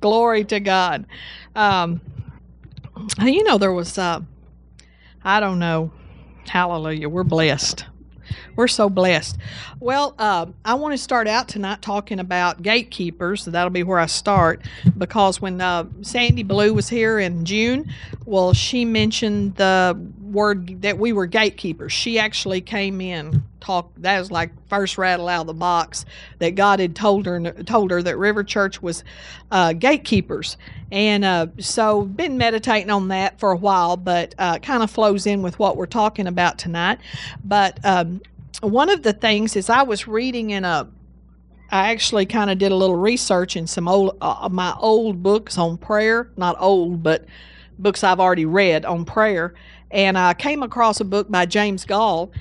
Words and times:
Glory 0.00 0.44
to 0.44 0.60
God. 0.60 1.06
Um, 1.54 2.00
you 3.22 3.44
know, 3.44 3.58
there 3.58 3.72
was, 3.72 3.98
uh, 3.98 4.20
I 5.24 5.40
don't 5.40 5.58
know, 5.58 5.90
hallelujah, 6.46 7.08
we're 7.08 7.24
blessed. 7.24 7.84
We're 8.56 8.68
so 8.68 8.88
blessed. 8.88 9.38
Well, 9.78 10.14
uh, 10.18 10.46
I 10.64 10.74
want 10.74 10.92
to 10.92 10.98
start 10.98 11.26
out 11.26 11.48
tonight 11.48 11.82
talking 11.82 12.20
about 12.20 12.62
gatekeepers. 12.62 13.42
So 13.42 13.50
that'll 13.50 13.70
be 13.70 13.82
where 13.82 13.98
I 13.98 14.06
start 14.06 14.62
because 14.98 15.40
when 15.40 15.60
uh, 15.60 15.86
Sandy 16.02 16.42
Blue 16.42 16.74
was 16.74 16.88
here 16.88 17.18
in 17.18 17.44
June, 17.44 17.92
well, 18.26 18.52
she 18.52 18.84
mentioned 18.84 19.56
the 19.56 19.98
word 20.22 20.82
that 20.82 20.98
we 20.98 21.12
were 21.12 21.26
gatekeepers. 21.26 21.92
She 21.92 22.18
actually 22.18 22.60
came 22.60 23.00
in 23.00 23.42
talk. 23.60 23.90
That 23.98 24.18
was 24.18 24.30
like 24.30 24.50
first 24.68 24.98
rattle 24.98 25.28
out 25.28 25.42
of 25.42 25.46
the 25.46 25.54
box 25.54 26.04
that 26.38 26.54
God 26.54 26.80
had 26.80 26.96
told 26.96 27.26
her 27.26 27.52
told 27.64 27.90
her 27.90 28.02
that 28.02 28.16
River 28.16 28.44
Church 28.44 28.82
was 28.82 29.04
uh, 29.50 29.72
gatekeepers, 29.72 30.56
and 30.90 31.24
uh, 31.24 31.46
so 31.58 32.02
been 32.02 32.38
meditating 32.38 32.90
on 32.90 33.08
that 33.08 33.38
for 33.38 33.52
a 33.52 33.56
while, 33.56 33.96
but 33.96 34.34
uh, 34.38 34.58
kind 34.58 34.82
of 34.82 34.90
flows 34.90 35.26
in 35.26 35.42
with 35.42 35.58
what 35.58 35.76
we're 35.76 35.86
talking 35.86 36.26
about 36.26 36.58
tonight. 36.58 36.98
But 37.44 37.78
um, 37.84 38.20
one 38.60 38.88
of 38.88 39.02
the 39.02 39.12
things 39.12 39.56
is 39.56 39.70
I 39.70 39.82
was 39.82 40.06
reading 40.06 40.50
in 40.50 40.64
a 40.64 40.88
I 41.70 41.90
actually 41.90 42.26
kind 42.26 42.50
of 42.50 42.58
did 42.58 42.72
a 42.72 42.76
little 42.76 42.96
research 42.96 43.56
in 43.56 43.66
some 43.66 43.86
old 43.86 44.16
uh, 44.20 44.48
my 44.50 44.74
old 44.78 45.22
books 45.22 45.56
on 45.56 45.78
prayer, 45.78 46.30
not 46.36 46.56
old, 46.58 47.02
but 47.02 47.24
books 47.78 48.02
I've 48.02 48.20
already 48.20 48.44
read 48.44 48.84
on 48.84 49.04
prayer, 49.04 49.54
and 49.90 50.18
I 50.18 50.34
came 50.34 50.62
across 50.62 51.00
a 51.00 51.04
book 51.04 51.30
by 51.30 51.46
James 51.46 51.84
Goll, 51.84 52.32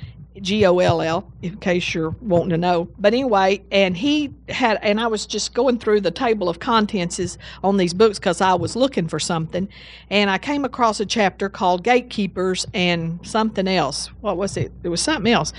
G 0.41 0.65
O 0.65 0.79
L 0.79 1.01
L, 1.01 1.31
in 1.41 1.57
case 1.57 1.93
you're 1.93 2.15
wanting 2.21 2.49
to 2.51 2.57
know. 2.57 2.88
But 2.97 3.13
anyway, 3.13 3.63
and 3.71 3.97
he 3.97 4.33
had, 4.47 4.79
and 4.81 4.99
I 4.99 5.07
was 5.07 5.25
just 5.25 5.53
going 5.53 5.79
through 5.79 6.02
the 6.02 6.11
table 6.11 6.47
of 6.47 6.59
contents 6.59 7.38
on 7.63 7.77
these 7.77 7.93
books 7.93 8.19
because 8.19 8.39
I 8.39 8.53
was 8.53 8.75
looking 8.75 9.07
for 9.07 9.19
something, 9.19 9.67
and 10.09 10.29
I 10.29 10.38
came 10.38 10.63
across 10.65 10.99
a 10.99 11.05
chapter 11.05 11.49
called 11.49 11.83
Gatekeepers 11.83 12.67
and 12.73 13.19
something 13.25 13.67
else. 13.67 14.08
What 14.21 14.38
was 14.38 14.55
it? 14.55 14.71
It 14.83 14.89
was 14.89 15.02
something 15.02 15.31
else 15.31 15.52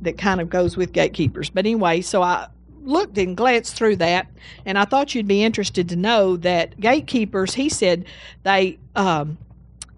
that 0.00 0.18
kind 0.18 0.40
of 0.40 0.48
goes 0.48 0.76
with 0.76 0.92
gatekeepers. 0.92 1.50
But 1.50 1.66
anyway, 1.66 2.00
so 2.00 2.22
I 2.22 2.48
looked 2.84 3.18
and 3.18 3.36
glanced 3.36 3.76
through 3.76 3.96
that, 3.96 4.28
and 4.64 4.78
I 4.78 4.84
thought 4.84 5.14
you'd 5.14 5.28
be 5.28 5.42
interested 5.42 5.88
to 5.90 5.96
know 5.96 6.36
that 6.38 6.78
gatekeepers, 6.80 7.54
he 7.54 7.68
said, 7.68 8.06
they 8.44 8.78
um, 8.96 9.36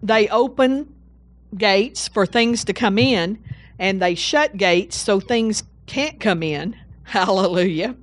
they 0.03 0.29
open 0.29 0.93
gates 1.57 2.09
for 2.09 2.27
things 2.27 2.65
to 2.65 2.73
come 2.73 2.99
in, 2.99 3.39
and 3.79 4.01
they 4.01 4.15
shut 4.15 4.57
gates 4.57 4.97
so 4.97 5.21
things 5.21 5.65
can't 5.87 6.21
come 6.21 6.43
in. 6.43 6.77
Hallelujah. 7.05 7.97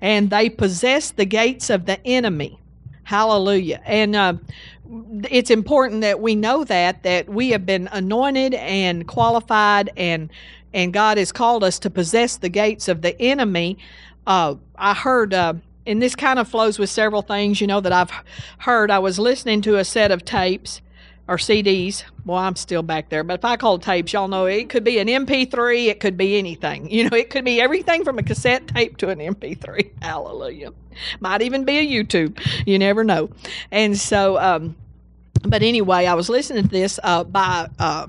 And 0.00 0.30
they 0.30 0.48
possess 0.48 1.10
the 1.10 1.24
gates 1.24 1.70
of 1.70 1.86
the 1.86 2.04
enemy. 2.06 2.58
Hallelujah. 3.04 3.80
And 3.84 4.16
uh, 4.16 4.34
it's 5.30 5.50
important 5.50 6.00
that 6.02 6.20
we 6.20 6.34
know 6.34 6.64
that 6.64 7.02
that 7.02 7.28
we 7.28 7.50
have 7.50 7.66
been 7.66 7.88
anointed 7.92 8.54
and 8.54 9.06
qualified 9.06 9.90
and 9.96 10.30
and 10.72 10.92
God 10.92 11.18
has 11.18 11.30
called 11.30 11.62
us 11.62 11.78
to 11.80 11.90
possess 11.90 12.36
the 12.36 12.48
gates 12.48 12.88
of 12.88 13.02
the 13.02 13.20
enemy. 13.20 13.78
Uh, 14.26 14.56
I 14.76 14.94
heard 14.94 15.34
uh, 15.34 15.54
and 15.86 16.00
this 16.00 16.16
kind 16.16 16.38
of 16.38 16.48
flows 16.48 16.78
with 16.78 16.90
several 16.90 17.22
things, 17.22 17.60
you 17.60 17.66
know, 17.66 17.80
that 17.80 17.92
I've 17.92 18.10
heard. 18.58 18.90
I 18.90 18.98
was 18.98 19.18
listening 19.18 19.60
to 19.62 19.76
a 19.76 19.84
set 19.84 20.10
of 20.10 20.24
tapes 20.24 20.80
or 21.26 21.36
CDs. 21.36 22.04
Well, 22.24 22.38
I'm 22.38 22.56
still 22.56 22.82
back 22.82 23.08
there, 23.08 23.24
but 23.24 23.40
if 23.40 23.44
I 23.44 23.56
call 23.56 23.78
tapes, 23.78 24.12
y'all 24.12 24.28
know 24.28 24.46
it 24.46 24.68
could 24.68 24.84
be 24.84 24.98
an 24.98 25.08
MP3, 25.08 25.86
it 25.86 26.00
could 26.00 26.16
be 26.16 26.36
anything. 26.38 26.90
You 26.90 27.08
know, 27.08 27.16
it 27.16 27.30
could 27.30 27.44
be 27.44 27.60
everything 27.60 28.04
from 28.04 28.18
a 28.18 28.22
cassette 28.22 28.68
tape 28.68 28.96
to 28.98 29.08
an 29.08 29.18
MP3. 29.18 29.90
Hallelujah. 30.02 30.72
Might 31.20 31.42
even 31.42 31.64
be 31.64 31.78
a 31.78 31.86
YouTube. 31.86 32.38
You 32.66 32.78
never 32.78 33.04
know. 33.04 33.30
And 33.70 33.96
so, 33.98 34.38
um, 34.38 34.76
but 35.42 35.62
anyway, 35.62 36.06
I 36.06 36.14
was 36.14 36.28
listening 36.28 36.64
to 36.64 36.68
this 36.68 37.00
uh, 37.02 37.24
by 37.24 37.68
uh, 37.78 38.06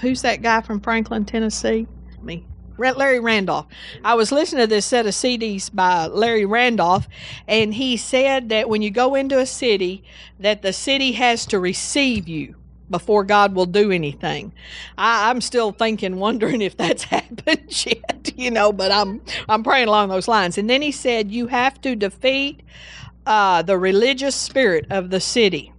who's 0.00 0.22
that 0.22 0.42
guy 0.42 0.60
from 0.60 0.80
Franklin, 0.80 1.24
Tennessee? 1.24 1.86
Me. 2.22 2.44
Larry 2.78 3.20
Randolph. 3.20 3.66
I 4.04 4.14
was 4.14 4.32
listening 4.32 4.62
to 4.62 4.66
this 4.66 4.86
set 4.86 5.06
of 5.06 5.12
CDs 5.12 5.74
by 5.74 6.06
Larry 6.06 6.44
Randolph, 6.44 7.08
and 7.46 7.74
he 7.74 7.96
said 7.96 8.48
that 8.48 8.68
when 8.68 8.82
you 8.82 8.90
go 8.90 9.14
into 9.14 9.38
a 9.38 9.46
city, 9.46 10.04
that 10.38 10.62
the 10.62 10.72
city 10.72 11.12
has 11.12 11.44
to 11.46 11.58
receive 11.58 12.28
you 12.28 12.54
before 12.90 13.24
God 13.24 13.54
will 13.54 13.66
do 13.66 13.90
anything. 13.90 14.52
I, 14.96 15.30
am 15.30 15.40
still 15.40 15.72
thinking, 15.72 16.16
wondering 16.20 16.62
if 16.62 16.76
that's 16.76 17.02
happened 17.04 17.86
yet, 17.86 18.32
you 18.36 18.50
know, 18.50 18.72
but 18.72 18.92
I'm 18.92 19.20
I'm 19.48 19.62
praying 19.62 19.88
along 19.88 20.08
those 20.08 20.28
lines. 20.28 20.58
And 20.58 20.68
then 20.68 20.82
he 20.82 20.92
said 20.92 21.30
you 21.30 21.48
have 21.48 21.80
to 21.82 21.96
defeat 21.96 22.62
uh, 23.26 23.62
the 23.62 23.76
religious 23.78 24.34
spirit 24.34 24.86
of 24.90 25.10
the 25.10 25.20
city. 25.20 25.72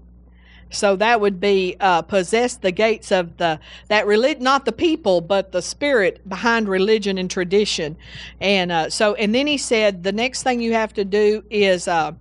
So 0.71 0.95
that 0.97 1.19
would 1.19 1.39
be 1.39 1.75
uh, 1.79 2.03
possess 2.03 2.55
the 2.55 2.71
gates 2.71 3.11
of 3.11 3.37
the 3.37 3.59
that 3.87 4.05
religion, 4.05 4.43
not 4.43 4.65
the 4.65 4.71
people, 4.71 5.19
but 5.19 5.51
the 5.51 5.61
spirit 5.61 6.27
behind 6.29 6.69
religion 6.69 7.17
and 7.17 7.29
tradition. 7.29 7.97
And 8.39 8.71
uh, 8.71 8.89
so, 8.89 9.15
and 9.15 9.33
then 9.33 9.47
he 9.47 9.57
said 9.57 10.03
the 10.03 10.11
next 10.11 10.43
thing 10.43 10.61
you 10.61 10.73
have 10.73 10.93
to 10.93 11.05
do 11.05 11.43
is, 11.49 11.87
uh, 11.87 12.11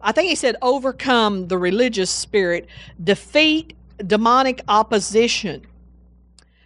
I 0.00 0.12
think 0.12 0.30
he 0.30 0.34
said, 0.34 0.56
overcome 0.62 1.48
the 1.48 1.58
religious 1.58 2.10
spirit, 2.10 2.68
defeat 3.04 3.74
demonic 4.06 4.62
opposition. 4.66 5.66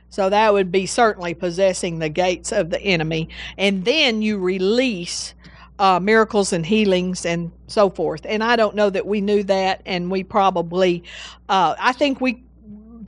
So 0.08 0.30
that 0.30 0.52
would 0.52 0.70
be 0.70 0.86
certainly 0.86 1.34
possessing 1.34 1.98
the 1.98 2.08
gates 2.08 2.52
of 2.52 2.70
the 2.70 2.80
enemy, 2.80 3.28
and 3.58 3.84
then 3.84 4.22
you 4.22 4.38
release 4.38 5.34
uh, 5.78 5.98
miracles 6.00 6.52
and 6.52 6.64
healings 6.64 7.26
and 7.26 7.50
so 7.66 7.90
forth. 7.90 8.24
And 8.28 8.42
I 8.44 8.56
don't 8.56 8.76
know 8.76 8.90
that 8.90 9.06
we 9.06 9.20
knew 9.20 9.42
that, 9.44 9.82
and 9.86 10.10
we 10.10 10.22
probably, 10.22 11.02
uh, 11.48 11.74
I 11.78 11.92
think 11.92 12.20
we 12.20 12.42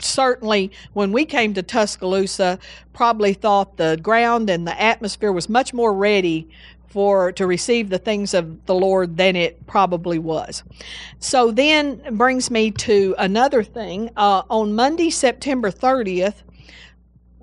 certainly, 0.01 0.73
when 0.93 1.13
we 1.13 1.25
came 1.25 1.55
to 1.55 1.63
Tuscaloosa, 1.63 2.59
probably 2.93 3.33
thought 3.33 3.77
the 3.77 3.99
ground 4.03 4.51
and 4.51 4.67
the 4.67 4.81
atmosphere 4.81 5.33
was 5.33 5.49
much 5.49 5.73
more 5.73 5.93
ready 5.93 6.49
for 6.89 7.33
to 7.33 7.47
receive 7.47 7.91
the 7.91 7.99
things 7.99 8.33
of 8.35 8.65
the 8.67 8.75
Lord 8.75 9.17
than 9.17 9.37
it 9.37 9.67
probably 9.67 10.19
was. 10.19 10.63
So 11.19 11.51
then 11.51 12.01
brings 12.17 12.51
me 12.51 12.71
to 12.73 13.15
another 13.19 13.63
thing. 13.63 14.11
Uh, 14.17 14.43
on 14.49 14.75
Monday, 14.75 15.11
September 15.11 15.71
30th, 15.71 16.43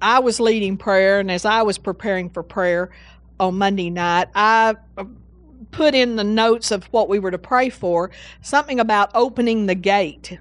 I 0.02 0.20
was 0.20 0.40
leading 0.40 0.76
prayer, 0.76 1.20
and 1.20 1.32
as 1.32 1.46
I 1.46 1.62
was 1.62 1.78
preparing 1.78 2.30
for 2.30 2.44
prayer, 2.44 2.92
on 3.40 3.58
Monday 3.58 3.90
night, 3.90 4.30
I 4.36 4.76
uh, 4.98 5.06
put 5.72 5.96
in 5.96 6.16
the 6.16 6.24
notes 6.24 6.72
of 6.72 6.86
what 6.86 7.10
we 7.10 7.20
were 7.20 7.32
to 7.32 7.38
pray 7.38 7.70
for 7.70 8.12
something 8.42 8.80
about 8.80 9.12
opening 9.14 9.66
the 9.66 9.76
gate 9.76 10.38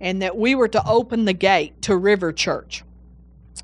and 0.00 0.22
that 0.22 0.36
we 0.36 0.54
were 0.54 0.68
to 0.68 0.82
open 0.88 1.26
the 1.26 1.32
gate 1.32 1.80
to 1.82 1.96
River 1.96 2.32
Church. 2.32 2.82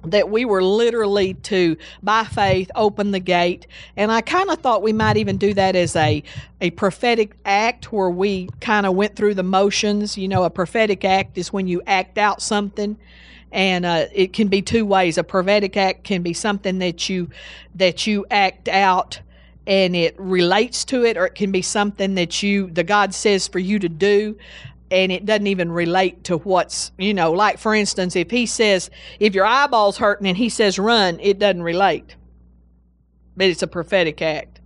That 0.04 0.28
we 0.28 0.44
were 0.44 0.62
literally 0.62 1.34
to, 1.34 1.76
by 2.02 2.24
faith, 2.24 2.70
open 2.76 3.10
the 3.10 3.18
gate. 3.18 3.66
And 3.96 4.12
I 4.12 4.20
kind 4.20 4.50
of 4.50 4.58
thought 4.58 4.82
we 4.82 4.92
might 4.92 5.16
even 5.16 5.38
do 5.38 5.54
that 5.54 5.74
as 5.74 5.96
a, 5.96 6.22
a 6.60 6.70
prophetic 6.72 7.34
act 7.44 7.90
where 7.92 8.10
we 8.10 8.50
kind 8.60 8.84
of 8.86 8.94
went 8.94 9.16
through 9.16 9.34
the 9.34 9.42
motions. 9.42 10.18
You 10.18 10.28
know, 10.28 10.44
a 10.44 10.50
prophetic 10.50 11.04
act 11.04 11.38
is 11.38 11.52
when 11.52 11.66
you 11.66 11.82
act 11.86 12.18
out 12.18 12.42
something 12.42 12.98
and 13.56 13.86
uh, 13.86 14.04
it 14.12 14.34
can 14.34 14.48
be 14.48 14.60
two 14.60 14.84
ways. 14.84 15.16
A 15.16 15.24
prophetic 15.24 15.78
act 15.78 16.04
can 16.04 16.22
be 16.22 16.34
something 16.34 16.78
that 16.80 17.08
you 17.08 17.30
that 17.74 18.06
you 18.06 18.26
act 18.30 18.68
out 18.68 19.18
and 19.66 19.96
it 19.96 20.14
relates 20.20 20.84
to 20.84 21.04
it, 21.04 21.16
or 21.16 21.26
it 21.26 21.34
can 21.34 21.50
be 21.50 21.62
something 21.62 22.14
that 22.16 22.42
you 22.42 22.70
the 22.70 22.84
God 22.84 23.14
says 23.14 23.48
for 23.48 23.58
you 23.58 23.78
to 23.78 23.88
do, 23.88 24.36
and 24.90 25.10
it 25.10 25.24
doesn't 25.24 25.46
even 25.46 25.72
relate 25.72 26.22
to 26.24 26.36
what's 26.36 26.92
you 26.98 27.14
know. 27.14 27.32
Like 27.32 27.58
for 27.58 27.74
instance, 27.74 28.14
if 28.14 28.30
He 28.30 28.44
says 28.44 28.90
if 29.20 29.34
your 29.34 29.46
eyeball's 29.46 29.96
hurting 29.96 30.26
and 30.26 30.36
He 30.36 30.50
says 30.50 30.78
run, 30.78 31.18
it 31.20 31.38
doesn't 31.38 31.62
relate, 31.62 32.14
but 33.38 33.46
it's 33.46 33.62
a 33.62 33.66
prophetic 33.66 34.20
act. 34.20 34.60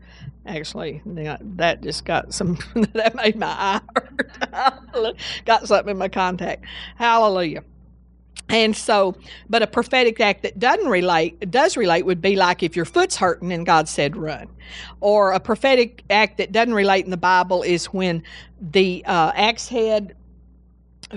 Actually, 0.46 1.00
that 1.06 1.80
just 1.80 2.04
got 2.04 2.34
some 2.34 2.58
that 2.94 3.14
made 3.14 3.36
my 3.36 3.46
eye 3.46 3.80
hurt. 4.92 5.16
got 5.44 5.68
something 5.68 5.92
in 5.92 5.97
my 5.98 6.09
contact. 6.09 6.65
Hallelujah. 6.97 7.62
And 8.50 8.76
so, 8.76 9.16
but 9.48 9.62
a 9.62 9.66
prophetic 9.66 10.20
act 10.20 10.42
that 10.42 10.58
doesn't 10.58 10.88
relate, 10.88 11.50
does 11.50 11.76
relate, 11.76 12.04
would 12.04 12.20
be 12.20 12.36
like 12.36 12.62
if 12.62 12.76
your 12.76 12.84
foot's 12.84 13.16
hurting 13.16 13.52
and 13.52 13.66
God 13.66 13.88
said 13.88 14.16
run. 14.16 14.48
Or 15.00 15.32
a 15.32 15.41
prophetic 15.41 16.04
act 16.10 16.38
that 16.38 16.52
doesn't 16.52 16.74
relate 16.74 17.04
in 17.04 17.10
the 17.10 17.16
Bible 17.16 17.62
is 17.62 17.86
when 17.86 18.22
the 18.60 19.04
uh, 19.06 19.32
axe 19.34 19.68
head 19.68 20.16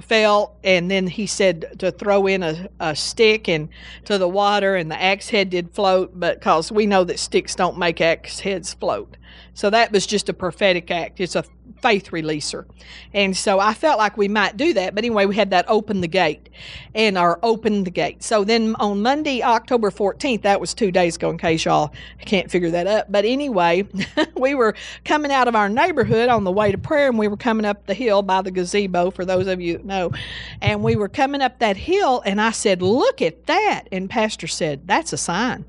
fell 0.01 0.57
and 0.63 0.89
then 0.89 1.05
he 1.07 1.27
said 1.27 1.75
to 1.79 1.91
throw 1.91 2.27
in 2.27 2.43
a, 2.43 2.67
a 2.79 2.95
stick 2.95 3.47
and 3.47 3.69
to 4.05 4.17
the 4.17 4.27
water 4.27 4.75
and 4.75 4.89
the 4.89 4.99
axe 5.01 5.29
head 5.29 5.51
did 5.51 5.69
float 5.71 6.19
but 6.19 6.39
because 6.39 6.71
we 6.71 6.87
know 6.87 7.03
that 7.03 7.19
sticks 7.19 7.55
don't 7.55 7.77
make 7.77 8.01
axe 8.01 8.39
heads 8.39 8.73
float 8.73 9.17
So 9.53 9.69
that 9.69 9.91
was 9.91 10.05
just 10.07 10.29
a 10.29 10.33
prophetic 10.33 10.89
act. 10.91 11.19
It's 11.19 11.35
a 11.35 11.43
faith 11.83 12.11
releaser. 12.11 12.65
And 13.13 13.35
so 13.35 13.59
I 13.59 13.73
felt 13.73 13.97
like 13.97 14.15
we 14.15 14.29
might 14.29 14.55
do 14.55 14.73
that. 14.73 14.95
But 14.95 15.03
anyway, 15.03 15.25
we 15.25 15.35
had 15.35 15.49
that 15.49 15.65
open 15.67 15.99
the 15.99 16.07
gate 16.07 16.47
and 16.95 17.17
our 17.17 17.39
open 17.43 17.83
the 17.83 17.91
gate. 17.91 18.23
So 18.23 18.45
then 18.45 18.75
on 18.75 19.01
Monday, 19.01 19.43
October 19.43 19.91
14th, 19.91 20.43
that 20.43 20.61
was 20.61 20.73
two 20.73 20.91
days 20.91 21.17
ago 21.17 21.29
in 21.29 21.37
case 21.37 21.65
y'all 21.65 21.93
can't 22.21 22.49
figure 22.49 22.71
that 22.71 22.87
up. 22.87 23.11
But 23.11 23.25
anyway, 23.25 23.85
we 24.37 24.55
were 24.55 24.75
coming 25.03 25.29
out 25.29 25.49
of 25.49 25.57
our 25.57 25.67
neighborhood 25.67 26.29
on 26.29 26.45
the 26.45 26.53
way 26.53 26.71
to 26.71 26.77
prayer 26.77 27.09
and 27.09 27.19
we 27.19 27.27
were 27.27 27.35
coming 27.35 27.65
up 27.65 27.85
the 27.85 27.93
hill 27.93 28.21
by 28.21 28.41
the 28.41 28.51
gazebo 28.51 29.11
for 29.11 29.25
those 29.25 29.47
of 29.47 29.59
you 29.59 29.73
that 29.73 29.85
know. 29.85 30.13
And 30.61 30.83
we 30.83 30.95
were 30.95 31.09
coming 31.09 31.41
up 31.41 31.59
that 31.59 31.75
hill 31.75 32.23
and 32.25 32.39
I 32.39 32.51
said, 32.51 32.81
look 32.81 33.21
at 33.21 33.47
that. 33.47 33.89
And 33.91 34.09
Pastor 34.09 34.47
said, 34.47 34.87
that's 34.87 35.11
a 35.11 35.17
sign 35.17 35.65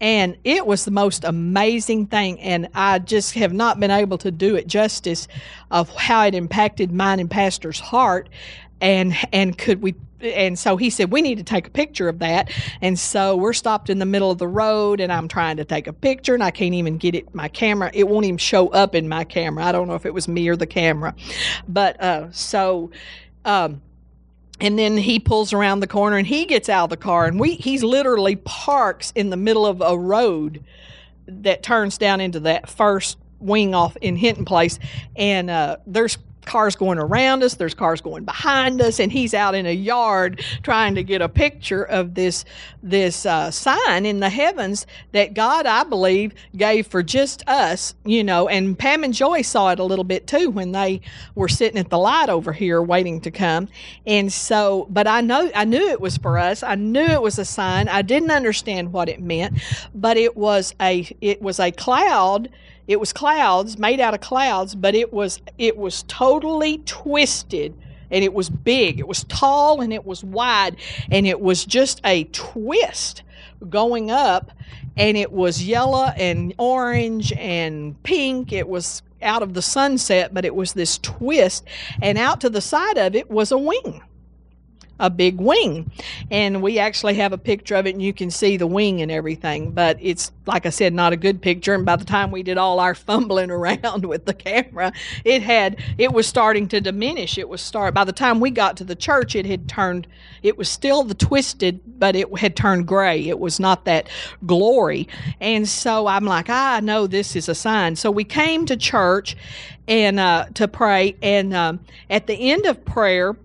and 0.00 0.36
it 0.44 0.66
was 0.66 0.84
the 0.84 0.90
most 0.90 1.24
amazing 1.24 2.06
thing 2.06 2.38
and 2.40 2.68
i 2.74 2.98
just 2.98 3.34
have 3.34 3.52
not 3.52 3.80
been 3.80 3.90
able 3.90 4.18
to 4.18 4.30
do 4.30 4.54
it 4.54 4.66
justice 4.66 5.26
of 5.70 5.88
how 5.96 6.24
it 6.24 6.34
impacted 6.34 6.92
mine 6.92 7.20
and 7.20 7.30
pastor's 7.30 7.80
heart 7.80 8.28
and 8.80 9.14
and 9.32 9.56
could 9.56 9.82
we 9.82 9.94
and 10.20 10.58
so 10.58 10.76
he 10.76 10.90
said 10.90 11.10
we 11.12 11.20
need 11.20 11.38
to 11.38 11.44
take 11.44 11.66
a 11.66 11.70
picture 11.70 12.08
of 12.08 12.20
that. 12.20 12.50
And 12.80 12.98
so 12.98 13.36
we're 13.36 13.52
stopped 13.52 13.90
in 13.90 13.98
the 13.98 14.06
middle 14.06 14.30
of 14.30 14.38
the 14.38 14.48
road 14.48 15.00
and 15.00 15.12
i'm 15.12 15.28
trying 15.28 15.56
to 15.58 15.64
take 15.64 15.86
a 15.86 15.92
picture 15.92 16.34
and 16.34 16.42
i 16.42 16.50
can't 16.50 16.74
even 16.74 16.96
get 16.96 17.14
it 17.14 17.34
my 17.34 17.48
camera 17.48 17.90
it 17.92 18.08
won't 18.08 18.24
even 18.24 18.38
show 18.38 18.68
up 18.68 18.94
in 18.94 19.08
my 19.08 19.24
camera. 19.24 19.64
I 19.64 19.72
don't 19.72 19.88
know 19.88 19.94
if 19.94 20.06
it 20.06 20.14
was 20.14 20.28
me 20.28 20.48
or 20.48 20.56
the 20.56 20.66
camera. 20.66 21.14
But 21.68 22.00
uh 22.00 22.30
so 22.32 22.90
um 23.44 23.82
and 24.60 24.78
then 24.78 24.96
he 24.96 25.18
pulls 25.18 25.52
around 25.52 25.80
the 25.80 25.86
corner 25.86 26.16
and 26.16 26.26
he 26.26 26.46
gets 26.46 26.68
out 26.68 26.84
of 26.84 26.90
the 26.90 26.96
car. 26.96 27.26
And 27.26 27.38
we 27.38 27.54
he's 27.56 27.82
literally 27.82 28.36
parks 28.36 29.12
in 29.14 29.30
the 29.30 29.36
middle 29.36 29.66
of 29.66 29.80
a 29.80 29.98
road 29.98 30.64
that 31.26 31.62
turns 31.62 31.98
down 31.98 32.20
into 32.20 32.40
that 32.40 32.68
first 32.68 33.18
wing 33.38 33.74
off 33.74 33.96
in 33.98 34.16
Hinton 34.16 34.44
Place. 34.44 34.78
And 35.14 35.50
uh, 35.50 35.76
there's 35.86 36.18
cars 36.46 36.76
going 36.76 36.98
around 36.98 37.42
us, 37.42 37.54
there's 37.54 37.74
cars 37.74 38.00
going 38.00 38.24
behind 38.24 38.80
us, 38.80 38.98
and 38.98 39.12
he's 39.12 39.34
out 39.34 39.54
in 39.54 39.66
a 39.66 39.74
yard 39.74 40.44
trying 40.62 40.94
to 40.94 41.02
get 41.02 41.20
a 41.20 41.28
picture 41.28 41.82
of 41.82 42.14
this 42.14 42.44
this 42.82 43.26
uh, 43.26 43.50
sign 43.50 44.06
in 44.06 44.20
the 44.20 44.28
heavens 44.30 44.86
that 45.12 45.34
God, 45.34 45.66
I 45.66 45.84
believe, 45.84 46.32
gave 46.56 46.86
for 46.86 47.02
just 47.02 47.46
us, 47.48 47.94
you 48.04 48.22
know. 48.22 48.48
And 48.48 48.78
Pam 48.78 49.04
and 49.04 49.12
Joy 49.12 49.42
saw 49.42 49.70
it 49.70 49.78
a 49.78 49.84
little 49.84 50.04
bit 50.04 50.26
too 50.26 50.50
when 50.50 50.72
they 50.72 51.00
were 51.34 51.48
sitting 51.48 51.78
at 51.78 51.90
the 51.90 51.98
light 51.98 52.28
over 52.28 52.52
here 52.52 52.80
waiting 52.80 53.20
to 53.22 53.30
come. 53.30 53.68
And 54.06 54.32
so, 54.32 54.86
but 54.88 55.06
I 55.06 55.20
know 55.20 55.50
I 55.54 55.64
knew 55.64 55.88
it 55.88 56.00
was 56.00 56.16
for 56.16 56.38
us. 56.38 56.62
I 56.62 56.76
knew 56.76 57.00
it 57.00 57.22
was 57.22 57.38
a 57.38 57.44
sign. 57.44 57.88
I 57.88 58.02
didn't 58.02 58.30
understand 58.30 58.92
what 58.92 59.08
it 59.08 59.20
meant, 59.20 59.58
but 59.94 60.16
it 60.16 60.36
was 60.36 60.74
a 60.80 61.06
it 61.20 61.42
was 61.42 61.58
a 61.58 61.72
cloud 61.72 62.48
it 62.88 63.00
was 63.00 63.12
clouds, 63.12 63.78
made 63.78 64.00
out 64.00 64.14
of 64.14 64.20
clouds, 64.20 64.74
but 64.74 64.94
it 64.94 65.12
was 65.12 65.40
it 65.58 65.76
was 65.76 66.04
totally 66.04 66.78
twisted 66.78 67.74
and 68.10 68.22
it 68.22 68.32
was 68.32 68.48
big. 68.48 69.00
It 69.00 69.08
was 69.08 69.24
tall 69.24 69.80
and 69.80 69.92
it 69.92 70.04
was 70.04 70.22
wide 70.22 70.76
and 71.10 71.26
it 71.26 71.40
was 71.40 71.64
just 71.64 72.00
a 72.04 72.24
twist 72.24 73.22
going 73.68 74.10
up 74.10 74.52
and 74.96 75.16
it 75.16 75.32
was 75.32 75.62
yellow 75.62 76.06
and 76.16 76.54
orange 76.58 77.32
and 77.32 78.00
pink. 78.04 78.52
It 78.52 78.68
was 78.68 79.02
out 79.22 79.42
of 79.42 79.54
the 79.54 79.62
sunset, 79.62 80.32
but 80.32 80.44
it 80.44 80.54
was 80.54 80.72
this 80.72 80.98
twist 80.98 81.64
and 82.00 82.18
out 82.18 82.40
to 82.42 82.50
the 82.50 82.60
side 82.60 82.98
of 82.98 83.14
it 83.16 83.30
was 83.30 83.50
a 83.50 83.58
wing 83.58 84.02
a 84.98 85.10
big 85.10 85.38
wing. 85.38 85.90
And 86.30 86.62
we 86.62 86.78
actually 86.78 87.14
have 87.14 87.32
a 87.32 87.38
picture 87.38 87.76
of 87.76 87.86
it 87.86 87.94
and 87.94 88.02
you 88.02 88.12
can 88.12 88.30
see 88.30 88.56
the 88.56 88.66
wing 88.66 89.02
and 89.02 89.10
everything. 89.10 89.70
But 89.72 89.98
it's, 90.00 90.32
like 90.46 90.66
I 90.66 90.70
said, 90.70 90.94
not 90.94 91.12
a 91.12 91.16
good 91.16 91.42
picture. 91.42 91.74
And 91.74 91.84
by 91.84 91.96
the 91.96 92.04
time 92.04 92.30
we 92.30 92.42
did 92.42 92.58
all 92.58 92.80
our 92.80 92.94
fumbling 93.06 93.50
around 93.50 94.04
with 94.06 94.24
the 94.24 94.34
camera, 94.34 94.92
it 95.24 95.42
had, 95.42 95.82
it 95.98 96.12
was 96.12 96.26
starting 96.26 96.68
to 96.68 96.80
diminish. 96.80 97.38
It 97.38 97.48
was 97.48 97.60
start, 97.60 97.94
by 97.94 98.04
the 98.04 98.12
time 98.12 98.40
we 98.40 98.50
got 98.50 98.76
to 98.78 98.84
the 98.84 98.96
church, 98.96 99.34
it 99.34 99.46
had 99.46 99.68
turned, 99.68 100.06
it 100.42 100.56
was 100.56 100.68
still 100.68 101.02
the 101.02 101.14
twisted, 101.14 101.80
but 101.98 102.16
it 102.16 102.38
had 102.38 102.56
turned 102.56 102.86
gray. 102.86 103.28
It 103.28 103.38
was 103.38 103.60
not 103.60 103.84
that 103.84 104.08
glory. 104.46 105.08
And 105.40 105.68
so 105.68 106.06
I'm 106.06 106.24
like, 106.24 106.46
ah, 106.48 106.76
I 106.76 106.80
know 106.80 107.06
this 107.06 107.36
is 107.36 107.48
a 107.48 107.54
sign. 107.54 107.96
So 107.96 108.10
we 108.10 108.24
came 108.24 108.66
to 108.66 108.76
church 108.76 109.36
and 109.88 110.18
uh, 110.18 110.46
to 110.54 110.68
pray. 110.68 111.16
And 111.22 111.54
um, 111.54 111.80
at 112.10 112.26
the 112.26 112.34
end 112.34 112.66
of 112.66 112.84
prayer, 112.84 113.36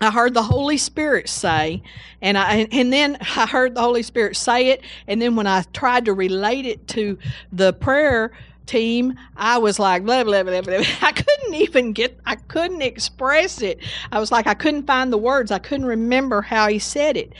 I 0.00 0.10
heard 0.10 0.34
the 0.34 0.42
Holy 0.42 0.76
Spirit 0.76 1.28
say, 1.28 1.82
and 2.20 2.36
I 2.36 2.68
and 2.70 2.92
then 2.92 3.16
I 3.20 3.46
heard 3.46 3.74
the 3.74 3.80
Holy 3.80 4.02
Spirit 4.02 4.36
say 4.36 4.68
it, 4.68 4.82
and 5.06 5.20
then 5.20 5.36
when 5.36 5.46
I 5.46 5.62
tried 5.72 6.04
to 6.06 6.12
relate 6.12 6.66
it 6.66 6.86
to 6.88 7.18
the 7.52 7.72
prayer 7.72 8.32
team, 8.66 9.14
I 9.36 9.58
was 9.58 9.78
like 9.78 10.04
blah 10.04 10.24
blah 10.24 10.42
blah 10.42 10.60
blah. 10.60 10.82
I 11.02 11.12
couldn't 11.12 11.54
even 11.54 11.92
get, 11.92 12.18
I 12.26 12.34
couldn't 12.36 12.82
express 12.82 13.62
it. 13.62 13.80
I 14.12 14.18
was 14.18 14.30
like 14.30 14.46
I 14.46 14.54
couldn't 14.54 14.86
find 14.86 15.12
the 15.12 15.18
words. 15.18 15.50
I 15.50 15.58
couldn't 15.58 15.86
remember 15.86 16.42
how 16.42 16.68
he 16.68 16.78
said 16.78 17.16
it. 17.16 17.32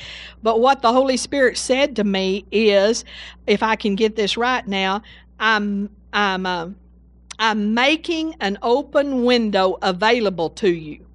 But 0.42 0.60
what 0.60 0.80
the 0.82 0.92
Holy 0.92 1.16
Spirit 1.18 1.58
said 1.58 1.96
to 1.96 2.04
me 2.04 2.46
is, 2.50 3.04
if 3.46 3.62
I 3.62 3.76
can 3.76 3.96
get 3.96 4.16
this 4.16 4.36
right 4.36 4.66
now, 4.66 5.02
I'm 5.38 5.90
I'm 6.12 6.46
uh, 6.46 6.68
I'm 7.38 7.74
making 7.74 8.34
an 8.40 8.56
open 8.62 9.24
window 9.24 9.76
available 9.82 10.50
to 10.50 10.70
you. 10.70 11.05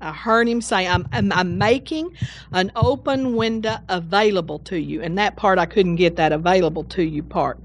I 0.00 0.12
heard 0.12 0.48
him 0.48 0.60
say, 0.60 0.86
I'm, 0.86 1.08
I'm, 1.12 1.32
I'm, 1.32 1.58
making 1.58 2.14
an 2.52 2.70
open 2.76 3.34
window 3.34 3.78
available 3.88 4.60
to 4.60 4.78
you. 4.78 5.02
And 5.02 5.18
that 5.18 5.36
part, 5.36 5.58
I 5.58 5.66
couldn't 5.66 5.96
get 5.96 6.16
that 6.16 6.32
available 6.32 6.84
to 6.84 7.02
you 7.02 7.22
part. 7.22 7.58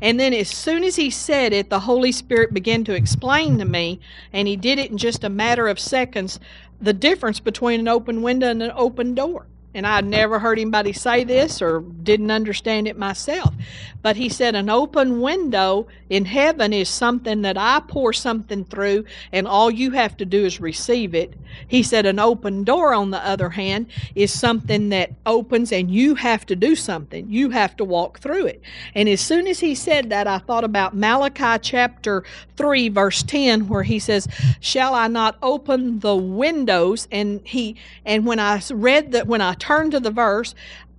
And 0.00 0.18
then, 0.18 0.32
as 0.32 0.48
soon 0.48 0.84
as 0.84 0.96
he 0.96 1.10
said 1.10 1.52
it, 1.52 1.70
the 1.70 1.80
Holy 1.80 2.12
Spirit 2.12 2.54
began 2.54 2.84
to 2.84 2.94
explain 2.94 3.58
to 3.58 3.64
me, 3.64 4.00
and 4.32 4.46
he 4.46 4.56
did 4.56 4.78
it 4.78 4.90
in 4.90 4.96
just 4.96 5.24
a 5.24 5.28
matter 5.28 5.66
of 5.66 5.78
seconds, 5.80 6.38
the 6.80 6.92
difference 6.92 7.40
between 7.40 7.80
an 7.80 7.88
open 7.88 8.22
window 8.22 8.48
and 8.48 8.62
an 8.62 8.72
open 8.74 9.14
door 9.14 9.46
and 9.74 9.86
I'd 9.86 10.06
never 10.06 10.38
heard 10.38 10.58
anybody 10.58 10.92
say 10.92 11.24
this 11.24 11.60
or 11.60 11.80
didn't 11.80 12.30
understand 12.30 12.88
it 12.88 12.96
myself. 12.96 13.54
But 14.00 14.16
he 14.16 14.28
said 14.28 14.54
an 14.54 14.70
open 14.70 15.20
window 15.20 15.88
in 16.08 16.24
heaven 16.24 16.72
is 16.72 16.88
something 16.88 17.42
that 17.42 17.58
I 17.58 17.80
pour 17.86 18.12
something 18.12 18.64
through 18.64 19.04
and 19.30 19.46
all 19.46 19.70
you 19.70 19.90
have 19.90 20.16
to 20.18 20.24
do 20.24 20.44
is 20.44 20.60
receive 20.60 21.14
it. 21.14 21.34
He 21.66 21.82
said 21.82 22.06
an 22.06 22.18
open 22.18 22.64
door, 22.64 22.94
on 22.94 23.10
the 23.10 23.24
other 23.24 23.50
hand, 23.50 23.86
is 24.14 24.32
something 24.32 24.88
that 24.90 25.10
opens 25.26 25.72
and 25.72 25.90
you 25.90 26.14
have 26.14 26.46
to 26.46 26.56
do 26.56 26.74
something. 26.74 27.28
You 27.28 27.50
have 27.50 27.76
to 27.76 27.84
walk 27.84 28.20
through 28.20 28.46
it. 28.46 28.62
And 28.94 29.08
as 29.08 29.20
soon 29.20 29.46
as 29.46 29.60
he 29.60 29.74
said 29.74 30.10
that, 30.10 30.26
I 30.26 30.38
thought 30.38 30.64
about 30.64 30.96
Malachi 30.96 31.58
chapter 31.60 32.24
3, 32.56 32.88
verse 32.88 33.22
10, 33.22 33.68
where 33.68 33.82
he 33.82 33.98
says, 33.98 34.28
Shall 34.60 34.94
I 34.94 35.08
not 35.08 35.36
open 35.42 36.00
the 36.00 36.16
windows? 36.16 37.08
And 37.10 37.40
he 37.44 37.76
and 38.04 38.24
when 38.24 38.38
I 38.38 38.62
read 38.70 39.12
that 39.12 39.26
when 39.26 39.40
I 39.40 39.54
turned 39.58 39.92
to 39.92 40.00
the 40.00 40.10
verse, 40.10 40.54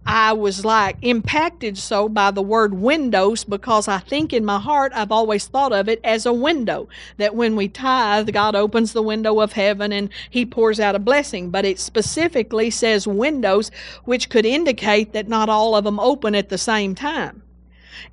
I 0.05 0.33
was 0.33 0.65
like 0.65 0.97
impacted 1.01 1.77
so 1.77 2.09
by 2.09 2.31
the 2.31 2.41
word 2.41 2.73
windows 2.73 3.43
because 3.43 3.87
I 3.87 3.99
think 3.99 4.33
in 4.33 4.43
my 4.43 4.59
heart 4.59 4.91
I've 4.95 5.11
always 5.11 5.47
thought 5.47 5.71
of 5.71 5.87
it 5.87 5.99
as 6.03 6.25
a 6.25 6.33
window. 6.33 6.87
That 7.17 7.35
when 7.35 7.55
we 7.55 7.67
tithe, 7.67 8.31
God 8.31 8.55
opens 8.55 8.93
the 8.93 9.03
window 9.03 9.39
of 9.39 9.53
heaven 9.53 9.91
and 9.91 10.09
He 10.29 10.45
pours 10.45 10.79
out 10.79 10.95
a 10.95 10.99
blessing. 10.99 11.51
But 11.51 11.65
it 11.65 11.79
specifically 11.79 12.69
says 12.69 13.07
windows, 13.07 13.69
which 14.05 14.29
could 14.29 14.45
indicate 14.45 15.13
that 15.13 15.27
not 15.27 15.49
all 15.49 15.75
of 15.75 15.83
them 15.83 15.99
open 15.99 16.33
at 16.33 16.49
the 16.49 16.57
same 16.57 16.95
time. 16.95 17.43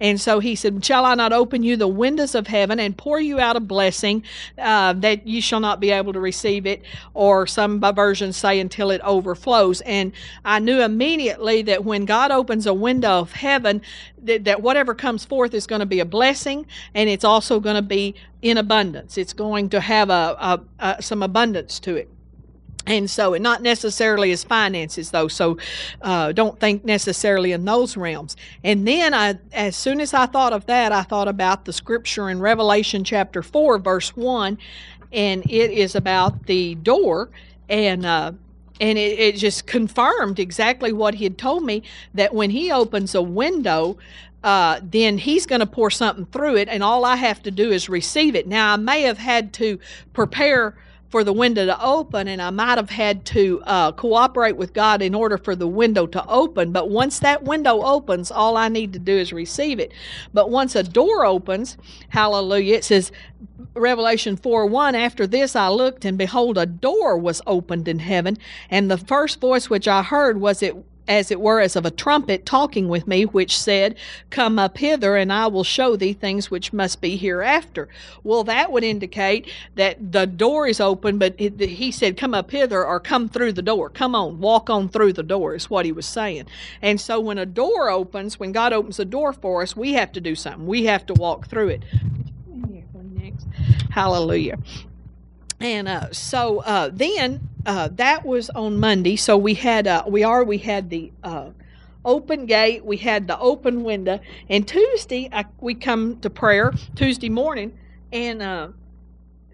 And 0.00 0.20
so 0.20 0.40
he 0.40 0.54
said, 0.54 0.84
Shall 0.84 1.04
I 1.04 1.14
not 1.14 1.32
open 1.32 1.62
you 1.62 1.76
the 1.76 1.88
windows 1.88 2.34
of 2.34 2.46
heaven 2.46 2.80
and 2.80 2.96
pour 2.96 3.20
you 3.20 3.40
out 3.40 3.56
a 3.56 3.60
blessing 3.60 4.22
uh, 4.58 4.92
that 4.94 5.26
you 5.26 5.40
shall 5.40 5.60
not 5.60 5.80
be 5.80 5.90
able 5.90 6.12
to 6.12 6.20
receive 6.20 6.66
it? 6.66 6.82
Or 7.14 7.46
some 7.46 7.80
versions 7.80 8.36
say, 8.36 8.60
until 8.60 8.90
it 8.90 9.00
overflows. 9.02 9.80
And 9.82 10.12
I 10.44 10.58
knew 10.58 10.80
immediately 10.80 11.62
that 11.62 11.84
when 11.84 12.04
God 12.04 12.30
opens 12.30 12.66
a 12.66 12.74
window 12.74 13.20
of 13.20 13.32
heaven, 13.32 13.82
that, 14.22 14.44
that 14.44 14.62
whatever 14.62 14.94
comes 14.94 15.24
forth 15.24 15.54
is 15.54 15.66
going 15.66 15.80
to 15.80 15.86
be 15.86 16.00
a 16.00 16.04
blessing 16.04 16.66
and 16.94 17.08
it's 17.08 17.24
also 17.24 17.60
going 17.60 17.76
to 17.76 17.82
be 17.82 18.14
in 18.42 18.58
abundance. 18.58 19.18
It's 19.18 19.32
going 19.32 19.70
to 19.70 19.80
have 19.80 20.10
a, 20.10 20.36
a, 20.38 20.60
a 20.78 21.02
some 21.02 21.22
abundance 21.22 21.80
to 21.80 21.96
it. 21.96 22.10
And 22.88 23.10
so, 23.10 23.34
and 23.34 23.42
not 23.42 23.62
necessarily 23.62 24.30
as 24.30 24.44
finances, 24.44 25.10
though. 25.10 25.26
So, 25.26 25.58
uh, 26.02 26.30
don't 26.30 26.60
think 26.60 26.84
necessarily 26.84 27.50
in 27.50 27.64
those 27.64 27.96
realms. 27.96 28.36
And 28.62 28.86
then, 28.86 29.12
I, 29.12 29.38
as 29.52 29.74
soon 29.74 30.00
as 30.00 30.14
I 30.14 30.26
thought 30.26 30.52
of 30.52 30.66
that, 30.66 30.92
I 30.92 31.02
thought 31.02 31.26
about 31.26 31.64
the 31.64 31.72
scripture 31.72 32.30
in 32.30 32.38
Revelation 32.38 33.02
chapter 33.02 33.42
four, 33.42 33.78
verse 33.78 34.14
one, 34.14 34.58
and 35.12 35.42
it 35.50 35.72
is 35.72 35.96
about 35.96 36.46
the 36.46 36.76
door, 36.76 37.28
and 37.68 38.06
uh, 38.06 38.32
and 38.80 38.98
it, 38.98 39.18
it 39.18 39.36
just 39.36 39.66
confirmed 39.66 40.38
exactly 40.38 40.92
what 40.92 41.14
he 41.14 41.24
had 41.24 41.38
told 41.38 41.64
me 41.64 41.82
that 42.14 42.34
when 42.34 42.50
he 42.50 42.70
opens 42.70 43.16
a 43.16 43.22
window, 43.22 43.98
uh, 44.44 44.78
then 44.80 45.18
he's 45.18 45.44
going 45.44 45.60
to 45.60 45.66
pour 45.66 45.90
something 45.90 46.26
through 46.26 46.56
it, 46.56 46.68
and 46.68 46.84
all 46.84 47.04
I 47.04 47.16
have 47.16 47.42
to 47.42 47.50
do 47.50 47.72
is 47.72 47.88
receive 47.88 48.36
it. 48.36 48.46
Now, 48.46 48.74
I 48.74 48.76
may 48.76 49.02
have 49.02 49.18
had 49.18 49.52
to 49.54 49.80
prepare 50.12 50.76
for 51.16 51.24
the 51.24 51.32
window 51.32 51.64
to 51.64 51.82
open, 51.82 52.28
and 52.28 52.42
I 52.42 52.50
might 52.50 52.76
have 52.76 52.90
had 52.90 53.24
to 53.24 53.62
uh, 53.64 53.90
cooperate 53.92 54.58
with 54.58 54.74
God 54.74 55.00
in 55.00 55.14
order 55.14 55.38
for 55.38 55.56
the 55.56 55.66
window 55.66 56.06
to 56.08 56.22
open. 56.26 56.72
But 56.72 56.90
once 56.90 57.20
that 57.20 57.42
window 57.42 57.80
opens, 57.80 58.30
all 58.30 58.58
I 58.58 58.68
need 58.68 58.92
to 58.92 58.98
do 58.98 59.16
is 59.16 59.32
receive 59.32 59.80
it. 59.80 59.92
But 60.34 60.50
once 60.50 60.76
a 60.76 60.82
door 60.82 61.24
opens, 61.24 61.78
hallelujah, 62.10 62.76
it 62.76 62.84
says, 62.84 63.12
Revelation 63.72 64.36
4 64.36 64.66
1 64.66 64.94
After 64.94 65.26
this 65.26 65.56
I 65.56 65.68
looked, 65.68 66.04
and 66.04 66.18
behold, 66.18 66.58
a 66.58 66.66
door 66.66 67.16
was 67.16 67.40
opened 67.46 67.88
in 67.88 68.00
heaven, 68.00 68.36
and 68.68 68.90
the 68.90 68.98
first 68.98 69.40
voice 69.40 69.70
which 69.70 69.88
I 69.88 70.02
heard 70.02 70.38
was 70.38 70.62
it 70.62 70.76
as 71.08 71.30
it 71.30 71.40
were 71.40 71.60
as 71.60 71.76
of 71.76 71.86
a 71.86 71.90
trumpet 71.90 72.46
talking 72.46 72.88
with 72.88 73.06
me, 73.06 73.24
which 73.24 73.56
said, 73.56 73.96
Come 74.30 74.58
up 74.58 74.78
hither, 74.78 75.16
and 75.16 75.32
I 75.32 75.46
will 75.46 75.64
show 75.64 75.96
thee 75.96 76.12
things 76.12 76.50
which 76.50 76.72
must 76.72 77.00
be 77.00 77.16
hereafter. 77.16 77.88
Well, 78.24 78.44
that 78.44 78.72
would 78.72 78.84
indicate 78.84 79.50
that 79.74 80.12
the 80.12 80.26
door 80.26 80.66
is 80.66 80.80
open, 80.80 81.18
but 81.18 81.38
he 81.38 81.90
said, 81.90 82.16
Come 82.16 82.34
up 82.34 82.50
hither 82.50 82.84
or 82.84 83.00
come 83.00 83.28
through 83.28 83.52
the 83.52 83.62
door. 83.62 83.90
Come 83.90 84.14
on, 84.14 84.40
walk 84.40 84.70
on 84.70 84.88
through 84.88 85.12
the 85.12 85.22
door, 85.22 85.54
is 85.54 85.70
what 85.70 85.84
he 85.84 85.92
was 85.92 86.06
saying. 86.06 86.46
And 86.82 87.00
so 87.00 87.20
when 87.20 87.38
a 87.38 87.46
door 87.46 87.90
opens, 87.90 88.38
when 88.38 88.52
God 88.52 88.72
opens 88.72 88.98
a 88.98 89.04
door 89.04 89.32
for 89.32 89.62
us, 89.62 89.76
we 89.76 89.92
have 89.94 90.12
to 90.12 90.20
do 90.20 90.34
something. 90.34 90.66
We 90.66 90.84
have 90.86 91.06
to 91.06 91.14
walk 91.14 91.48
through 91.48 91.68
it. 91.68 91.82
Hallelujah. 93.90 94.58
And 95.60 95.88
uh, 95.88 96.12
so 96.12 96.60
uh, 96.60 96.90
then 96.92 97.48
uh, 97.64 97.88
that 97.92 98.24
was 98.24 98.50
on 98.50 98.78
Monday. 98.78 99.16
So 99.16 99.36
we 99.36 99.54
had 99.54 99.86
uh, 99.86 100.04
we 100.06 100.22
are 100.22 100.44
we 100.44 100.58
had 100.58 100.90
the 100.90 101.12
uh, 101.22 101.50
open 102.04 102.46
gate, 102.46 102.84
we 102.84 102.96
had 102.98 103.26
the 103.26 103.38
open 103.38 103.82
window, 103.82 104.20
and 104.48 104.66
Tuesday 104.66 105.28
I, 105.32 105.46
we 105.60 105.74
come 105.74 106.20
to 106.20 106.30
prayer 106.30 106.72
Tuesday 106.94 107.30
morning, 107.30 107.76
and 108.12 108.42
uh, 108.42 108.68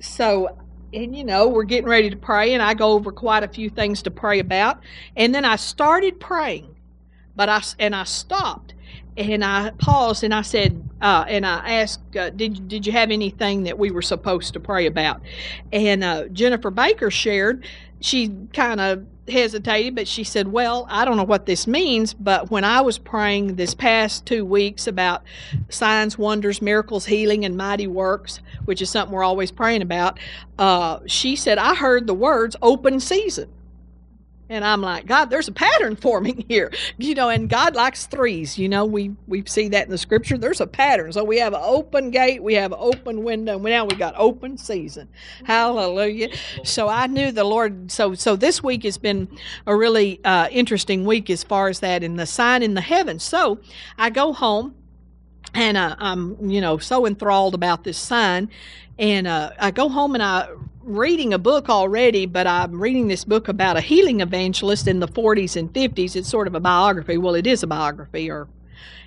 so 0.00 0.58
and 0.92 1.16
you 1.16 1.24
know 1.24 1.48
we're 1.48 1.62
getting 1.62 1.88
ready 1.88 2.10
to 2.10 2.16
pray, 2.16 2.52
and 2.52 2.62
I 2.62 2.74
go 2.74 2.92
over 2.92 3.12
quite 3.12 3.44
a 3.44 3.48
few 3.48 3.70
things 3.70 4.02
to 4.02 4.10
pray 4.10 4.40
about, 4.40 4.80
and 5.16 5.34
then 5.34 5.44
I 5.44 5.56
started 5.56 6.18
praying, 6.18 6.74
but 7.36 7.48
I 7.48 7.62
and 7.78 7.94
I 7.94 8.04
stopped 8.04 8.74
and 9.16 9.44
I 9.44 9.70
paused 9.78 10.24
and 10.24 10.34
I 10.34 10.42
said, 10.42 10.82
uh, 11.00 11.24
and 11.28 11.44
I 11.44 11.80
asked, 11.80 12.16
uh, 12.16 12.30
did 12.30 12.68
did 12.68 12.86
you 12.86 12.92
have 12.92 13.10
anything 13.10 13.64
that 13.64 13.78
we 13.78 13.90
were 13.90 14.02
supposed 14.02 14.54
to 14.54 14.60
pray 14.60 14.86
about? 14.86 15.20
And 15.72 16.02
uh, 16.02 16.28
Jennifer 16.28 16.70
Baker 16.70 17.10
shared. 17.10 17.64
She 18.00 18.34
kind 18.52 18.80
of 18.80 19.06
hesitated, 19.28 19.94
but 19.94 20.08
she 20.08 20.24
said, 20.24 20.48
"Well, 20.48 20.86
I 20.90 21.04
don't 21.04 21.16
know 21.16 21.24
what 21.24 21.46
this 21.46 21.66
means, 21.66 22.14
but 22.14 22.50
when 22.50 22.64
I 22.64 22.80
was 22.80 22.98
praying 22.98 23.54
this 23.54 23.74
past 23.74 24.26
two 24.26 24.44
weeks 24.44 24.86
about 24.86 25.22
signs, 25.68 26.18
wonders, 26.18 26.60
miracles, 26.60 27.06
healing, 27.06 27.44
and 27.44 27.56
mighty 27.56 27.86
works, 27.86 28.40
which 28.64 28.82
is 28.82 28.90
something 28.90 29.14
we're 29.14 29.22
always 29.22 29.52
praying 29.52 29.82
about, 29.82 30.18
uh, 30.58 30.98
she 31.06 31.36
said 31.36 31.58
I 31.58 31.74
heard 31.74 32.06
the 32.06 32.14
words 32.14 32.56
open 32.62 32.98
season." 32.98 33.48
And 34.52 34.66
I'm 34.66 34.82
like, 34.82 35.06
God, 35.06 35.30
there's 35.30 35.48
a 35.48 35.52
pattern 35.52 35.96
forming 35.96 36.44
here, 36.48 36.70
you 36.98 37.14
know. 37.14 37.30
And 37.30 37.48
God 37.48 37.74
likes 37.74 38.04
threes, 38.04 38.58
you 38.58 38.68
know. 38.68 38.84
We 38.84 39.12
we 39.26 39.44
see 39.46 39.68
that 39.68 39.86
in 39.86 39.90
the 39.90 39.98
scripture. 39.98 40.36
There's 40.36 40.60
a 40.60 40.66
pattern. 40.66 41.10
So 41.12 41.24
we 41.24 41.38
have 41.38 41.54
an 41.54 41.62
open 41.62 42.10
gate, 42.10 42.42
we 42.42 42.54
have 42.54 42.72
an 42.72 42.78
open 42.80 43.24
window, 43.24 43.54
and 43.54 43.64
now 43.64 43.86
we 43.86 43.96
got 43.96 44.14
open 44.16 44.58
season. 44.58 45.08
Hallelujah. 45.44 46.28
So 46.64 46.88
I 46.88 47.06
knew 47.06 47.32
the 47.32 47.44
Lord. 47.44 47.90
So 47.90 48.14
so 48.14 48.36
this 48.36 48.62
week 48.62 48.84
has 48.84 48.98
been 48.98 49.26
a 49.66 49.74
really 49.74 50.20
uh, 50.22 50.48
interesting 50.50 51.06
week 51.06 51.30
as 51.30 51.42
far 51.42 51.68
as 51.68 51.80
that, 51.80 52.02
and 52.02 52.18
the 52.18 52.26
sign 52.26 52.62
in 52.62 52.74
the 52.74 52.82
heavens. 52.82 53.22
So 53.22 53.58
I 53.96 54.10
go 54.10 54.34
home 54.34 54.74
and 55.54 55.78
uh, 55.78 55.96
I'm 55.98 56.50
you 56.50 56.60
know 56.60 56.76
so 56.76 57.06
enthralled 57.06 57.54
about 57.54 57.84
this 57.84 57.96
sign 57.96 58.50
and 58.98 59.26
uh, 59.26 59.50
I 59.58 59.70
go 59.70 59.88
home 59.88 60.14
and 60.14 60.22
I 60.22 60.48
reading 60.84 61.32
a 61.32 61.38
book 61.38 61.68
already, 61.68 62.26
but 62.26 62.46
I'm 62.46 62.80
reading 62.80 63.08
this 63.08 63.24
book 63.24 63.48
about 63.48 63.76
a 63.76 63.80
healing 63.80 64.20
evangelist 64.20 64.86
in 64.86 65.00
the 65.00 65.08
40s 65.08 65.56
and 65.56 65.72
50s. 65.72 66.16
It's 66.16 66.28
sort 66.28 66.46
of 66.46 66.54
a 66.54 66.60
biography. 66.60 67.18
Well, 67.18 67.34
it 67.34 67.46
is 67.46 67.62
a 67.62 67.66
biography, 67.66 68.30
or 68.30 68.48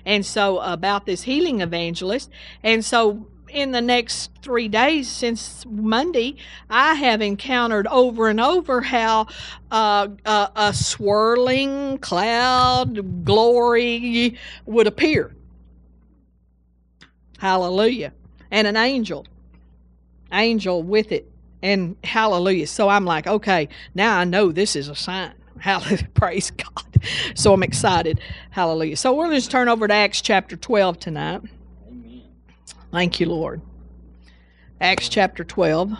and 0.04 0.24
so 0.24 0.58
about 0.60 1.06
this 1.06 1.22
healing 1.22 1.60
evangelist. 1.60 2.30
And 2.62 2.84
so 2.84 3.26
in 3.48 3.72
the 3.72 3.80
next 3.80 4.30
three 4.42 4.68
days 4.68 5.08
since 5.08 5.64
Monday, 5.66 6.36
I 6.70 6.94
have 6.94 7.20
encountered 7.20 7.86
over 7.88 8.28
and 8.28 8.40
over 8.40 8.80
how 8.80 9.26
uh, 9.70 10.08
a, 10.24 10.50
a 10.56 10.74
swirling 10.74 11.98
cloud 11.98 13.24
glory 13.24 14.38
would 14.64 14.86
appear. 14.86 15.34
Hallelujah. 17.38 18.12
And 18.50 18.66
an 18.66 18.76
angel 18.76 19.26
angel 20.32 20.82
with 20.82 21.12
it 21.12 21.30
and 21.62 21.96
hallelujah. 22.04 22.66
So 22.66 22.88
I'm 22.88 23.04
like, 23.04 23.26
okay, 23.26 23.68
now 23.94 24.18
I 24.18 24.24
know 24.24 24.52
this 24.52 24.76
is 24.76 24.88
a 24.88 24.94
sign. 24.94 25.32
Hallelujah. 25.58 26.08
Praise 26.14 26.50
God. 26.50 27.02
So 27.34 27.52
I'm 27.54 27.62
excited. 27.62 28.20
Hallelujah. 28.50 28.96
So 28.96 29.14
we're 29.14 29.28
going 29.28 29.40
to 29.40 29.48
turn 29.48 29.68
over 29.68 29.88
to 29.88 29.94
Acts 29.94 30.20
chapter 30.20 30.54
12 30.54 30.98
tonight. 30.98 31.40
Amen. 31.88 32.22
Thank 32.92 33.20
you, 33.20 33.26
Lord. 33.26 33.62
Acts 34.80 35.08
chapter 35.08 35.44
12. 35.44 35.92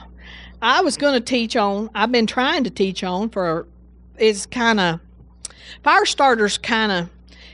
I 0.60 0.82
was 0.82 0.96
going 0.96 1.14
to 1.14 1.20
teach 1.20 1.56
on, 1.56 1.90
I've 1.94 2.12
been 2.12 2.26
trying 2.26 2.64
to 2.64 2.70
teach 2.70 3.02
on 3.02 3.30
for, 3.30 3.66
it's 4.18 4.46
kind 4.46 4.78
of, 4.78 5.00
fire 5.82 6.04
starters 6.04 6.58
kind 6.58 6.92
of 6.92 7.10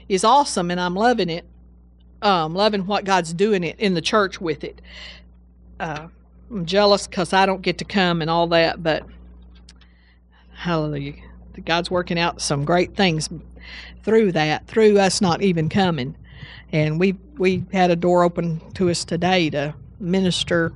is 0.09 0.25
awesome 0.25 0.71
and 0.71 0.81
I'm 0.81 0.95
loving 0.95 1.31
it. 1.31 1.45
Um, 2.21 2.55
loving 2.55 2.87
what 2.87 3.05
God's 3.05 3.33
doing 3.33 3.65
it 3.65 3.81
in 3.81 3.95
the 3.95 4.01
church 4.01 4.41
with 4.41 4.63
it. 4.63 4.81
Uh, 5.81 6.07
I'm 6.53 6.67
jealous 6.67 7.07
because 7.07 7.33
I 7.33 7.47
don't 7.47 7.63
get 7.63 7.79
to 7.79 7.85
come 7.85 8.21
and 8.21 8.31
all 8.31 8.47
that, 8.49 8.83
but 8.83 9.07
hallelujah. 10.55 11.15
God's 11.65 11.91
working 11.91 12.19
out 12.19 12.43
some 12.43 12.65
great 12.65 12.95
things 12.95 13.31
through 14.03 14.33
that, 14.33 14.67
through 14.67 14.99
us 14.99 15.21
not 15.23 15.43
even 15.43 15.71
coming. 15.71 16.15
And 16.71 17.01
we 17.01 17.17
we 17.39 17.65
had 17.73 17.91
a 17.91 17.97
door 17.97 18.23
open 18.23 18.61
to 18.75 18.91
us 18.91 19.05
today 19.05 19.49
to 19.51 19.75
minister 19.99 20.73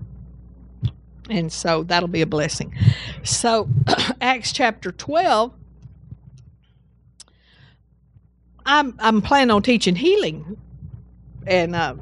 and 1.29 1.53
so 1.53 1.83
that'll 1.83 2.09
be 2.09 2.23
a 2.23 2.27
blessing. 2.27 2.75
So 3.23 3.69
Acts 4.21 4.53
chapter 4.53 4.93
12 4.93 5.53
I'm 8.65 8.95
I'm 8.99 9.21
planning 9.21 9.51
on 9.51 9.63
teaching 9.63 9.97
healing 9.97 10.57
and 11.47 11.75
uh, 11.77 11.95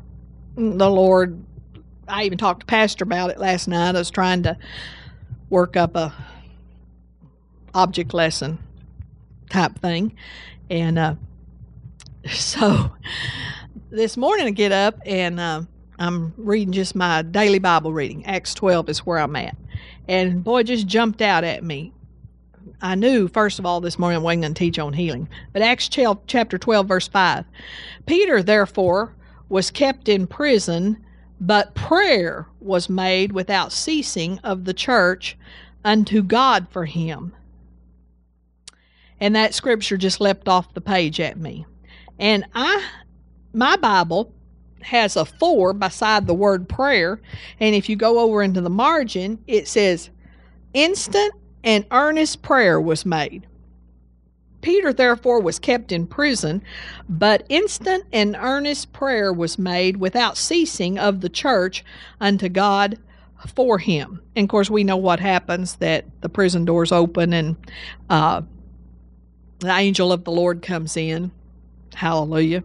the 0.57 0.90
Lord 0.90 1.45
I 2.08 2.25
even 2.25 2.38
talked 2.38 2.61
to 2.61 2.66
Pastor 2.66 3.04
about 3.04 3.30
it 3.30 3.38
last 3.38 3.68
night. 3.68 3.94
I 3.94 3.99
was 3.99 4.11
trying 4.11 4.42
to 4.44 4.56
work 5.50 5.76
up 5.76 5.96
a 5.96 6.12
object 7.75 8.14
lesson 8.14 8.58
type 9.50 9.78
thing, 9.78 10.14
and 10.70 10.99
uh, 10.99 11.14
so 12.30 12.92
this 13.90 14.16
morning 14.16 14.46
I 14.46 14.50
get 14.50 14.73
up 14.73 14.99
and 15.06 15.40
uh, 15.40 15.62
I'm 15.99 16.34
reading 16.37 16.73
just 16.73 16.94
my 16.94 17.23
daily 17.23 17.58
Bible 17.58 17.92
reading. 17.92 18.26
Acts 18.26 18.54
12 18.54 18.88
is 18.90 18.99
where 19.00 19.18
I'm 19.18 19.37
at, 19.37 19.56
and 20.08 20.44
boy, 20.44 20.62
just 20.62 20.87
jumped 20.87 21.23
out 21.23 21.44
at 21.44 21.64
me. 21.64 21.92
I 22.80 22.94
knew, 22.96 23.28
first 23.28 23.58
of 23.58 23.64
all, 23.64 23.80
this 23.80 23.99
morning 23.99 24.18
I 24.18 24.23
wasn't 24.23 24.42
going 24.42 24.54
to 24.54 24.58
teach 24.58 24.78
on 24.78 24.92
healing. 24.92 25.28
But 25.52 25.62
Acts 25.62 25.88
chapter 25.88 26.58
12, 26.58 26.87
verse 26.87 27.08
5. 27.08 27.44
Peter, 28.04 28.42
therefore, 28.42 29.14
was 29.49 29.70
kept 29.70 30.08
in 30.08 30.26
prison 30.26 31.03
but 31.46 31.74
prayer 31.74 32.46
was 32.60 32.88
made 32.88 33.32
without 33.32 33.70
ceasing 33.70 34.38
of 34.38 34.64
the 34.64 34.72
church 34.72 35.36
unto 35.84 36.22
God 36.22 36.66
for 36.70 36.86
him. 36.86 37.34
And 39.20 39.36
that 39.36 39.52
scripture 39.52 39.98
just 39.98 40.20
leapt 40.20 40.48
off 40.48 40.72
the 40.72 40.80
page 40.80 41.20
at 41.20 41.36
me. 41.36 41.66
And 42.18 42.46
I 42.54 42.82
my 43.52 43.76
Bible 43.76 44.32
has 44.80 45.16
a 45.16 45.24
four 45.24 45.74
beside 45.74 46.26
the 46.26 46.34
word 46.34 46.68
prayer. 46.68 47.20
And 47.60 47.74
if 47.74 47.88
you 47.88 47.96
go 47.96 48.20
over 48.20 48.42
into 48.42 48.60
the 48.60 48.70
margin, 48.70 49.42
it 49.46 49.68
says, 49.68 50.10
instant 50.72 51.32
and 51.62 51.86
earnest 51.90 52.42
prayer 52.42 52.80
was 52.80 53.06
made. 53.06 53.46
Peter 54.64 54.94
therefore 54.94 55.40
was 55.40 55.59
kept 55.59 55.92
in 55.92 56.06
prison, 56.06 56.62
but 57.06 57.44
instant 57.50 58.02
and 58.14 58.35
earnest 58.35 58.94
prayer 58.94 59.30
was 59.30 59.59
made 59.59 59.99
without 59.99 60.38
ceasing 60.38 60.99
of 60.99 61.21
the 61.21 61.28
church 61.28 61.85
unto 62.18 62.49
God 62.49 62.99
for 63.47 63.78
him. 63.78 64.23
And 64.35 64.44
of 64.44 64.49
course, 64.49 64.71
we 64.71 64.83
know 64.83 64.97
what 64.97 65.21
happens 65.21 65.76
that 65.76 66.06
the 66.23 66.30
prison 66.30 66.64
doors 66.64 66.92
open 66.92 67.35
and 67.35 67.56
uh, 68.09 68.40
the 69.59 69.71
angel 69.71 70.12
of 70.12 70.25
the 70.25 70.33
Lord 70.33 70.62
comes 70.62 70.97
in. 70.97 71.30
Hallelujah. 71.94 72.64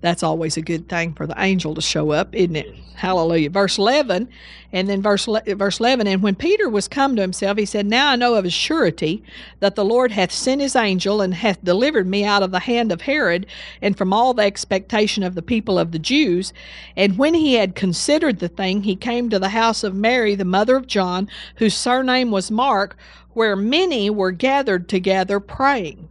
That's 0.00 0.22
always 0.22 0.56
a 0.56 0.62
good 0.62 0.88
thing 0.88 1.14
for 1.14 1.26
the 1.26 1.34
angel 1.38 1.74
to 1.74 1.80
show 1.80 2.10
up, 2.10 2.34
isn't 2.34 2.56
it? 2.56 2.74
Hallelujah. 2.94 3.50
Verse 3.50 3.78
11, 3.78 4.28
and 4.72 4.88
then 4.88 5.00
verse, 5.00 5.26
verse 5.26 5.78
11, 5.78 6.08
and 6.08 6.20
when 6.20 6.34
Peter 6.34 6.68
was 6.68 6.88
come 6.88 7.14
to 7.14 7.22
himself, 7.22 7.56
he 7.56 7.64
said, 7.64 7.86
Now 7.86 8.10
I 8.10 8.16
know 8.16 8.34
of 8.34 8.44
a 8.44 8.50
surety 8.50 9.22
that 9.60 9.76
the 9.76 9.84
Lord 9.84 10.10
hath 10.10 10.32
sent 10.32 10.60
his 10.60 10.74
angel 10.74 11.20
and 11.20 11.32
hath 11.32 11.62
delivered 11.62 12.08
me 12.08 12.24
out 12.24 12.42
of 12.42 12.50
the 12.50 12.58
hand 12.58 12.90
of 12.90 13.02
Herod 13.02 13.46
and 13.80 13.96
from 13.96 14.12
all 14.12 14.34
the 14.34 14.42
expectation 14.42 15.22
of 15.22 15.36
the 15.36 15.42
people 15.42 15.78
of 15.78 15.92
the 15.92 15.98
Jews. 16.00 16.52
And 16.96 17.18
when 17.18 17.34
he 17.34 17.54
had 17.54 17.76
considered 17.76 18.40
the 18.40 18.48
thing, 18.48 18.82
he 18.82 18.96
came 18.96 19.30
to 19.30 19.38
the 19.38 19.50
house 19.50 19.84
of 19.84 19.94
Mary, 19.94 20.34
the 20.34 20.44
mother 20.44 20.74
of 20.74 20.88
John, 20.88 21.28
whose 21.56 21.76
surname 21.76 22.32
was 22.32 22.50
Mark, 22.50 22.96
where 23.32 23.54
many 23.54 24.10
were 24.10 24.32
gathered 24.32 24.88
together 24.88 25.38
praying. 25.38 26.08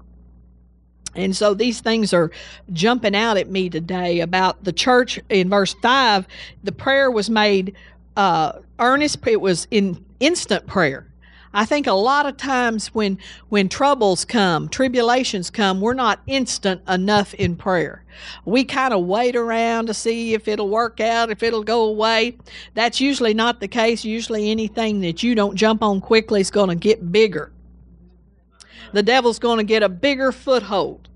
And 1.18 1.36
so 1.36 1.54
these 1.54 1.82
things 1.82 2.14
are 2.14 2.32
jumping 2.72 3.16
out 3.16 3.38
at 3.38 3.50
me 3.50 3.70
today 3.70 4.22
about 4.22 4.64
the 4.64 4.72
church 4.72 5.20
in 5.30 5.50
verse 5.50 5.74
5. 5.82 6.28
The 6.64 6.72
prayer 6.72 7.12
was 7.12 7.30
made 7.30 7.76
uh, 8.16 8.60
earnest, 8.80 9.20
it 9.28 9.42
was 9.42 9.68
in 9.72 10.04
instant 10.20 10.66
prayer. 10.68 11.08
I 11.54 11.66
think 11.66 11.88
a 11.88 11.94
lot 11.94 12.28
of 12.28 12.38
times 12.38 12.94
when 12.94 13.18
when 13.50 13.68
troubles 13.70 14.26
come, 14.26 14.70
tribulations 14.70 15.50
come, 15.50 15.82
we're 15.82 15.94
not 15.94 16.20
instant 16.28 16.82
enough 16.88 17.34
in 17.34 17.56
prayer. 17.56 18.04
We 18.46 18.64
kind 18.64 18.94
of 18.94 19.06
wait 19.06 19.36
around 19.36 19.88
to 19.88 19.94
see 19.94 20.34
if 20.34 20.48
it'll 20.48 20.70
work 20.70 21.00
out, 21.00 21.32
if 21.32 21.42
it'll 21.42 21.64
go 21.64 21.86
away. 21.86 22.38
That's 22.74 23.02
usually 23.02 23.34
not 23.34 23.60
the 23.60 23.68
case. 23.68 24.04
Usually 24.04 24.52
anything 24.52 25.02
that 25.02 25.24
you 25.24 25.34
don't 25.36 25.56
jump 25.56 25.82
on 25.82 26.02
quickly 26.02 26.42
is 26.42 26.52
going 26.52 26.70
to 26.70 26.76
get 26.76 27.12
bigger. 27.12 27.52
The 28.94 29.04
devil's 29.04 29.40
going 29.40 29.58
to 29.58 29.64
get 29.64 29.84
a 29.84 29.90
bigger 29.90 30.32
foothold 30.32 31.08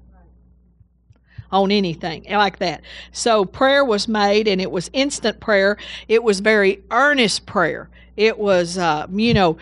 on 1.51 1.71
anything 1.71 2.25
like 2.29 2.59
that. 2.59 2.81
So 3.11 3.45
prayer 3.45 3.83
was 3.83 4.07
made, 4.07 4.47
and 4.47 4.61
it 4.61 4.71
was 4.71 4.89
instant 4.93 5.39
prayer. 5.39 5.77
It 6.07 6.23
was 6.23 6.39
very 6.39 6.81
earnest 6.91 7.45
prayer. 7.45 7.89
It 8.15 8.37
was, 8.37 8.77
uh, 8.77 9.07
you 9.11 9.33
know, 9.33 9.57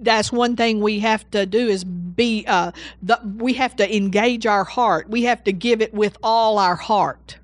that's 0.00 0.32
one 0.32 0.56
thing 0.56 0.80
we 0.80 1.00
have 1.00 1.28
to 1.30 1.46
do 1.46 1.68
is 1.68 1.84
be 1.84 2.44
uh, 2.46 2.72
the, 3.02 3.20
we 3.36 3.54
have 3.54 3.76
to 3.76 3.96
engage 3.96 4.46
our 4.46 4.64
heart 4.64 5.08
we 5.08 5.24
have 5.24 5.42
to 5.44 5.52
give 5.52 5.80
it 5.80 5.92
with 5.92 6.16
all 6.22 6.58
our 6.58 6.76
heart 6.76 7.38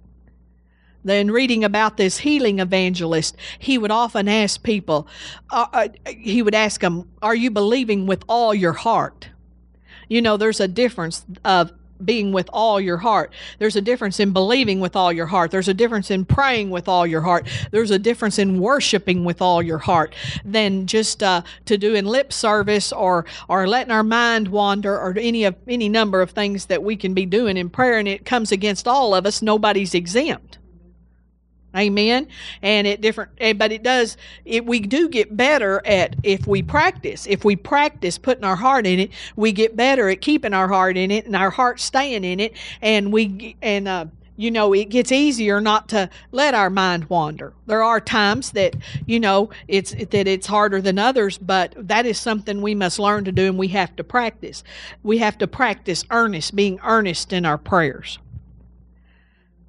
then 1.05 1.31
reading 1.31 1.65
about 1.65 1.97
this 1.97 2.19
healing 2.19 2.61
evangelist 2.61 3.37
he 3.59 3.77
would 3.77 3.91
often 3.91 4.29
ask 4.29 4.63
people 4.63 5.07
uh, 5.51 5.67
uh, 5.73 5.89
he 6.07 6.43
would 6.43 6.55
ask 6.55 6.81
them 6.81 7.09
are 7.23 7.35
you 7.35 7.51
believing 7.51 8.07
with 8.07 8.25
all 8.29 8.55
your 8.55 8.73
heart 8.73 9.29
you 10.09 10.23
know 10.23 10.37
there's 10.37 10.61
a 10.61 10.69
difference 10.69 11.25
of 11.45 11.73
being 12.05 12.33
with 12.33 12.49
all 12.53 12.81
your 12.81 12.97
heart. 12.97 13.33
There's 13.59 13.77
a 13.77 13.81
difference 13.81 14.21
in 14.21 14.33
believing 14.33 14.81
with 14.81 14.97
all 14.97 15.13
your 15.13 15.27
heart. 15.27 15.51
There's 15.51 15.69
a 15.69 15.75
difference 15.75 16.11
in 16.11 16.25
praying 16.25 16.71
with 16.71 16.89
all 16.89 17.07
your 17.07 17.21
heart. 17.21 17.47
There's 17.71 17.91
a 17.91 17.99
difference 17.99 18.39
in 18.39 18.61
worshiping 18.61 19.25
with 19.25 19.41
all 19.41 19.63
your 19.63 19.79
heart 19.79 20.15
than 20.45 20.87
just 20.87 21.23
uh, 21.23 21.43
to 21.67 21.79
doing 21.79 22.05
lip 22.05 22.33
service 22.33 22.93
or 22.93 23.27
or 23.49 23.67
letting 23.67 23.93
our 23.93 24.03
mind 24.03 24.49
wander 24.49 24.95
or 24.95 25.15
any 25.19 25.45
of 25.45 25.55
any 25.69 25.89
number 25.89 26.21
of 26.21 26.31
things 26.31 26.67
that 26.67 26.83
we 26.83 26.97
can 26.97 27.15
be 27.15 27.27
doing 27.27 27.57
in 27.57 27.71
prayer. 27.71 27.99
And 27.99 28.09
it 28.09 28.25
comes 28.25 28.53
against 28.53 28.89
all 28.89 29.15
of 29.15 29.27
us. 29.27 29.43
Nobody's 29.43 29.95
exempt. 29.95 30.59
Amen. 31.77 32.29
And 32.63 32.87
it 32.87 33.01
different, 33.01 33.33
but 33.59 33.73
it 33.73 33.83
does. 33.83 34.17
It 34.45 34.65
we 34.65 34.81
do 34.81 35.09
get 35.09 35.37
better 35.37 35.83
at 35.85 36.15
if 36.23 36.47
we 36.47 36.63
practice. 36.63 37.27
If 37.27 37.45
we 37.45 37.57
practice 37.57 38.17
putting 38.17 38.45
our 38.45 38.57
heart 38.57 38.87
in 38.87 39.01
it, 39.01 39.11
we 39.35 39.51
get 39.53 39.77
better 39.77 40.09
at 40.09 40.21
keeping 40.21 40.55
our 40.55 40.69
heart 40.69 40.97
in 40.97 41.11
it 41.11 41.27
and 41.27 41.35
our 41.35 41.51
heart 41.51 41.81
staying 41.81 42.25
in 42.25 42.39
it. 42.39 42.57
And 42.81 43.13
we 43.13 43.57
and 43.61 43.89
uh, 43.89 44.07
you 44.37 44.53
know 44.53 44.73
it 44.73 44.89
gets 44.89 45.11
easier 45.11 45.61
not 45.61 45.89
to 45.89 46.09
let 46.31 46.55
our 46.55 46.71
mind 46.71 47.07
wander. 47.07 47.53
There 47.67 47.83
are 47.83 48.01
times 48.01 48.53
that 48.53 48.77
you 49.07 49.19
know 49.19 49.51
it's 49.67 49.93
that 49.93 50.29
it's 50.29 50.47
harder 50.47 50.81
than 50.81 50.99
others, 50.99 51.39
but 51.39 51.75
that 51.77 52.07
is 52.07 52.19
something 52.19 52.63
we 52.63 52.77
must 52.77 53.01
learn 53.01 53.25
to 53.25 53.33
do, 53.33 53.47
and 53.47 53.59
we 53.59 53.69
have 53.69 53.97
to 53.97 54.05
practice. 54.05 54.63
We 55.03 55.19
have 55.19 55.39
to 55.39 55.49
practice 55.49 56.05
earnest, 56.11 56.55
being 56.55 56.79
earnest 56.85 57.33
in 57.33 57.45
our 57.45 57.59
prayers. 57.59 58.19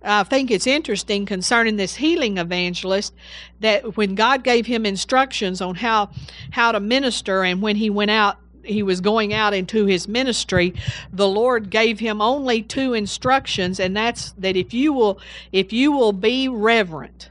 I 0.05 0.23
think 0.23 0.51
it's 0.51 0.67
interesting 0.67 1.25
concerning 1.25 1.77
this 1.77 1.95
healing 1.95 2.37
evangelist 2.37 3.13
that 3.59 3.97
when 3.97 4.15
God 4.15 4.43
gave 4.43 4.65
him 4.65 4.85
instructions 4.85 5.61
on 5.61 5.75
how 5.75 6.11
how 6.51 6.71
to 6.71 6.79
minister 6.79 7.43
and 7.43 7.61
when 7.61 7.75
he 7.75 7.89
went 7.89 8.11
out 8.11 8.37
he 8.63 8.83
was 8.83 9.01
going 9.01 9.33
out 9.33 9.53
into 9.53 9.85
his 9.85 10.07
ministry 10.07 10.73
the 11.13 11.27
lord 11.27 11.69
gave 11.69 11.99
him 11.99 12.21
only 12.21 12.61
two 12.61 12.93
instructions 12.93 13.79
and 13.79 13.95
that's 13.95 14.31
that 14.33 14.55
if 14.55 14.73
you 14.73 14.91
will 14.91 15.19
if 15.51 15.71
you 15.71 15.91
will 15.91 16.13
be 16.13 16.47
reverent 16.47 17.29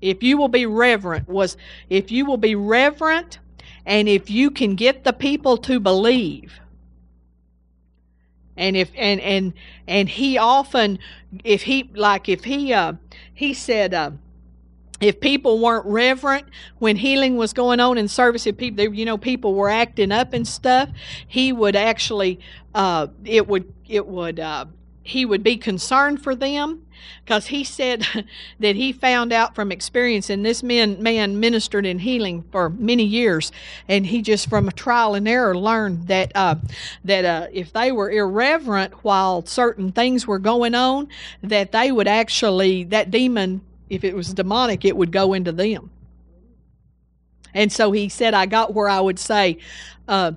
if 0.00 0.22
you 0.22 0.36
will 0.36 0.48
be 0.48 0.66
reverent 0.66 1.28
was 1.28 1.56
if 1.88 2.10
you 2.10 2.24
will 2.24 2.36
be 2.36 2.54
reverent 2.56 3.38
and 3.86 4.08
if 4.08 4.30
you 4.30 4.50
can 4.50 4.74
get 4.74 5.04
the 5.04 5.12
people 5.12 5.56
to 5.56 5.78
believe 5.78 6.60
and 8.56 8.76
if 8.76 8.90
and 8.96 9.20
and 9.20 9.52
and 9.86 10.08
he 10.08 10.38
often 10.38 10.98
if 11.42 11.62
he 11.62 11.90
like 11.94 12.28
if 12.28 12.44
he 12.44 12.72
uh 12.72 12.92
he 13.32 13.54
said 13.54 13.94
uh 13.94 14.10
if 15.00 15.20
people 15.20 15.58
weren't 15.58 15.84
reverent 15.86 16.46
when 16.78 16.96
healing 16.96 17.36
was 17.36 17.52
going 17.52 17.80
on 17.80 17.98
in 17.98 18.08
service 18.08 18.46
if 18.46 18.56
people 18.56 18.94
you 18.94 19.04
know 19.04 19.18
people 19.18 19.54
were 19.54 19.68
acting 19.68 20.12
up 20.12 20.32
and 20.32 20.46
stuff 20.46 20.88
he 21.26 21.52
would 21.52 21.76
actually 21.76 22.38
uh 22.74 23.06
it 23.24 23.46
would 23.48 23.72
it 23.88 24.06
would 24.06 24.38
uh 24.38 24.64
he 25.02 25.26
would 25.26 25.42
be 25.42 25.56
concerned 25.56 26.22
for 26.22 26.34
them 26.34 26.83
because 27.24 27.46
he 27.46 27.64
said 27.64 28.06
that 28.60 28.76
he 28.76 28.92
found 28.92 29.32
out 29.32 29.54
from 29.54 29.72
experience 29.72 30.30
and 30.30 30.44
this 30.44 30.62
man 30.62 31.02
man 31.02 31.38
ministered 31.40 31.86
in 31.86 31.98
healing 31.98 32.44
for 32.50 32.70
many 32.70 33.04
years 33.04 33.52
and 33.88 34.06
he 34.06 34.22
just 34.22 34.48
from 34.48 34.68
a 34.68 34.72
trial 34.72 35.14
and 35.14 35.28
error 35.28 35.56
learned 35.56 36.06
that 36.08 36.32
uh, 36.34 36.54
that 37.04 37.24
uh, 37.24 37.46
if 37.52 37.72
they 37.72 37.92
were 37.92 38.10
irreverent 38.10 38.92
while 39.04 39.44
certain 39.46 39.92
things 39.92 40.26
were 40.26 40.38
going 40.38 40.74
on 40.74 41.08
that 41.42 41.72
they 41.72 41.90
would 41.92 42.08
actually 42.08 42.84
that 42.84 43.10
demon 43.10 43.60
if 43.88 44.04
it 44.04 44.14
was 44.14 44.32
demonic 44.34 44.84
it 44.84 44.96
would 44.96 45.12
go 45.12 45.32
into 45.32 45.52
them. 45.52 45.90
And 47.52 47.72
so 47.72 47.92
he 47.92 48.08
said 48.08 48.34
i 48.34 48.46
got 48.46 48.74
where 48.74 48.88
i 48.88 49.00
would 49.00 49.18
say 49.18 49.58
uh, 50.08 50.32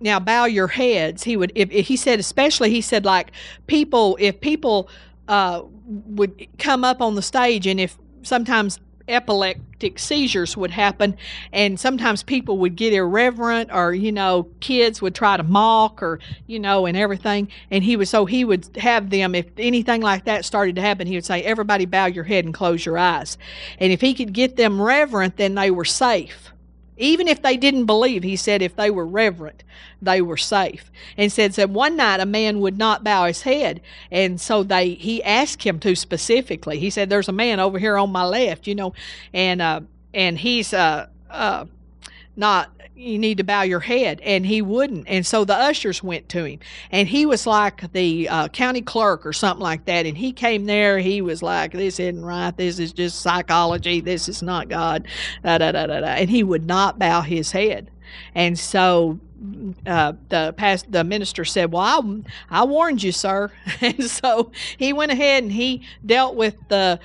now 0.00 0.20
bow 0.20 0.44
your 0.44 0.68
heads. 0.68 1.24
He 1.24 1.36
would 1.36 1.52
if, 1.54 1.70
if, 1.70 1.86
he 1.86 1.96
said 1.96 2.20
especially 2.20 2.70
he 2.70 2.80
said 2.80 3.04
like 3.04 3.32
people 3.66 4.16
if 4.20 4.40
people 4.40 4.88
uh, 5.26 5.62
would 5.88 6.46
come 6.58 6.84
up 6.84 7.00
on 7.00 7.14
the 7.14 7.22
stage 7.22 7.66
and 7.66 7.80
if 7.80 7.98
sometimes 8.22 8.78
epileptic 9.08 9.98
seizures 9.98 10.56
would 10.56 10.70
happen 10.70 11.16
and 11.52 11.80
sometimes 11.80 12.22
people 12.22 12.58
would 12.58 12.76
get 12.76 12.92
irreverent 12.92 13.70
or 13.72 13.94
you 13.94 14.12
know 14.12 14.46
kids 14.60 15.00
would 15.00 15.14
try 15.14 15.36
to 15.36 15.42
mock 15.42 16.02
or 16.02 16.20
you 16.46 16.58
know 16.58 16.84
and 16.84 16.96
everything 16.96 17.48
and 17.70 17.82
he 17.82 17.96
would 17.96 18.06
so 18.06 18.26
he 18.26 18.44
would 18.44 18.68
have 18.76 19.08
them 19.10 19.34
if 19.34 19.46
anything 19.56 20.02
like 20.02 20.24
that 20.24 20.44
started 20.44 20.76
to 20.76 20.82
happen 20.82 21.06
he 21.06 21.14
would 21.14 21.24
say 21.24 21.42
everybody 21.42 21.86
bow 21.86 22.06
your 22.06 22.24
head 22.24 22.44
and 22.44 22.54
close 22.54 22.84
your 22.84 22.98
eyes. 22.98 23.38
And 23.78 23.92
if 23.92 24.00
he 24.00 24.14
could 24.14 24.32
get 24.32 24.56
them 24.56 24.80
reverent 24.80 25.38
then 25.38 25.54
they 25.54 25.70
were 25.70 25.86
safe 25.86 26.52
even 26.98 27.28
if 27.28 27.42
they 27.42 27.56
didn't 27.56 27.86
believe, 27.86 28.22
he 28.22 28.36
said 28.36 28.60
if 28.60 28.76
they 28.76 28.90
were 28.90 29.06
reverent, 29.06 29.64
they 30.02 30.20
were 30.20 30.36
safe. 30.36 30.90
And 31.16 31.32
said 31.32 31.52
that 31.52 31.70
one 31.70 31.96
night 31.96 32.20
a 32.20 32.26
man 32.26 32.60
would 32.60 32.78
not 32.78 33.04
bow 33.04 33.26
his 33.26 33.42
head, 33.42 33.80
and 34.10 34.40
so 34.40 34.62
they 34.62 34.90
he 34.90 35.22
asked 35.22 35.62
him 35.62 35.78
to 35.80 35.94
specifically. 35.94 36.78
He 36.78 36.90
said, 36.90 37.08
"There's 37.08 37.28
a 37.28 37.32
man 37.32 37.60
over 37.60 37.78
here 37.78 37.96
on 37.96 38.10
my 38.10 38.24
left, 38.24 38.66
you 38.66 38.74
know, 38.74 38.92
and 39.32 39.62
uh, 39.62 39.80
and 40.12 40.38
he's 40.38 40.74
uh, 40.74 41.06
uh, 41.30 41.66
not 42.36 42.70
you 42.98 43.16
need 43.18 43.38
to 43.38 43.44
bow 43.44 43.62
your 43.62 43.78
head 43.78 44.20
and 44.22 44.44
he 44.44 44.60
wouldn't 44.60 45.06
and 45.06 45.24
so 45.24 45.44
the 45.44 45.54
ushers 45.54 46.02
went 46.02 46.28
to 46.28 46.44
him 46.44 46.58
and 46.90 47.06
he 47.06 47.24
was 47.24 47.46
like 47.46 47.92
the 47.92 48.28
uh, 48.28 48.48
county 48.48 48.82
clerk 48.82 49.24
or 49.24 49.32
something 49.32 49.62
like 49.62 49.84
that 49.84 50.04
and 50.04 50.18
he 50.18 50.32
came 50.32 50.64
there 50.64 50.98
he 50.98 51.22
was 51.22 51.40
like 51.40 51.72
this 51.72 52.00
isn't 52.00 52.24
right 52.24 52.56
this 52.56 52.80
is 52.80 52.92
just 52.92 53.20
psychology 53.20 54.00
this 54.00 54.28
is 54.28 54.42
not 54.42 54.68
god 54.68 55.06
da, 55.44 55.58
da, 55.58 55.70
da, 55.70 55.86
da, 55.86 56.00
da. 56.00 56.06
and 56.06 56.28
he 56.28 56.42
would 56.42 56.66
not 56.66 56.98
bow 56.98 57.20
his 57.20 57.52
head 57.52 57.88
and 58.34 58.58
so 58.58 59.20
uh, 59.86 60.14
the 60.30 60.52
past 60.56 60.90
the 60.90 61.04
minister 61.04 61.44
said, 61.44 61.70
"Well, 61.70 62.24
I, 62.50 62.62
I 62.62 62.64
warned 62.64 63.04
you, 63.04 63.12
sir." 63.12 63.52
and 63.80 64.02
so 64.02 64.50
he 64.76 64.92
went 64.92 65.12
ahead 65.12 65.44
and 65.44 65.52
he 65.52 65.86
dealt 66.04 66.34
with 66.34 66.56
the 66.68 66.98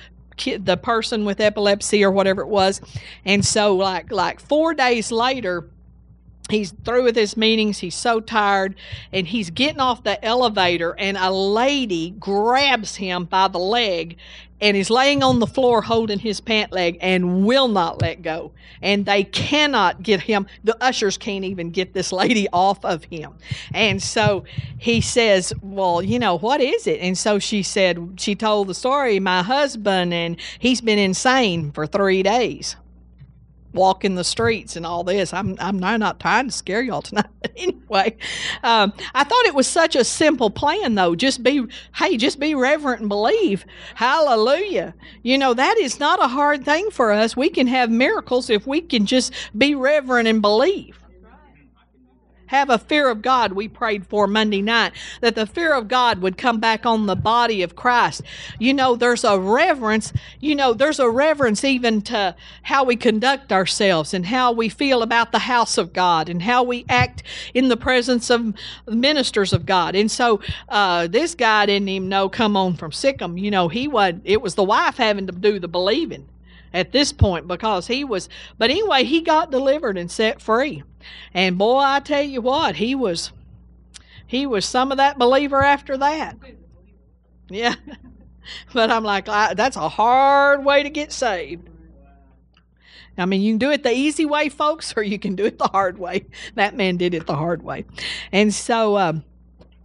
the 0.58 0.76
person 0.76 1.24
with 1.24 1.38
epilepsy 1.38 2.02
or 2.02 2.10
whatever 2.10 2.42
it 2.42 2.48
was. 2.48 2.80
And 3.24 3.44
so 3.44 3.76
like 3.76 4.10
like 4.10 4.40
4 4.40 4.74
days 4.74 5.12
later 5.12 5.68
he's 6.50 6.72
through 6.84 7.04
with 7.04 7.16
his 7.16 7.36
meetings. 7.36 7.78
He's 7.78 7.94
so 7.94 8.20
tired. 8.20 8.74
And 9.12 9.26
he's 9.26 9.50
getting 9.50 9.80
off 9.80 10.04
the 10.04 10.22
elevator 10.24 10.94
and 10.98 11.16
a 11.16 11.30
lady 11.30 12.10
grabs 12.18 12.96
him 12.96 13.24
by 13.24 13.48
the 13.48 13.58
leg 13.58 14.16
and 14.60 14.76
is 14.76 14.88
laying 14.88 15.22
on 15.22 15.40
the 15.40 15.46
floor 15.46 15.82
holding 15.82 16.18
his 16.18 16.40
pant 16.40 16.72
leg 16.72 16.96
and 17.00 17.44
will 17.44 17.68
not 17.68 18.00
let 18.00 18.22
go. 18.22 18.52
And 18.80 19.04
they 19.04 19.24
cannot 19.24 20.02
get 20.02 20.20
him. 20.20 20.46
The 20.62 20.76
ushers 20.82 21.18
can't 21.18 21.44
even 21.44 21.70
get 21.70 21.92
this 21.92 22.12
lady 22.12 22.48
off 22.52 22.84
of 22.84 23.04
him. 23.04 23.34
And 23.72 24.02
so 24.02 24.44
he 24.78 25.00
says 25.00 25.52
well 25.60 26.02
you 26.02 26.18
know 26.18 26.38
what 26.38 26.60
is 26.60 26.86
it? 26.86 27.00
And 27.00 27.16
so 27.16 27.38
she 27.38 27.62
said 27.62 28.16
she 28.18 28.34
told 28.34 28.68
the 28.68 28.74
story 28.74 29.18
my 29.18 29.42
husband 29.42 30.14
and 30.14 30.36
he's 30.58 30.80
been 30.80 30.98
insane 30.98 31.72
for 31.72 31.86
three 31.86 32.22
days 32.22 32.76
walking 33.74 34.14
the 34.14 34.24
streets 34.24 34.76
and 34.76 34.86
all 34.86 35.04
this. 35.04 35.32
I'm 35.32 35.56
I'm 35.60 35.78
not 35.78 36.20
trying 36.20 36.46
to 36.46 36.52
scare 36.52 36.82
y'all 36.82 37.02
tonight, 37.02 37.26
but 37.42 37.52
anyway, 37.56 38.16
um, 38.62 38.92
I 39.14 39.24
thought 39.24 39.46
it 39.46 39.54
was 39.54 39.66
such 39.66 39.96
a 39.96 40.04
simple 40.04 40.50
plan 40.50 40.94
though. 40.94 41.14
Just 41.14 41.42
be 41.42 41.66
hey, 41.94 42.16
just 42.16 42.40
be 42.40 42.54
reverent 42.54 43.00
and 43.00 43.08
believe. 43.08 43.66
Hallelujah. 43.94 44.94
You 45.22 45.38
know 45.38 45.54
that 45.54 45.76
is 45.78 46.00
not 46.00 46.22
a 46.22 46.28
hard 46.28 46.64
thing 46.64 46.90
for 46.90 47.12
us. 47.12 47.36
We 47.36 47.50
can 47.50 47.66
have 47.66 47.90
miracles 47.90 48.50
if 48.50 48.66
we 48.66 48.80
can 48.80 49.06
just 49.06 49.32
be 49.56 49.74
reverent 49.74 50.28
and 50.28 50.40
believe 50.40 51.03
have 52.54 52.70
a 52.70 52.78
fear 52.78 53.08
of 53.08 53.22
God, 53.22 53.52
we 53.52 53.68
prayed 53.68 54.06
for 54.06 54.26
Monday 54.26 54.62
night, 54.62 54.92
that 55.20 55.34
the 55.34 55.46
fear 55.46 55.74
of 55.74 55.88
God 55.88 56.20
would 56.20 56.38
come 56.38 56.60
back 56.60 56.86
on 56.86 57.06
the 57.06 57.16
body 57.16 57.62
of 57.62 57.76
Christ. 57.76 58.22
You 58.58 58.72
know, 58.72 58.96
there's 58.96 59.24
a 59.24 59.38
reverence, 59.38 60.12
you 60.40 60.54
know, 60.54 60.72
there's 60.72 60.98
a 60.98 61.10
reverence 61.10 61.64
even 61.64 62.02
to 62.02 62.34
how 62.62 62.84
we 62.84 62.96
conduct 62.96 63.52
ourselves 63.52 64.14
and 64.14 64.26
how 64.26 64.52
we 64.52 64.68
feel 64.68 65.02
about 65.02 65.32
the 65.32 65.40
house 65.40 65.78
of 65.78 65.92
God 65.92 66.28
and 66.28 66.42
how 66.42 66.62
we 66.62 66.84
act 66.88 67.22
in 67.54 67.68
the 67.68 67.76
presence 67.76 68.30
of 68.30 68.54
ministers 68.86 69.52
of 69.52 69.66
God. 69.66 69.94
And 69.94 70.10
so 70.10 70.40
uh, 70.68 71.06
this 71.08 71.34
guy 71.34 71.66
didn't 71.66 71.88
even 71.88 72.08
know 72.08 72.28
come 72.28 72.56
on 72.56 72.76
from 72.76 72.92
Sikkim. 72.92 73.36
You 73.36 73.50
know, 73.50 73.68
he 73.68 73.88
was, 73.88 74.14
it 74.24 74.40
was 74.40 74.54
the 74.54 74.64
wife 74.64 74.96
having 74.96 75.26
to 75.26 75.32
do 75.32 75.58
the 75.58 75.68
believing 75.68 76.28
at 76.74 76.92
this 76.92 77.12
point 77.12 77.46
because 77.46 77.86
he 77.86 78.04
was, 78.04 78.28
but 78.58 78.68
anyway, 78.68 79.04
he 79.04 79.22
got 79.22 79.50
delivered 79.50 79.96
and 79.96 80.10
set 80.10 80.42
free. 80.42 80.82
And 81.32 81.56
boy, 81.56 81.78
I 81.78 82.00
tell 82.00 82.22
you 82.22 82.42
what, 82.42 82.76
he 82.76 82.94
was 82.94 83.32
he 84.26 84.46
was 84.46 84.66
some 84.66 84.90
of 84.90 84.98
that 84.98 85.18
believer 85.18 85.62
after 85.62 85.96
that. 85.98 86.36
Yeah. 87.48 87.74
but 88.74 88.90
I'm 88.90 89.04
like, 89.04 89.26
that's 89.26 89.76
a 89.76 89.88
hard 89.88 90.64
way 90.64 90.82
to 90.82 90.90
get 90.90 91.12
saved. 91.12 91.68
I 93.16 93.26
mean, 93.26 93.42
you 93.42 93.52
can 93.52 93.58
do 93.58 93.70
it 93.70 93.84
the 93.84 93.92
easy 93.92 94.24
way, 94.24 94.48
folks, 94.48 94.92
or 94.96 95.02
you 95.02 95.18
can 95.18 95.36
do 95.36 95.44
it 95.44 95.58
the 95.58 95.68
hard 95.68 95.98
way. 95.98 96.26
That 96.56 96.74
man 96.76 96.96
did 96.96 97.14
it 97.14 97.26
the 97.26 97.36
hard 97.36 97.62
way. 97.62 97.84
And 98.32 98.52
so, 98.52 98.98
um, 98.98 99.24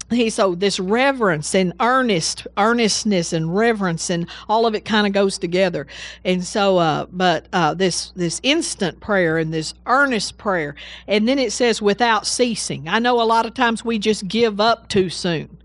he 0.09 0.29
so 0.29 0.55
this 0.55 0.79
reverence 0.79 1.53
and 1.53 1.73
earnest 1.79 2.47
earnestness 2.57 3.33
and 3.33 3.55
reverence 3.55 4.09
and 4.09 4.27
all 4.47 4.65
of 4.65 4.75
it 4.75 4.85
kind 4.85 5.05
of 5.05 5.13
goes 5.13 5.37
together. 5.37 5.87
And 6.25 6.43
so 6.43 6.77
uh 6.77 7.05
but 7.11 7.47
uh 7.53 7.73
this 7.73 8.11
this 8.15 8.39
instant 8.43 8.99
prayer 8.99 9.37
and 9.37 9.53
this 9.53 9.73
earnest 9.85 10.37
prayer. 10.37 10.75
And 11.07 11.27
then 11.27 11.39
it 11.39 11.51
says 11.51 11.81
without 11.81 12.25
ceasing. 12.25 12.87
I 12.87 12.99
know 12.99 13.21
a 13.21 13.23
lot 13.23 13.45
of 13.45 13.53
times 13.53 13.85
we 13.85 13.99
just 13.99 14.27
give 14.27 14.59
up 14.59 14.89
too 14.89 15.09
soon. 15.09 15.59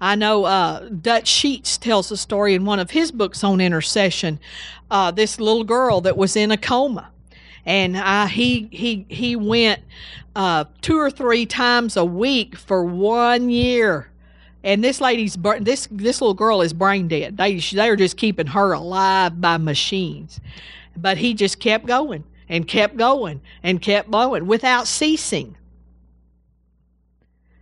I 0.00 0.16
know 0.16 0.44
uh, 0.44 0.88
Dutch 0.88 1.28
Sheets 1.28 1.78
tells 1.78 2.10
a 2.10 2.18
story 2.18 2.52
in 2.52 2.66
one 2.66 2.78
of 2.78 2.90
his 2.90 3.10
books 3.10 3.42
on 3.42 3.60
intercession. 3.60 4.38
Uh, 4.90 5.10
this 5.10 5.40
little 5.40 5.64
girl 5.64 6.02
that 6.02 6.16
was 6.16 6.36
in 6.36 6.50
a 6.50 6.58
coma, 6.58 7.10
and 7.66 7.96
I, 7.96 8.26
he 8.26 8.68
he 8.70 9.06
he 9.08 9.36
went 9.36 9.80
uh, 10.36 10.64
two 10.80 10.98
or 10.98 11.10
three 11.10 11.46
times 11.46 11.96
a 11.96 12.04
week 12.04 12.56
for 12.56 12.84
one 12.84 13.50
year. 13.50 14.10
And 14.62 14.82
this 14.82 15.00
lady's 15.00 15.36
this 15.60 15.88
this 15.90 16.20
little 16.20 16.34
girl 16.34 16.62
is 16.62 16.72
brain 16.72 17.08
dead. 17.08 17.36
They 17.36 17.58
they 17.58 17.88
are 17.88 17.96
just 17.96 18.16
keeping 18.16 18.48
her 18.48 18.72
alive 18.72 19.40
by 19.40 19.58
machines, 19.58 20.40
but 20.96 21.18
he 21.18 21.34
just 21.34 21.60
kept 21.60 21.86
going 21.86 22.24
and 22.48 22.66
kept 22.66 22.96
going 22.96 23.40
and 23.62 23.80
kept 23.80 24.10
going 24.10 24.46
without 24.46 24.86
ceasing. 24.86 25.56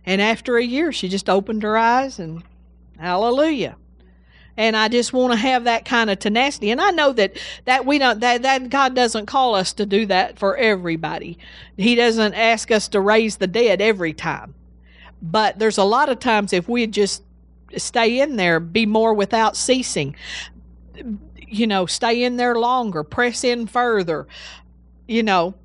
And 0.05 0.21
after 0.21 0.57
a 0.57 0.63
year, 0.63 0.91
she 0.91 1.07
just 1.07 1.29
opened 1.29 1.63
her 1.63 1.77
eyes 1.77 2.19
and 2.19 2.43
hallelujah 2.97 3.77
and 4.57 4.77
I 4.77 4.87
just 4.87 5.13
want 5.13 5.33
to 5.33 5.37
have 5.37 5.63
that 5.63 5.85
kind 5.85 6.09
of 6.09 6.19
tenacity. 6.19 6.71
And 6.71 6.79
I 6.79 6.91
know 6.91 7.11
that 7.13 7.37
that 7.65 7.85
we 7.85 7.97
don't 7.97 8.19
that 8.19 8.43
that 8.43 8.69
God 8.69 8.95
doesn't 8.95 9.25
call 9.25 9.55
us 9.55 9.73
to 9.73 9.85
do 9.85 10.05
that 10.07 10.37
for 10.37 10.55
everybody. 10.57 11.37
He 11.77 11.95
doesn't 11.95 12.33
ask 12.33 12.71
us 12.71 12.87
to 12.89 13.01
raise 13.01 13.37
the 13.37 13.47
dead 13.47 13.81
every 13.81 14.13
time. 14.13 14.53
But 15.21 15.57
there's 15.57 15.77
a 15.77 15.83
lot 15.83 16.09
of 16.09 16.19
times 16.19 16.53
if 16.53 16.67
we 16.67 16.85
just 16.87 17.23
stay 17.77 18.19
in 18.19 18.35
there, 18.35 18.59
be 18.59 18.85
more 18.85 19.13
without 19.13 19.57
ceasing. 19.57 20.15
You 21.47 21.67
know, 21.67 21.85
stay 21.85 22.23
in 22.23 22.37
there 22.37 22.55
longer, 22.55 23.03
press 23.03 23.43
in 23.43 23.67
further. 23.67 24.27
You 25.07 25.23
know, 25.23 25.55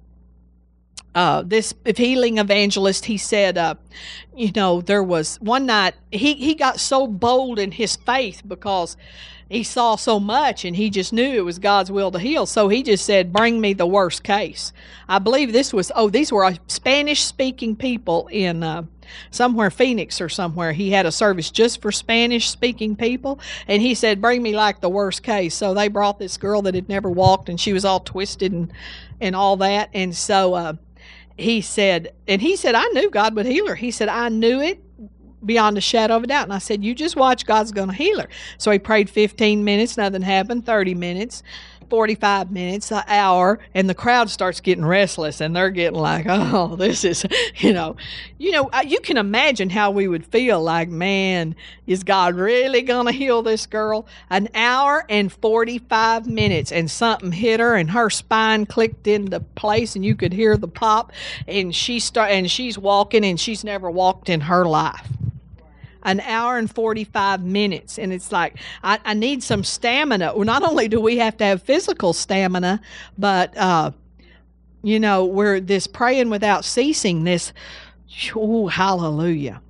uh, 1.18 1.42
this 1.42 1.74
healing 1.96 2.38
evangelist, 2.38 3.06
he 3.06 3.18
said, 3.18 3.58
uh, 3.58 3.74
you 4.36 4.52
know, 4.54 4.80
there 4.80 5.02
was 5.02 5.36
one 5.40 5.66
night 5.66 5.94
he, 6.12 6.34
he 6.34 6.54
got 6.54 6.78
so 6.78 7.08
bold 7.08 7.58
in 7.58 7.72
his 7.72 7.96
faith 7.96 8.40
because 8.46 8.96
he 9.48 9.64
saw 9.64 9.96
so 9.96 10.20
much 10.20 10.64
and 10.64 10.76
he 10.76 10.90
just 10.90 11.12
knew 11.12 11.24
it 11.24 11.44
was 11.44 11.58
God's 11.58 11.90
will 11.90 12.12
to 12.12 12.20
heal. 12.20 12.46
So 12.46 12.68
he 12.68 12.84
just 12.84 13.04
said, 13.04 13.32
Bring 13.32 13.60
me 13.60 13.72
the 13.72 13.84
worst 13.84 14.22
case. 14.22 14.72
I 15.08 15.18
believe 15.18 15.52
this 15.52 15.72
was, 15.72 15.90
oh, 15.96 16.08
these 16.08 16.30
were 16.30 16.54
Spanish 16.68 17.24
speaking 17.24 17.74
people 17.74 18.28
in 18.30 18.62
uh, 18.62 18.84
somewhere, 19.32 19.70
Phoenix 19.70 20.20
or 20.20 20.28
somewhere. 20.28 20.72
He 20.72 20.92
had 20.92 21.04
a 21.04 21.10
service 21.10 21.50
just 21.50 21.82
for 21.82 21.90
Spanish 21.90 22.48
speaking 22.48 22.94
people. 22.94 23.40
And 23.66 23.82
he 23.82 23.96
said, 23.96 24.22
Bring 24.22 24.40
me 24.40 24.54
like 24.54 24.80
the 24.80 24.88
worst 24.88 25.24
case. 25.24 25.56
So 25.56 25.74
they 25.74 25.88
brought 25.88 26.20
this 26.20 26.36
girl 26.36 26.62
that 26.62 26.76
had 26.76 26.88
never 26.88 27.10
walked 27.10 27.48
and 27.48 27.60
she 27.60 27.72
was 27.72 27.84
all 27.84 27.98
twisted 27.98 28.52
and, 28.52 28.72
and 29.20 29.34
all 29.34 29.56
that. 29.56 29.90
And 29.92 30.14
so, 30.14 30.54
uh, 30.54 30.74
he 31.38 31.60
said, 31.60 32.12
and 32.26 32.42
he 32.42 32.56
said, 32.56 32.74
I 32.74 32.84
knew 32.88 33.10
God 33.10 33.34
would 33.36 33.46
heal 33.46 33.68
her. 33.68 33.76
He 33.76 33.90
said, 33.92 34.08
I 34.08 34.28
knew 34.28 34.60
it 34.60 34.82
beyond 35.44 35.78
a 35.78 35.80
shadow 35.80 36.16
of 36.16 36.24
a 36.24 36.26
doubt. 36.26 36.44
And 36.44 36.52
I 36.52 36.58
said, 36.58 36.84
You 36.84 36.94
just 36.94 37.16
watch, 37.16 37.46
God's 37.46 37.70
going 37.70 37.88
to 37.88 37.94
heal 37.94 38.20
her. 38.20 38.28
So 38.58 38.70
he 38.72 38.78
prayed 38.78 39.08
15 39.08 39.64
minutes, 39.64 39.96
nothing 39.96 40.22
happened, 40.22 40.66
30 40.66 40.94
minutes. 40.94 41.42
45 41.88 42.50
minutes, 42.50 42.92
an 42.92 43.02
hour, 43.06 43.58
and 43.74 43.88
the 43.88 43.94
crowd 43.94 44.30
starts 44.30 44.60
getting 44.60 44.84
restless 44.84 45.40
and 45.40 45.54
they're 45.54 45.70
getting 45.70 45.98
like, 45.98 46.26
oh, 46.28 46.76
this 46.76 47.04
is, 47.04 47.24
you 47.56 47.72
know, 47.72 47.96
you 48.38 48.52
know, 48.52 48.70
you 48.84 49.00
can 49.00 49.16
imagine 49.16 49.70
how 49.70 49.90
we 49.90 50.08
would 50.08 50.24
feel 50.26 50.62
like, 50.62 50.88
man, 50.88 51.54
is 51.86 52.04
God 52.04 52.34
really 52.34 52.82
going 52.82 53.06
to 53.06 53.12
heal 53.12 53.42
this 53.42 53.66
girl? 53.66 54.06
An 54.30 54.48
hour 54.54 55.04
and 55.08 55.32
45 55.32 56.26
minutes 56.26 56.72
and 56.72 56.90
something 56.90 57.32
hit 57.32 57.60
her 57.60 57.74
and 57.74 57.90
her 57.90 58.10
spine 58.10 58.66
clicked 58.66 59.06
into 59.06 59.40
place 59.40 59.96
and 59.96 60.04
you 60.04 60.14
could 60.14 60.32
hear 60.32 60.56
the 60.56 60.68
pop 60.68 61.12
and 61.46 61.74
she 61.74 62.00
start 62.00 62.30
and 62.30 62.50
she's 62.50 62.78
walking 62.78 63.24
and 63.24 63.40
she's 63.40 63.64
never 63.64 63.90
walked 63.90 64.28
in 64.28 64.40
her 64.42 64.64
life 64.64 65.06
an 66.10 66.20
hour 66.20 66.56
and 66.56 66.74
45 66.74 67.44
minutes. 67.44 67.98
And 67.98 68.12
it's 68.12 68.32
like, 68.32 68.56
I, 68.82 68.98
I 69.04 69.14
need 69.14 69.42
some 69.42 69.62
stamina. 69.62 70.32
Well, 70.34 70.46
not 70.46 70.62
only 70.62 70.88
do 70.88 71.00
we 71.00 71.18
have 71.18 71.36
to 71.36 71.44
have 71.44 71.62
physical 71.62 72.14
stamina, 72.14 72.80
but, 73.18 73.54
uh, 73.56 73.90
you 74.82 74.98
know, 74.98 75.26
we're 75.26 75.60
this 75.60 75.86
praying 75.86 76.30
without 76.30 76.64
ceasing, 76.64 77.24
this, 77.24 77.52
oh, 78.34 78.68
hallelujah. 78.68 79.60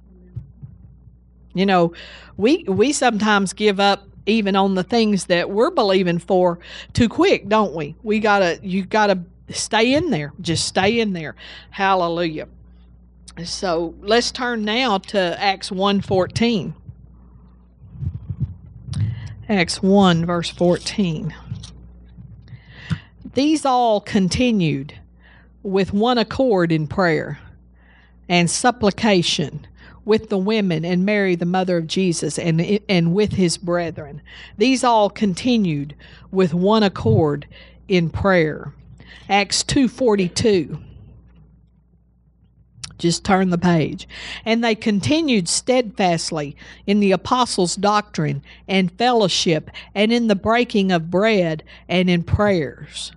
You 1.54 1.66
know, 1.66 1.92
we, 2.36 2.62
we 2.68 2.92
sometimes 2.92 3.52
give 3.52 3.80
up 3.80 4.04
even 4.26 4.54
on 4.54 4.76
the 4.76 4.84
things 4.84 5.24
that 5.26 5.50
we're 5.50 5.70
believing 5.70 6.20
for 6.20 6.60
too 6.92 7.08
quick, 7.08 7.48
don't 7.48 7.74
we? 7.74 7.96
We 8.04 8.20
gotta, 8.20 8.60
you 8.62 8.84
gotta 8.84 9.18
stay 9.48 9.94
in 9.94 10.10
there. 10.10 10.32
Just 10.40 10.66
stay 10.66 11.00
in 11.00 11.14
there. 11.14 11.34
Hallelujah. 11.70 12.46
So 13.44 13.94
let's 14.00 14.30
turn 14.30 14.64
now 14.64 14.98
to 14.98 15.40
Acts 15.40 15.70
1:14. 15.70 16.74
Acts 19.48 19.82
1 19.82 20.26
verse 20.26 20.50
14. 20.50 21.34
These 23.34 23.64
all 23.64 24.00
continued 24.00 24.94
with 25.62 25.92
one 25.92 26.18
accord 26.18 26.72
in 26.72 26.86
prayer 26.86 27.38
and 28.28 28.50
supplication 28.50 29.66
with 30.04 30.28
the 30.28 30.38
women 30.38 30.84
and 30.84 31.04
Mary 31.04 31.34
the 31.34 31.46
mother 31.46 31.76
of 31.76 31.86
Jesus 31.86 32.38
and 32.38 32.80
and 32.88 33.14
with 33.14 33.32
his 33.32 33.56
brethren. 33.56 34.20
These 34.56 34.82
all 34.82 35.10
continued 35.10 35.94
with 36.30 36.52
one 36.52 36.82
accord 36.82 37.46
in 37.86 38.10
prayer. 38.10 38.72
Acts 39.28 39.62
2:42 39.62 40.78
just 42.98 43.24
turn 43.24 43.50
the 43.50 43.58
page. 43.58 44.08
And 44.44 44.62
they 44.62 44.74
continued 44.74 45.48
steadfastly 45.48 46.56
in 46.86 47.00
the 47.00 47.12
apostles' 47.12 47.76
doctrine 47.76 48.42
and 48.66 48.92
fellowship 48.92 49.70
and 49.94 50.12
in 50.12 50.26
the 50.26 50.36
breaking 50.36 50.92
of 50.92 51.10
bread 51.10 51.62
and 51.88 52.10
in 52.10 52.22
prayers. 52.22 53.12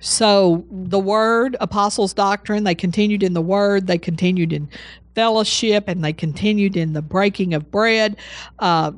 So 0.00 0.64
the 0.70 0.98
word, 0.98 1.56
apostles' 1.60 2.12
doctrine, 2.12 2.64
they 2.64 2.74
continued 2.74 3.22
in 3.22 3.34
the 3.34 3.42
word, 3.42 3.86
they 3.86 3.98
continued 3.98 4.52
in 4.52 4.68
fellowship, 5.14 5.84
and 5.86 6.02
they 6.02 6.12
continued 6.12 6.76
in 6.76 6.92
the 6.92 7.02
breaking 7.02 7.54
of 7.54 7.70
bread. 7.70 8.16
Uh, 8.58 8.92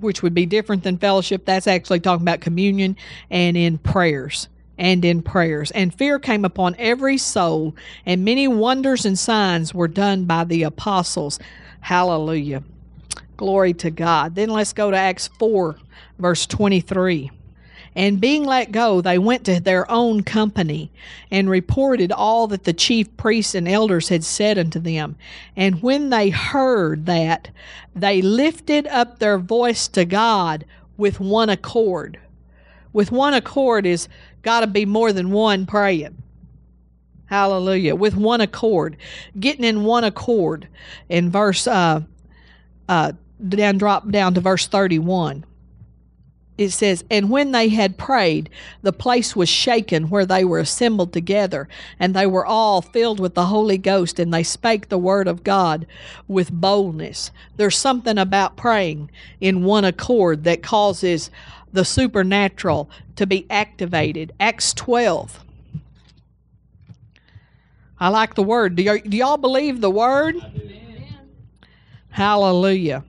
which 0.00 0.22
would 0.22 0.34
be 0.34 0.44
different 0.44 0.82
than 0.82 0.98
fellowship. 0.98 1.46
That's 1.46 1.66
actually 1.66 2.00
talking 2.00 2.20
about 2.20 2.42
communion 2.42 2.98
and 3.30 3.56
in 3.56 3.78
prayers 3.78 4.46
and 4.78 5.04
in 5.04 5.22
prayers. 5.22 5.70
And 5.70 5.94
fear 5.94 6.18
came 6.18 6.44
upon 6.44 6.76
every 6.78 7.18
soul, 7.18 7.74
and 8.04 8.24
many 8.24 8.48
wonders 8.48 9.04
and 9.04 9.18
signs 9.18 9.74
were 9.74 9.88
done 9.88 10.24
by 10.24 10.44
the 10.44 10.62
apostles. 10.62 11.38
Hallelujah. 11.80 12.62
Glory 13.36 13.74
to 13.74 13.90
God. 13.90 14.34
Then 14.34 14.50
let's 14.50 14.72
go 14.72 14.90
to 14.90 14.96
Acts 14.96 15.28
4, 15.38 15.76
verse 16.18 16.46
23. 16.46 17.30
And 17.96 18.20
being 18.20 18.44
let 18.44 18.72
go, 18.72 19.00
they 19.00 19.16
went 19.16 19.44
to 19.46 19.58
their 19.58 19.90
own 19.90 20.22
company 20.22 20.90
and 21.30 21.48
reported 21.48 22.12
all 22.12 22.46
that 22.48 22.64
the 22.64 22.74
chief 22.74 23.16
priests 23.16 23.54
and 23.54 23.66
elders 23.66 24.10
had 24.10 24.22
said 24.22 24.58
unto 24.58 24.78
them. 24.78 25.16
And 25.56 25.82
when 25.82 26.10
they 26.10 26.28
heard 26.28 27.06
that, 27.06 27.48
they 27.94 28.20
lifted 28.20 28.86
up 28.88 29.18
their 29.18 29.38
voice 29.38 29.88
to 29.88 30.04
God 30.04 30.66
with 30.98 31.20
one 31.20 31.48
accord. 31.48 32.18
With 32.92 33.10
one 33.10 33.32
accord 33.32 33.86
is 33.86 34.08
got 34.46 34.60
to 34.60 34.66
be 34.68 34.86
more 34.86 35.12
than 35.12 35.32
one 35.32 35.66
praying. 35.66 36.16
Hallelujah. 37.26 37.96
With 37.96 38.14
one 38.14 38.40
accord. 38.40 38.96
Getting 39.38 39.64
in 39.64 39.82
one 39.82 40.04
accord. 40.04 40.68
In 41.08 41.30
verse, 41.30 41.66
uh, 41.66 42.02
uh, 42.88 43.12
down, 43.46 43.76
drop 43.76 44.08
down 44.08 44.34
to 44.34 44.40
verse 44.40 44.68
31 44.68 45.44
it 46.58 46.70
says, 46.70 47.04
And 47.10 47.30
when 47.30 47.52
they 47.52 47.68
had 47.68 47.98
prayed, 47.98 48.48
the 48.82 48.92
place 48.92 49.36
was 49.36 49.48
shaken 49.48 50.08
where 50.08 50.24
they 50.24 50.44
were 50.44 50.58
assembled 50.58 51.12
together, 51.12 51.68
and 51.98 52.14
they 52.14 52.26
were 52.26 52.46
all 52.46 52.80
filled 52.80 53.20
with 53.20 53.34
the 53.34 53.46
Holy 53.46 53.78
Ghost, 53.78 54.18
and 54.18 54.32
they 54.32 54.42
spake 54.42 54.88
the 54.88 54.98
word 54.98 55.28
of 55.28 55.44
God 55.44 55.86
with 56.28 56.50
boldness. 56.50 57.30
There's 57.56 57.76
something 57.76 58.16
about 58.16 58.56
praying 58.56 59.10
in 59.40 59.64
one 59.64 59.84
accord 59.84 60.44
that 60.44 60.62
causes 60.62 61.30
the 61.72 61.84
supernatural 61.84 62.88
to 63.16 63.26
be 63.26 63.46
activated. 63.50 64.32
Acts 64.38 64.72
12. 64.74 65.44
I 67.98 68.08
like 68.08 68.34
the 68.34 68.42
word. 68.42 68.76
Do, 68.76 68.84
y- 68.84 68.98
do 68.98 69.16
y'all 69.16 69.38
believe 69.38 69.80
the 69.80 69.90
word? 69.90 70.36
Hallelujah. 72.10 73.04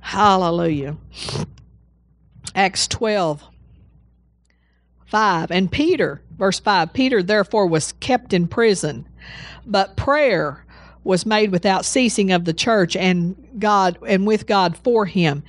Hallelujah. 0.00 0.96
Acts 2.54 2.86
12, 2.88 3.42
5. 5.06 5.50
And 5.50 5.70
Peter, 5.70 6.22
verse 6.38 6.60
5 6.60 6.92
Peter 6.92 7.22
therefore 7.22 7.66
was 7.66 7.92
kept 7.92 8.32
in 8.32 8.46
prison, 8.46 9.06
but 9.66 9.96
prayer 9.96 10.64
was 11.02 11.26
made 11.26 11.50
without 11.50 11.84
ceasing 11.84 12.32
of 12.32 12.44
the 12.44 12.52
church 12.52 12.96
and 12.96 13.36
God 13.58 13.98
and 14.06 14.26
with 14.26 14.46
God 14.46 14.76
for 14.76 15.06
him. 15.06 15.42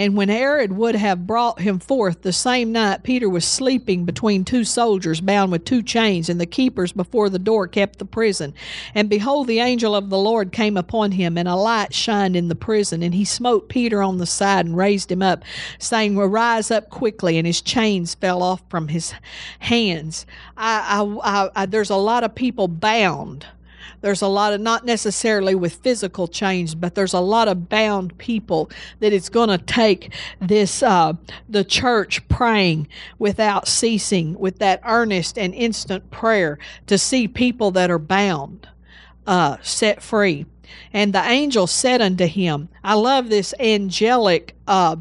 And 0.00 0.16
when 0.16 0.30
Herod 0.30 0.72
would 0.72 0.94
have 0.94 1.26
brought 1.26 1.60
him 1.60 1.78
forth 1.78 2.22
the 2.22 2.32
same 2.32 2.72
night, 2.72 3.02
Peter 3.02 3.28
was 3.28 3.44
sleeping 3.44 4.06
between 4.06 4.46
two 4.46 4.64
soldiers 4.64 5.20
bound 5.20 5.52
with 5.52 5.66
two 5.66 5.82
chains, 5.82 6.30
and 6.30 6.40
the 6.40 6.46
keepers 6.46 6.92
before 6.92 7.28
the 7.28 7.38
door 7.38 7.68
kept 7.68 7.98
the 7.98 8.06
prison. 8.06 8.54
And 8.94 9.10
behold, 9.10 9.46
the 9.46 9.58
angel 9.58 9.94
of 9.94 10.08
the 10.08 10.16
Lord 10.16 10.52
came 10.52 10.78
upon 10.78 11.12
him, 11.12 11.36
and 11.36 11.46
a 11.46 11.54
light 11.54 11.92
shined 11.92 12.34
in 12.34 12.48
the 12.48 12.54
prison. 12.54 13.02
And 13.02 13.14
he 13.14 13.26
smote 13.26 13.68
Peter 13.68 14.02
on 14.02 14.16
the 14.16 14.24
side 14.24 14.64
and 14.64 14.74
raised 14.74 15.12
him 15.12 15.20
up, 15.20 15.44
saying, 15.78 16.16
Rise 16.16 16.70
up 16.70 16.88
quickly. 16.88 17.36
And 17.36 17.46
his 17.46 17.60
chains 17.60 18.14
fell 18.14 18.42
off 18.42 18.62
from 18.70 18.88
his 18.88 19.12
hands. 19.58 20.24
I, 20.56 21.04
I, 21.22 21.50
I, 21.54 21.66
there's 21.66 21.90
a 21.90 21.96
lot 21.96 22.24
of 22.24 22.34
people 22.34 22.68
bound 22.68 23.46
there's 24.00 24.22
a 24.22 24.28
lot 24.28 24.52
of 24.52 24.60
not 24.60 24.84
necessarily 24.84 25.54
with 25.54 25.74
physical 25.74 26.26
change, 26.28 26.80
but 26.80 26.94
there's 26.94 27.14
a 27.14 27.20
lot 27.20 27.48
of 27.48 27.68
bound 27.68 28.16
people 28.18 28.70
that 29.00 29.12
it's 29.12 29.28
going 29.28 29.48
to 29.48 29.58
take 29.58 30.14
this 30.40 30.82
uh, 30.82 31.14
the 31.48 31.64
church 31.64 32.26
praying 32.28 32.88
without 33.18 33.68
ceasing 33.68 34.38
with 34.38 34.58
that 34.58 34.80
earnest 34.84 35.38
and 35.38 35.54
instant 35.54 36.10
prayer 36.10 36.58
to 36.86 36.98
see 36.98 37.28
people 37.28 37.70
that 37.72 37.90
are 37.90 37.98
bound 37.98 38.68
uh, 39.26 39.56
set 39.62 40.02
free. 40.02 40.46
And 40.92 41.12
the 41.12 41.22
angel 41.22 41.66
said 41.66 42.00
unto 42.00 42.26
him, 42.26 42.68
I 42.82 42.94
love 42.94 43.28
this 43.28 43.54
angelic. 43.58 44.56
Uh, 44.66 44.96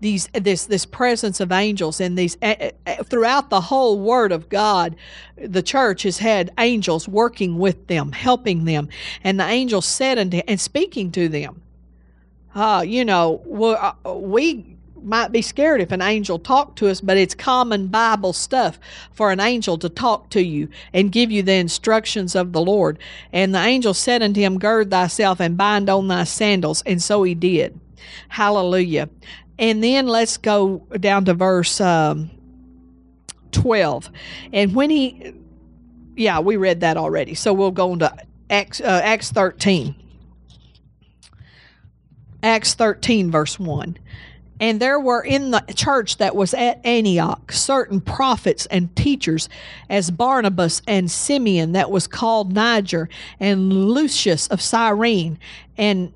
these 0.00 0.28
this 0.34 0.66
this 0.66 0.84
presence 0.84 1.40
of 1.40 1.50
angels 1.50 2.00
and 2.00 2.18
these 2.18 2.36
uh, 2.42 2.70
throughout 3.04 3.50
the 3.50 3.60
whole 3.62 3.98
word 3.98 4.30
of 4.30 4.48
God 4.48 4.94
the 5.36 5.62
church 5.62 6.02
has 6.02 6.18
had 6.18 6.52
angels 6.58 7.08
working 7.08 7.58
with 7.58 7.86
them 7.86 8.12
helping 8.12 8.64
them 8.64 8.88
and 9.24 9.40
the 9.40 9.46
angel 9.46 9.80
said 9.80 10.18
unto 10.18 10.38
and 10.46 10.60
speaking 10.60 11.10
to 11.12 11.28
them 11.28 11.62
uh, 12.54 12.84
you 12.86 13.04
know 13.04 13.42
we 14.04 14.76
might 15.06 15.30
be 15.30 15.40
scared 15.40 15.80
if 15.80 15.92
an 15.92 16.02
angel 16.02 16.38
talked 16.38 16.78
to 16.78 16.88
us, 16.88 17.00
but 17.00 17.16
it's 17.16 17.34
common 17.34 17.86
Bible 17.86 18.32
stuff 18.32 18.78
for 19.12 19.30
an 19.30 19.40
angel 19.40 19.78
to 19.78 19.88
talk 19.88 20.30
to 20.30 20.42
you 20.42 20.68
and 20.92 21.12
give 21.12 21.30
you 21.30 21.42
the 21.42 21.52
instructions 21.52 22.34
of 22.34 22.52
the 22.52 22.60
Lord. 22.60 22.98
And 23.32 23.54
the 23.54 23.60
angel 23.60 23.94
said 23.94 24.22
unto 24.22 24.40
him, 24.40 24.58
Gird 24.58 24.90
thyself 24.90 25.40
and 25.40 25.56
bind 25.56 25.88
on 25.88 26.08
thy 26.08 26.24
sandals. 26.24 26.82
And 26.84 27.00
so 27.00 27.22
he 27.22 27.34
did. 27.34 27.78
Hallelujah. 28.28 29.08
And 29.58 29.82
then 29.82 30.06
let's 30.06 30.36
go 30.36 30.78
down 31.00 31.24
to 31.26 31.34
verse 31.34 31.80
um, 31.80 32.30
12. 33.52 34.10
And 34.52 34.74
when 34.74 34.90
he, 34.90 35.34
yeah, 36.14 36.40
we 36.40 36.56
read 36.56 36.80
that 36.80 36.96
already. 36.96 37.34
So 37.34 37.52
we'll 37.52 37.70
go 37.70 37.92
on 37.92 38.00
to 38.00 38.14
Acts, 38.50 38.80
uh, 38.80 39.00
Acts 39.02 39.30
13. 39.30 39.94
Acts 42.42 42.74
13, 42.74 43.30
verse 43.30 43.58
1. 43.58 43.98
And 44.58 44.80
there 44.80 44.98
were 44.98 45.22
in 45.22 45.50
the 45.50 45.60
church 45.74 46.16
that 46.16 46.34
was 46.34 46.54
at 46.54 46.84
Antioch 46.84 47.52
certain 47.52 48.00
prophets 48.00 48.66
and 48.66 48.94
teachers, 48.96 49.48
as 49.90 50.10
Barnabas 50.10 50.80
and 50.86 51.10
Simeon, 51.10 51.72
that 51.72 51.90
was 51.90 52.06
called 52.06 52.54
Niger, 52.54 53.08
and 53.38 53.70
Lucius 53.72 54.46
of 54.48 54.62
Cyrene, 54.62 55.38
and 55.76 56.12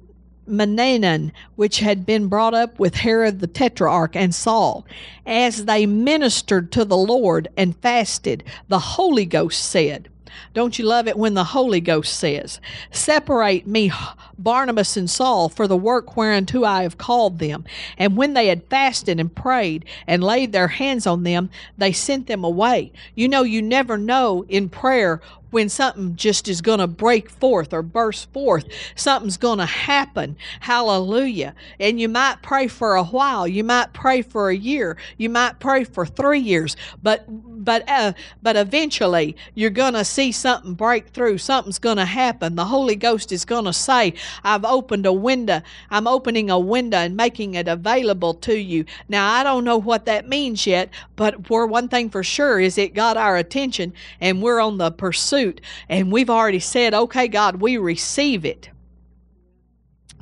Manaen, 0.51 1.33
which 1.57 1.81
had 1.81 2.05
been 2.05 2.29
brought 2.29 2.55
up 2.55 2.79
with 2.79 2.95
Herod 2.97 3.41
the 3.41 3.47
Tetrarch 3.47 4.17
and 4.17 4.35
Saul. 4.35 4.87
As 5.27 5.65
they 5.65 5.87
ministered 5.87 6.73
to 6.73 6.85
the 6.85 6.97
Lord 6.97 7.49
and 7.57 7.77
fasted, 7.77 8.45
the 8.69 8.79
Holy 8.79 9.27
Ghost 9.27 9.65
said, 9.65 10.09
don't 10.53 10.79
you 10.79 10.85
love 10.85 11.07
it 11.07 11.17
when 11.17 11.35
the 11.35 11.45
Holy 11.45 11.81
Ghost 11.81 12.19
says, 12.19 12.61
Separate 12.91 13.67
me, 13.67 13.93
Barnabas 14.39 14.97
and 14.97 15.09
Saul, 15.09 15.49
for 15.49 15.69
the 15.69 15.77
work 15.77 16.17
whereunto 16.17 16.65
I 16.65 16.83
have 16.83 16.99
called 16.99 17.39
them? 17.39 17.65
And 17.97 18.17
when 18.17 18.35
they 18.35 18.49
had 18.49 18.65
fasted 18.65 19.21
and 19.21 19.35
prayed 19.35 19.85
and 20.07 20.25
laid 20.25 20.53
their 20.53 20.69
hands 20.69 21.07
on 21.07 21.23
them, 21.23 21.51
they 21.79 21.93
sent 21.93 22.27
them 22.27 22.43
away. 22.43 22.93
You 23.15 23.29
know, 23.29 23.43
you 23.43 23.63
never 23.63 23.97
know 23.97 24.45
in 24.49 24.69
prayer 24.69 25.21
when 25.51 25.69
something 25.69 26.17
just 26.17 26.49
is 26.49 26.61
going 26.61 26.79
to 26.79 26.87
break 26.87 27.29
forth 27.29 27.73
or 27.73 27.83
burst 27.83 28.33
forth. 28.33 28.67
Something's 28.95 29.37
going 29.37 29.59
to 29.59 29.67
happen. 29.67 30.37
Hallelujah. 30.61 31.55
And 31.79 32.01
you 32.01 32.09
might 32.09 32.37
pray 32.43 32.69
for 32.69 32.95
a 32.95 33.05
while. 33.05 33.47
You 33.47 33.65
might 33.65 33.93
pray 33.93 34.23
for 34.23 34.51
a 34.51 34.57
year. 34.57 34.97
You 35.19 35.29
might 35.29 35.59
pray 35.59 35.85
for 35.85 36.07
three 36.07 36.41
years. 36.41 36.77
But 37.03 37.25
but 37.29 37.89
uh, 37.89 38.13
but 38.43 38.57
eventually 38.57 39.37
you're 39.55 39.71
going 39.71 39.95
to 39.95 40.05
see 40.05 40.33
something 40.33 40.75
break 40.75 41.09
through. 41.09 41.39
Something's 41.39 41.79
going 41.79 41.99
to 41.99 42.05
happen. 42.05 42.57
The 42.57 42.65
Holy 42.65 42.97
Ghost 42.97 43.33
is 43.33 43.45
going 43.45 43.65
to 43.65 43.73
say, 43.73 44.15
"I've 44.45 44.65
opened 44.65 45.07
a 45.07 45.13
window. 45.13 45.63
I'm 45.91 46.07
opening 46.07 46.51
a 46.51 46.59
window 46.59 46.99
and 46.99 47.17
making 47.17 47.55
it 47.55 47.69
available 47.69 48.35
to 48.35 48.57
you." 48.57 48.85
Now 49.09 49.33
I 49.33 49.43
don't 49.43 49.65
know 49.65 49.79
what 49.79 50.07
that 50.07 50.29
means 50.29 50.67
yet, 50.67 50.91
but 51.17 51.47
for 51.47 51.67
one 51.67 51.89
thing 51.89 52.09
for 52.11 52.23
sure 52.23 52.61
is 52.61 52.79
it 52.79 52.95
got 52.95 53.17
our 53.17 53.37
attention, 53.37 53.93
and 54.21 54.43
we're 54.43 54.61
on 54.61 54.79
the 54.79 54.91
pursuit 54.91 55.40
And 55.89 56.13
we've 56.13 56.31
already 56.31 56.61
said, 56.61 56.95
okay, 56.95 57.29
God, 57.29 57.61
we 57.61 57.77
receive 57.77 58.45
it. 58.45 58.71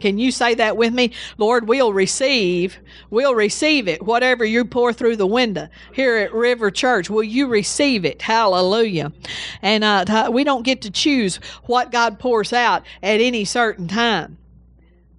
Can 0.01 0.19
you 0.19 0.31
say 0.31 0.55
that 0.55 0.77
with 0.77 0.93
me? 0.93 1.13
Lord, 1.39 1.69
we'll 1.69 1.93
receive, 1.93 2.79
we'll 3.11 3.35
receive 3.35 3.89
it. 3.89 4.03
Whatever 4.03 4.45
you 4.45 4.65
pour 4.65 4.93
through 4.93 5.17
the 5.17 5.27
window 5.27 5.69
here 5.93 6.17
at 6.17 6.33
River 6.33 6.71
Church, 6.71 7.11
will 7.11 7.25
you 7.25 7.49
receive 7.49 8.05
it? 8.05 8.23
Hallelujah. 8.23 9.13
And 9.61 9.83
uh, 9.83 10.31
we 10.33 10.45
don't 10.45 10.63
get 10.63 10.83
to 10.83 10.91
choose 10.91 11.37
what 11.65 11.91
God 11.91 12.19
pours 12.21 12.53
out 12.53 12.85
at 13.03 13.21
any 13.21 13.45
certain 13.45 13.89
time 13.89 14.39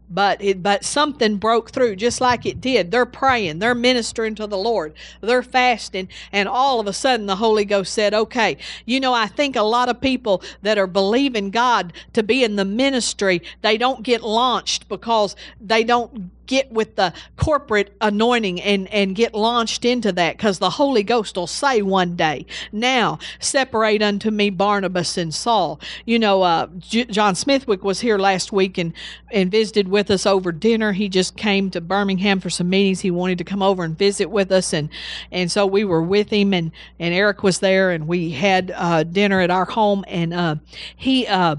but 0.09 0.41
it 0.41 0.63
but 0.63 0.83
something 0.83 1.37
broke 1.37 1.71
through 1.71 1.95
just 1.95 2.21
like 2.21 2.45
it 2.45 2.59
did. 2.61 2.91
They're 2.91 3.05
praying 3.05 3.59
they're 3.59 3.75
ministering 3.75 4.35
to 4.35 4.47
the 4.47 4.57
lord 4.57 4.93
they're 5.21 5.43
fasting 5.43 6.07
and 6.31 6.47
all 6.47 6.79
of 6.79 6.87
a 6.87 6.93
sudden 6.93 7.25
the 7.25 7.35
holy 7.35 7.65
ghost 7.65 7.93
said 7.93 8.13
okay 8.13 8.57
you 8.85 8.99
know 8.99 9.13
i 9.13 9.27
think 9.27 9.55
a 9.55 9.61
lot 9.61 9.89
of 9.89 10.01
people 10.01 10.41
that 10.61 10.77
are 10.77 10.87
believing 10.87 11.49
god 11.49 11.93
to 12.13 12.23
be 12.23 12.43
in 12.43 12.55
the 12.55 12.65
ministry 12.65 13.41
they 13.61 13.77
don't 13.77 14.03
get 14.03 14.21
launched 14.21 14.87
because 14.89 15.35
they 15.59 15.83
don't 15.83 16.31
get 16.49 16.71
with 16.71 16.95
the 16.95 17.13
corporate 17.37 17.95
anointing 18.01 18.59
and, 18.59 18.87
and 18.91 19.15
get 19.15 19.35
launched 19.35 19.85
into 19.85 20.11
that 20.11 20.35
because 20.35 20.57
the 20.57 20.71
Holy 20.71 21.03
Ghost 21.03 21.37
will 21.37 21.45
say 21.45 21.83
one 21.83 22.15
day, 22.15 22.47
Now 22.71 23.19
separate 23.39 24.01
unto 24.01 24.31
me 24.31 24.49
Barnabas 24.49 25.15
and 25.15 25.33
Saul. 25.33 25.79
You 26.05 26.17
know, 26.17 26.41
uh, 26.41 26.67
J- 26.79 27.05
John 27.05 27.35
Smithwick 27.35 27.83
was 27.83 27.99
here 27.99 28.17
last 28.17 28.51
week 28.51 28.79
and, 28.79 28.93
and 29.31 29.51
visited 29.51 29.87
with 29.89 30.09
us 30.09 30.25
over 30.25 30.51
dinner. 30.51 30.91
He 30.91 31.07
just 31.07 31.37
came 31.37 31.69
to 31.69 31.81
Birmingham 31.81 32.39
for 32.39 32.49
some 32.49 32.69
meetings. 32.69 33.01
He 33.01 33.11
wanted 33.11 33.37
to 33.37 33.43
come 33.43 33.61
over 33.61 33.83
and 33.83 33.95
visit 33.95 34.31
with 34.31 34.51
us. 34.51 34.73
And, 34.73 34.89
and 35.31 35.51
so 35.51 35.67
we 35.67 35.83
were 35.85 36.01
with 36.01 36.31
him, 36.31 36.53
and, 36.55 36.71
and 36.97 37.13
Eric 37.13 37.43
was 37.43 37.59
there, 37.59 37.91
and 37.91 38.07
we 38.07 38.31
had 38.31 38.73
uh, 38.75 39.03
dinner 39.03 39.39
at 39.39 39.51
our 39.51 39.65
home. 39.65 40.03
And 40.07 40.33
uh, 40.33 40.55
he, 40.95 41.27
uh, 41.27 41.57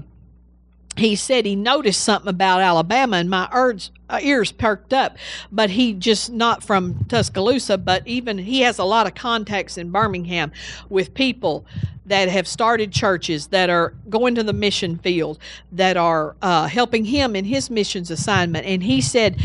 he 0.97 1.15
said 1.15 1.45
he 1.45 1.55
noticed 1.55 2.03
something 2.03 2.29
about 2.29 2.61
Alabama, 2.61 3.17
and 3.17 3.29
my 3.29 3.49
ears, 3.55 3.91
uh, 4.09 4.19
ears 4.21 4.51
perked 4.51 4.93
up. 4.93 5.17
But 5.51 5.69
he 5.69 5.93
just 5.93 6.31
not 6.31 6.63
from 6.63 7.05
Tuscaloosa, 7.05 7.77
but 7.77 8.05
even 8.07 8.37
he 8.37 8.61
has 8.61 8.77
a 8.77 8.83
lot 8.83 9.07
of 9.07 9.15
contacts 9.15 9.77
in 9.77 9.91
Birmingham 9.91 10.51
with 10.89 11.13
people 11.13 11.65
that 12.05 12.27
have 12.29 12.47
started 12.47 12.91
churches 12.91 13.47
that 13.47 13.69
are 13.69 13.93
going 14.09 14.35
to 14.35 14.43
the 14.43 14.53
mission 14.53 14.97
field 14.97 15.39
that 15.71 15.95
are 15.95 16.35
uh, 16.41 16.67
helping 16.67 17.05
him 17.05 17.35
in 17.35 17.45
his 17.45 17.69
missions 17.69 18.11
assignment 18.11 18.65
and 18.65 18.83
he 18.83 18.99
said 18.99 19.39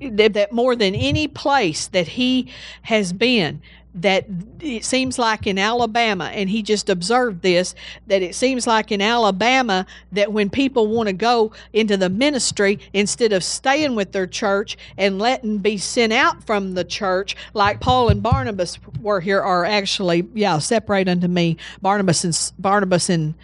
that 0.00 0.48
more 0.50 0.76
than 0.76 0.94
any 0.94 1.28
place 1.28 1.86
that 1.88 2.08
he 2.08 2.52
has 2.82 3.12
been 3.12 3.62
that 3.96 4.26
it 4.60 4.84
seems 4.84 5.18
like 5.18 5.46
in 5.46 5.58
Alabama, 5.58 6.26
and 6.26 6.50
he 6.50 6.62
just 6.62 6.88
observed 6.88 7.42
this, 7.42 7.74
that 8.06 8.22
it 8.22 8.34
seems 8.34 8.66
like 8.66 8.92
in 8.92 9.00
Alabama 9.00 9.86
that 10.12 10.32
when 10.32 10.50
people 10.50 10.86
want 10.88 11.08
to 11.08 11.12
go 11.12 11.52
into 11.72 11.96
the 11.96 12.10
ministry, 12.10 12.78
instead 12.92 13.32
of 13.32 13.42
staying 13.42 13.94
with 13.94 14.12
their 14.12 14.26
church 14.26 14.76
and 14.98 15.18
letting 15.18 15.58
be 15.58 15.78
sent 15.78 16.12
out 16.12 16.44
from 16.44 16.74
the 16.74 16.84
church, 16.84 17.36
like 17.54 17.80
Paul 17.80 18.10
and 18.10 18.22
Barnabas 18.22 18.78
were 19.00 19.20
here, 19.20 19.40
are 19.40 19.64
actually, 19.64 20.28
yeah, 20.34 20.58
separate 20.58 21.08
unto 21.08 21.28
me, 21.28 21.56
Barnabas 21.80 22.24
and 22.24 22.52
Barnabas 22.58 23.08
and 23.08 23.34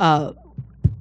uh, 0.00 0.32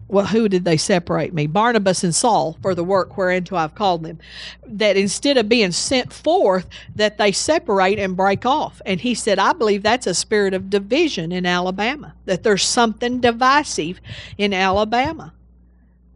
well, 0.10 0.26
who 0.26 0.50
did 0.50 0.66
they 0.66 0.76
separate 0.76 1.34
me? 1.34 1.46
Barnabas 1.46 2.04
and 2.04 2.14
Saul 2.14 2.58
for 2.64 2.74
the 2.74 2.84
work 2.84 3.16
whereunto 3.16 3.56
I've 3.56 3.76
called 3.76 4.04
them. 4.04 4.18
That 4.66 4.98
instead 4.98 5.38
of 5.38 5.48
being 5.48 5.72
sent 5.72 6.12
forth, 6.12 6.68
that 6.96 7.20
they 7.20 7.32
separate 7.32 8.00
and 8.00 8.18
break 8.18 8.44
off. 8.44 8.82
And 8.88 9.00
he 9.00 9.14
said, 9.14 9.38
I 9.38 9.54
believe 9.54 9.84
that's 9.84 10.08
a 10.08 10.16
spirit 10.16 10.56
of 10.56 10.72
division 10.72 11.32
in 11.32 11.46
Alabama, 11.46 12.16
that 12.26 12.42
there's 12.42 12.64
something 12.64 13.20
divisive 13.20 14.02
in 14.38 14.52
Alabama. 14.52 15.32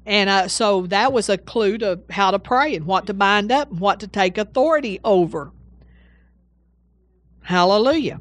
And 0.08 0.29
uh, 0.29 0.47
so 0.47 0.88
that 0.88 1.13
was 1.13 1.29
a 1.29 1.38
clue 1.38 1.77
to 1.77 1.99
how 2.10 2.32
to 2.32 2.39
pray 2.39 2.75
and 2.75 2.86
what 2.86 3.06
to 3.08 3.13
bind 3.13 3.51
up 3.51 3.69
and 3.69 3.79
what 3.79 3.99
to 3.99 4.08
take 4.08 4.39
authority 4.39 4.99
over. 5.03 5.51
Hallelujah 7.43 8.19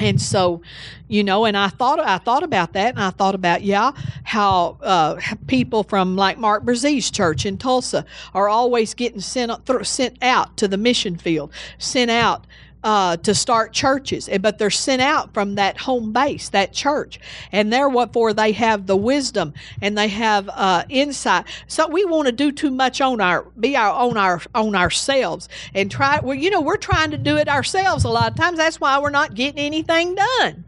and 0.00 0.20
so 0.20 0.60
you 1.08 1.22
know 1.22 1.44
and 1.44 1.56
i 1.56 1.68
thought 1.68 2.00
i 2.00 2.18
thought 2.18 2.42
about 2.42 2.72
that 2.72 2.94
and 2.94 3.02
i 3.02 3.10
thought 3.10 3.34
about 3.34 3.62
yeah 3.62 3.92
how 4.24 4.76
uh, 4.82 5.20
people 5.46 5.82
from 5.82 6.16
like 6.16 6.38
mark 6.38 6.64
Brazee's 6.64 7.10
church 7.10 7.46
in 7.46 7.56
tulsa 7.58 8.04
are 8.34 8.48
always 8.48 8.94
getting 8.94 9.20
sent, 9.20 9.52
sent 9.86 10.16
out 10.22 10.56
to 10.56 10.66
the 10.66 10.76
mission 10.76 11.16
field 11.16 11.52
sent 11.78 12.10
out 12.10 12.46
uh, 12.82 13.16
to 13.18 13.34
start 13.34 13.72
churches, 13.72 14.28
but 14.40 14.58
they're 14.58 14.70
sent 14.70 15.02
out 15.02 15.34
from 15.34 15.56
that 15.56 15.78
home 15.78 16.12
base, 16.12 16.48
that 16.50 16.72
church, 16.72 17.20
and 17.52 17.72
they're 17.72 17.88
what 17.88 18.12
for 18.12 18.32
they 18.32 18.52
have 18.52 18.86
the 18.86 18.96
wisdom 18.96 19.52
and 19.82 19.96
they 19.96 20.08
have 20.08 20.48
uh, 20.52 20.84
insight. 20.88 21.44
So 21.66 21.88
we 21.88 22.04
want 22.04 22.26
to 22.26 22.32
do 22.32 22.52
too 22.52 22.70
much 22.70 23.00
on 23.00 23.20
our 23.20 23.42
be 23.58 23.76
our 23.76 23.90
on 23.90 24.16
our 24.16 24.40
on 24.54 24.74
ourselves 24.74 25.48
and 25.74 25.90
try. 25.90 26.20
Well, 26.20 26.36
you 26.36 26.50
know, 26.50 26.60
we're 26.60 26.76
trying 26.76 27.10
to 27.10 27.18
do 27.18 27.36
it 27.36 27.48
ourselves 27.48 28.04
a 28.04 28.08
lot 28.08 28.30
of 28.30 28.36
times. 28.36 28.58
That's 28.58 28.80
why 28.80 28.98
we're 28.98 29.10
not 29.10 29.34
getting 29.34 29.58
anything 29.64 30.14
done 30.14 30.64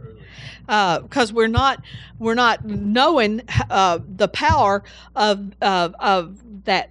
because 0.66 1.32
uh, 1.32 1.34
we're 1.34 1.48
not 1.48 1.82
we're 2.18 2.34
not 2.34 2.64
knowing 2.64 3.42
uh, 3.68 3.98
the 4.16 4.28
power 4.28 4.82
of, 5.16 5.52
of 5.60 5.94
of 5.98 6.64
that 6.64 6.90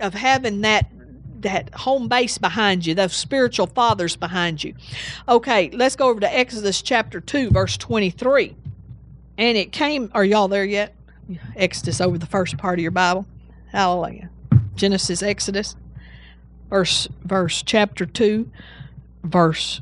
of 0.00 0.14
having 0.14 0.62
that 0.62 0.86
that 1.44 1.72
home 1.74 2.08
base 2.08 2.36
behind 2.36 2.84
you, 2.84 2.94
those 2.94 3.14
spiritual 3.14 3.68
fathers 3.68 4.16
behind 4.16 4.62
you. 4.62 4.74
Okay, 5.28 5.70
let's 5.70 5.96
go 5.96 6.08
over 6.08 6.20
to 6.20 6.36
Exodus 6.36 6.82
chapter 6.82 7.20
2, 7.20 7.50
verse 7.50 7.76
23. 7.76 8.54
And 9.38 9.56
it 9.56 9.72
came, 9.72 10.10
are 10.12 10.24
y'all 10.24 10.48
there 10.48 10.64
yet? 10.64 10.94
Exodus 11.56 12.00
over 12.00 12.18
the 12.18 12.26
first 12.26 12.58
part 12.58 12.78
of 12.78 12.82
your 12.82 12.90
Bible. 12.90 13.26
Hallelujah. 13.72 14.28
Genesis, 14.74 15.22
Exodus, 15.22 15.76
verse, 16.68 17.08
verse 17.22 17.62
chapter 17.62 18.04
2, 18.04 18.50
verse 19.22 19.80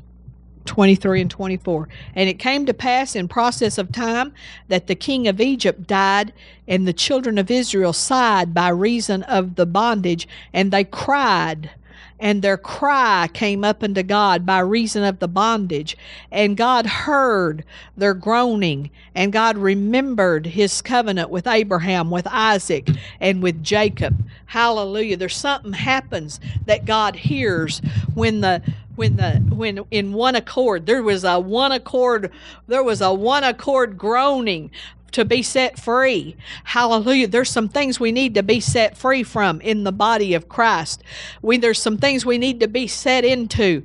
23 0.65 1.21
and 1.21 1.31
24. 1.31 1.87
And 2.15 2.29
it 2.29 2.39
came 2.39 2.65
to 2.65 2.73
pass 2.73 3.15
in 3.15 3.27
process 3.27 3.77
of 3.77 3.91
time 3.91 4.33
that 4.67 4.87
the 4.87 4.95
king 4.95 5.27
of 5.27 5.41
Egypt 5.41 5.87
died, 5.87 6.33
and 6.67 6.87
the 6.87 6.93
children 6.93 7.37
of 7.37 7.51
Israel 7.51 7.93
sighed 7.93 8.53
by 8.53 8.69
reason 8.69 9.23
of 9.23 9.55
the 9.55 9.65
bondage, 9.65 10.27
and 10.53 10.71
they 10.71 10.83
cried. 10.83 11.71
And 12.19 12.41
their 12.41 12.57
cry 12.57 13.27
came 13.33 13.65
up 13.65 13.83
unto 13.83 14.01
God 14.01 14.45
by 14.45 14.59
reason 14.59 15.03
of 15.03 15.19
the 15.19 15.27
bondage. 15.27 15.97
And 16.31 16.55
God 16.55 16.85
heard 16.85 17.65
their 17.97 18.13
groaning. 18.13 18.91
And 19.13 19.33
God 19.33 19.57
remembered 19.57 20.45
his 20.45 20.81
covenant 20.81 21.31
with 21.31 21.47
Abraham, 21.47 22.11
with 22.11 22.25
Isaac, 22.27 22.87
and 23.19 23.43
with 23.43 23.61
Jacob. 23.61 24.25
Hallelujah. 24.45 25.17
There's 25.17 25.35
something 25.35 25.73
happens 25.73 26.39
that 26.65 26.85
God 26.85 27.17
hears 27.17 27.81
when 28.13 28.39
the 28.39 28.61
when 28.95 29.15
the 29.15 29.35
when 29.49 29.79
in 29.91 30.13
one 30.13 30.35
accord 30.35 30.85
there 30.85 31.03
was 31.03 31.23
a 31.23 31.39
one 31.39 31.71
accord 31.71 32.31
there 32.67 32.83
was 32.83 33.01
a 33.01 33.13
one 33.13 33.43
accord 33.43 33.97
groaning 33.97 34.69
to 35.13 35.25
be 35.25 35.41
set 35.41 35.79
free. 35.79 36.35
Hallelujah. 36.63 37.27
There's 37.27 37.49
some 37.49 37.69
things 37.69 37.99
we 37.99 38.11
need 38.11 38.35
to 38.35 38.43
be 38.43 38.59
set 38.59 38.97
free 38.97 39.23
from 39.23 39.61
in 39.61 39.83
the 39.83 39.91
body 39.91 40.33
of 40.33 40.49
Christ. 40.49 41.03
We, 41.41 41.57
there's 41.57 41.81
some 41.81 41.97
things 41.97 42.25
we 42.25 42.37
need 42.37 42.59
to 42.59 42.67
be 42.67 42.87
set 42.87 43.25
into. 43.25 43.83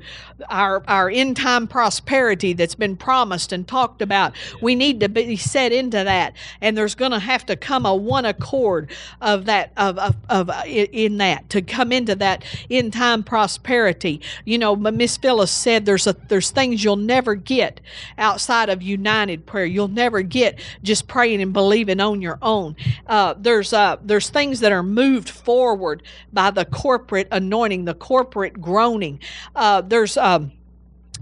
Our, 0.49 0.85
our 0.87 1.11
end 1.11 1.37
time 1.37 1.67
prosperity 1.67 2.53
that's 2.53 2.77
been 2.77 2.97
promised 2.97 3.53
and 3.53 3.67
talked 3.67 4.03
about. 4.03 4.35
We 4.63 4.77
need 4.77 5.01
to 5.01 5.09
be 5.09 5.37
set 5.37 5.73
into 5.73 6.05
that. 6.05 6.35
And 6.61 6.77
there's 6.77 6.95
going 6.95 7.11
to 7.11 7.19
have 7.19 7.45
to 7.47 7.57
come 7.57 7.85
a 7.85 7.95
one 7.95 8.25
accord 8.25 8.91
of 9.21 9.47
that, 9.47 9.73
of, 9.77 9.99
of, 9.99 10.17
of 10.29 10.49
uh, 10.49 10.63
in 10.67 11.19
that, 11.19 11.51
to 11.51 11.61
come 11.61 11.91
into 11.91 12.15
that 12.17 12.45
end 12.71 12.93
time 12.93 13.25
prosperity. 13.25 14.21
You 14.45 14.59
know, 14.59 14.77
Miss 14.77 15.17
Phyllis 15.17 15.51
said 15.51 15.87
there's 15.87 16.07
a, 16.07 16.15
there's 16.29 16.51
things 16.51 16.85
you'll 16.85 16.97
never 16.97 17.35
get 17.35 17.81
outside 18.17 18.69
of 18.69 18.81
united 18.81 19.45
prayer. 19.45 19.67
You'll 19.67 19.89
never 19.89 20.23
get 20.23 20.61
just 20.83 21.09
praying 21.19 21.43
and 21.43 21.53
believing 21.53 21.99
on 21.99 22.23
your 22.23 22.39
own. 22.43 22.77
Uh, 23.09 23.35
there's 23.37 23.73
uh, 23.73 23.97
there's 24.05 24.31
things 24.31 24.61
that 24.61 24.71
are 24.71 24.85
moved 24.85 25.29
forward 25.29 26.01
by 26.33 26.49
the 26.49 26.65
corporate 26.65 27.27
anointing, 27.33 27.87
the 27.87 27.95
corporate 27.95 28.61
groaning. 28.61 29.19
Uh, 29.57 29.81
there's 29.81 30.17
um, 30.17 30.53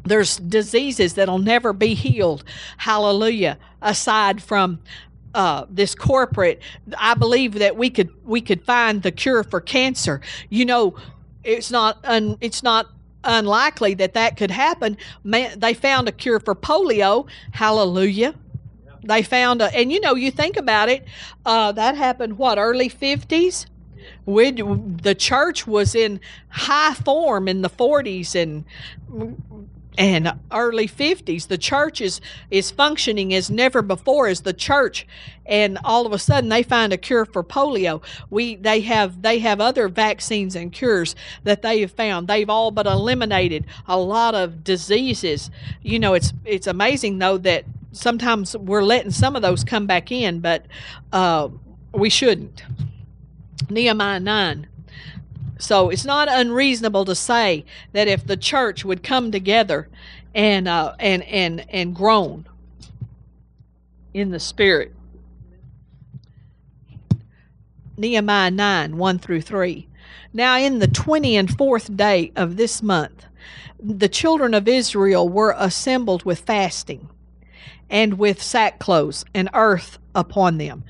there's 0.04 0.36
diseases 0.36 1.14
that'll 1.14 1.38
never 1.38 1.72
be 1.72 1.94
healed. 1.94 2.44
Hallelujah. 2.76 3.56
Aside 3.80 4.42
from 4.42 4.80
uh, 5.34 5.64
this 5.70 5.94
corporate, 5.94 6.60
I 6.98 7.14
believe 7.14 7.54
that 7.54 7.78
we 7.78 7.88
could 7.88 8.10
we 8.22 8.42
could 8.42 8.66
find 8.66 9.02
the 9.02 9.10
cure 9.10 9.44
for 9.44 9.62
cancer. 9.62 10.20
You 10.50 10.66
know, 10.66 10.94
it's 11.42 11.70
not 11.70 12.04
un, 12.04 12.36
it's 12.42 12.62
not 12.62 12.88
unlikely 13.24 13.94
that 13.94 14.12
that 14.12 14.36
could 14.36 14.50
happen. 14.50 14.98
Man, 15.24 15.58
they 15.58 15.72
found 15.72 16.06
a 16.06 16.12
cure 16.12 16.38
for 16.38 16.54
polio. 16.54 17.26
Hallelujah. 17.52 18.34
They 19.06 19.22
found, 19.22 19.62
a, 19.62 19.74
and 19.74 19.92
you 19.92 20.00
know, 20.00 20.14
you 20.14 20.30
think 20.30 20.56
about 20.56 20.88
it, 20.88 21.04
uh, 21.44 21.72
that 21.72 21.96
happened 21.96 22.38
what 22.38 22.58
early 22.58 22.88
fifties. 22.88 23.66
We, 24.24 24.50
the 24.52 25.16
church 25.16 25.66
was 25.66 25.94
in 25.94 26.20
high 26.48 26.94
form 26.94 27.48
in 27.48 27.62
the 27.62 27.70
40s 27.70 28.34
and 28.34 28.64
and 29.98 30.32
early 30.52 30.86
50s 30.86 31.48
the 31.48 31.56
church 31.56 32.00
is 32.02 32.20
is 32.50 32.70
functioning 32.70 33.32
as 33.32 33.50
never 33.50 33.80
before 33.80 34.28
as 34.28 34.42
the 34.42 34.52
church 34.52 35.06
and 35.46 35.78
all 35.84 36.06
of 36.06 36.12
a 36.12 36.18
sudden 36.18 36.48
they 36.50 36.62
find 36.62 36.92
a 36.92 36.96
cure 36.96 37.24
for 37.24 37.42
polio. 37.42 38.02
We 38.30 38.56
they 38.56 38.80
have 38.82 39.22
they 39.22 39.38
have 39.40 39.60
other 39.60 39.88
vaccines 39.88 40.56
and 40.56 40.72
cures 40.72 41.14
that 41.44 41.62
they 41.62 41.80
have 41.80 41.92
found. 41.92 42.28
They've 42.28 42.50
all 42.50 42.70
but 42.70 42.86
eliminated 42.86 43.64
a 43.86 43.98
lot 43.98 44.34
of 44.34 44.64
diseases. 44.64 45.50
You 45.82 45.98
know 45.98 46.14
it's 46.14 46.32
it's 46.44 46.66
amazing 46.66 47.18
though 47.18 47.38
that 47.38 47.64
sometimes 47.96 48.56
we're 48.56 48.84
letting 48.84 49.10
some 49.10 49.36
of 49.36 49.42
those 49.42 49.64
come 49.64 49.86
back 49.86 50.12
in, 50.12 50.40
but 50.40 50.66
uh, 51.12 51.48
we 51.92 52.10
shouldn't. 52.10 52.62
Nehemiah 53.70 54.20
9. 54.20 54.66
So 55.58 55.88
it's 55.88 56.04
not 56.04 56.28
unreasonable 56.30 57.04
to 57.06 57.14
say 57.14 57.64
that 57.92 58.08
if 58.08 58.26
the 58.26 58.36
church 58.36 58.84
would 58.84 59.02
come 59.02 59.30
together 59.32 59.88
and 60.34 60.68
uh, 60.68 60.94
and 61.00 61.22
and 61.22 61.64
and 61.70 61.94
groan 61.94 62.46
in 64.12 64.30
the 64.30 64.40
spirit. 64.40 64.92
Nehemiah 67.96 68.50
9, 68.50 68.98
1 68.98 69.18
through 69.18 69.40
3. 69.40 69.88
Now, 70.34 70.58
in 70.58 70.80
the 70.80 70.88
twenty 70.88 71.34
and 71.36 71.56
fourth 71.56 71.96
day 71.96 72.30
of 72.36 72.58
this 72.58 72.82
month, 72.82 73.24
the 73.80 74.08
children 74.08 74.52
of 74.52 74.68
Israel 74.68 75.26
were 75.26 75.54
assembled 75.56 76.24
with 76.24 76.40
fasting 76.40 77.08
and 77.90 78.18
with 78.18 78.42
sackcloth 78.42 79.24
and 79.34 79.48
earth 79.54 79.98
upon 80.14 80.58
them. 80.58 80.84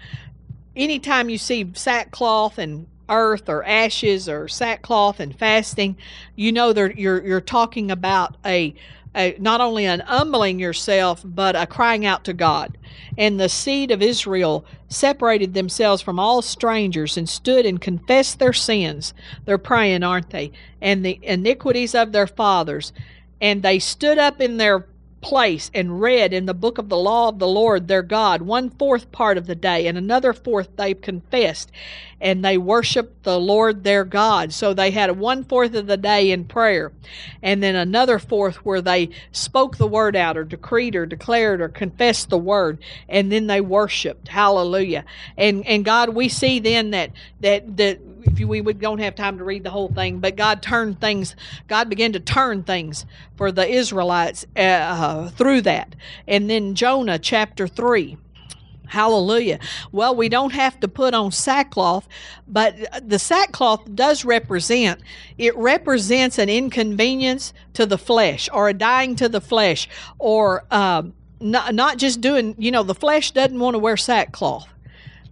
Anytime 0.74 1.28
you 1.28 1.38
see 1.38 1.70
sackcloth 1.74 2.58
and 2.58 2.86
earth 3.08 3.48
or 3.48 3.64
ashes 3.64 4.28
or 4.28 4.48
sackcloth 4.48 5.20
and 5.20 5.38
fasting, 5.38 5.96
you 6.34 6.52
know 6.52 6.70
you're 6.70 7.24
you're 7.24 7.40
talking 7.40 7.90
about 7.90 8.36
a, 8.44 8.74
a 9.14 9.36
not 9.38 9.60
only 9.60 9.86
an 9.86 10.00
humbling 10.00 10.58
yourself 10.58 11.22
but 11.24 11.56
a 11.56 11.66
crying 11.66 12.04
out 12.04 12.24
to 12.24 12.32
God. 12.32 12.76
And 13.18 13.40
the 13.40 13.48
seed 13.48 13.90
of 13.90 14.02
Israel 14.02 14.64
separated 14.88 15.54
themselves 15.54 16.02
from 16.02 16.18
all 16.18 16.42
strangers 16.42 17.16
and 17.16 17.28
stood 17.28 17.64
and 17.64 17.80
confessed 17.80 18.38
their 18.38 18.52
sins. 18.52 19.14
They're 19.44 19.58
praying, 19.58 20.02
aren't 20.02 20.30
they? 20.30 20.52
And 20.82 21.04
the 21.04 21.18
iniquities 21.22 21.94
of 21.94 22.12
their 22.12 22.26
fathers. 22.26 22.92
And 23.40 23.62
they 23.62 23.78
stood 23.78 24.18
up 24.18 24.40
in 24.40 24.56
their 24.58 24.86
place 25.26 25.72
and 25.74 26.00
read 26.00 26.32
in 26.32 26.46
the 26.46 26.54
book 26.54 26.78
of 26.78 26.88
the 26.88 26.96
law 26.96 27.28
of 27.30 27.40
the 27.40 27.48
Lord 27.48 27.88
their 27.88 28.04
God 28.04 28.42
one 28.42 28.70
fourth 28.70 29.10
part 29.10 29.36
of 29.36 29.48
the 29.48 29.56
day, 29.56 29.88
and 29.88 29.98
another 29.98 30.32
fourth 30.32 30.68
they 30.76 30.94
confessed, 30.94 31.72
and 32.20 32.44
they 32.44 32.56
worshiped 32.56 33.24
the 33.24 33.40
Lord 33.40 33.82
their 33.82 34.04
God. 34.04 34.52
So 34.52 34.72
they 34.72 34.92
had 34.92 35.18
one 35.18 35.42
fourth 35.42 35.74
of 35.74 35.88
the 35.88 35.96
day 35.96 36.30
in 36.30 36.44
prayer, 36.44 36.92
and 37.42 37.60
then 37.60 37.74
another 37.74 38.20
fourth 38.20 38.64
where 38.64 38.80
they 38.80 39.10
spoke 39.32 39.78
the 39.78 39.88
word 39.88 40.14
out, 40.14 40.36
or 40.36 40.44
decreed, 40.44 40.94
or 40.94 41.06
declared, 41.06 41.60
or 41.60 41.70
confessed 41.70 42.30
the 42.30 42.38
word, 42.38 42.78
and 43.08 43.32
then 43.32 43.48
they 43.48 43.60
worshiped. 43.60 44.28
Hallelujah! 44.28 45.04
And 45.36 45.66
and 45.66 45.84
God, 45.84 46.10
we 46.10 46.28
see 46.28 46.60
then 46.60 46.92
that 46.92 47.10
that 47.40 47.76
that 47.78 47.98
if 48.26 48.40
you, 48.40 48.48
we, 48.48 48.60
we 48.60 48.72
don't 48.72 48.98
have 48.98 49.14
time 49.14 49.38
to 49.38 49.44
read 49.44 49.64
the 49.64 49.70
whole 49.70 49.88
thing, 49.88 50.18
but 50.18 50.36
God 50.36 50.62
turned 50.62 51.00
things, 51.00 51.36
God 51.68 51.88
began 51.88 52.12
to 52.12 52.20
turn 52.20 52.62
things 52.62 53.06
for 53.36 53.52
the 53.52 53.68
Israelites 53.68 54.46
uh, 54.56 55.28
through 55.30 55.62
that. 55.62 55.94
And 56.26 56.50
then 56.50 56.74
Jonah 56.74 57.18
chapter 57.18 57.66
3. 57.66 58.16
Hallelujah. 58.88 59.58
Well, 59.90 60.14
we 60.14 60.28
don't 60.28 60.52
have 60.52 60.78
to 60.80 60.88
put 60.88 61.12
on 61.12 61.32
sackcloth, 61.32 62.08
but 62.46 62.76
the 63.08 63.18
sackcloth 63.18 63.94
does 63.94 64.24
represent, 64.24 65.00
it 65.38 65.56
represents 65.56 66.38
an 66.38 66.48
inconvenience 66.48 67.52
to 67.74 67.84
the 67.84 67.98
flesh 67.98 68.48
or 68.52 68.68
a 68.68 68.74
dying 68.74 69.16
to 69.16 69.28
the 69.28 69.40
flesh 69.40 69.88
or 70.18 70.64
um, 70.70 71.14
not, 71.40 71.74
not 71.74 71.98
just 71.98 72.20
doing, 72.20 72.54
you 72.58 72.70
know, 72.70 72.84
the 72.84 72.94
flesh 72.94 73.32
doesn't 73.32 73.58
want 73.58 73.74
to 73.74 73.78
wear 73.78 73.96
sackcloth. 73.96 74.68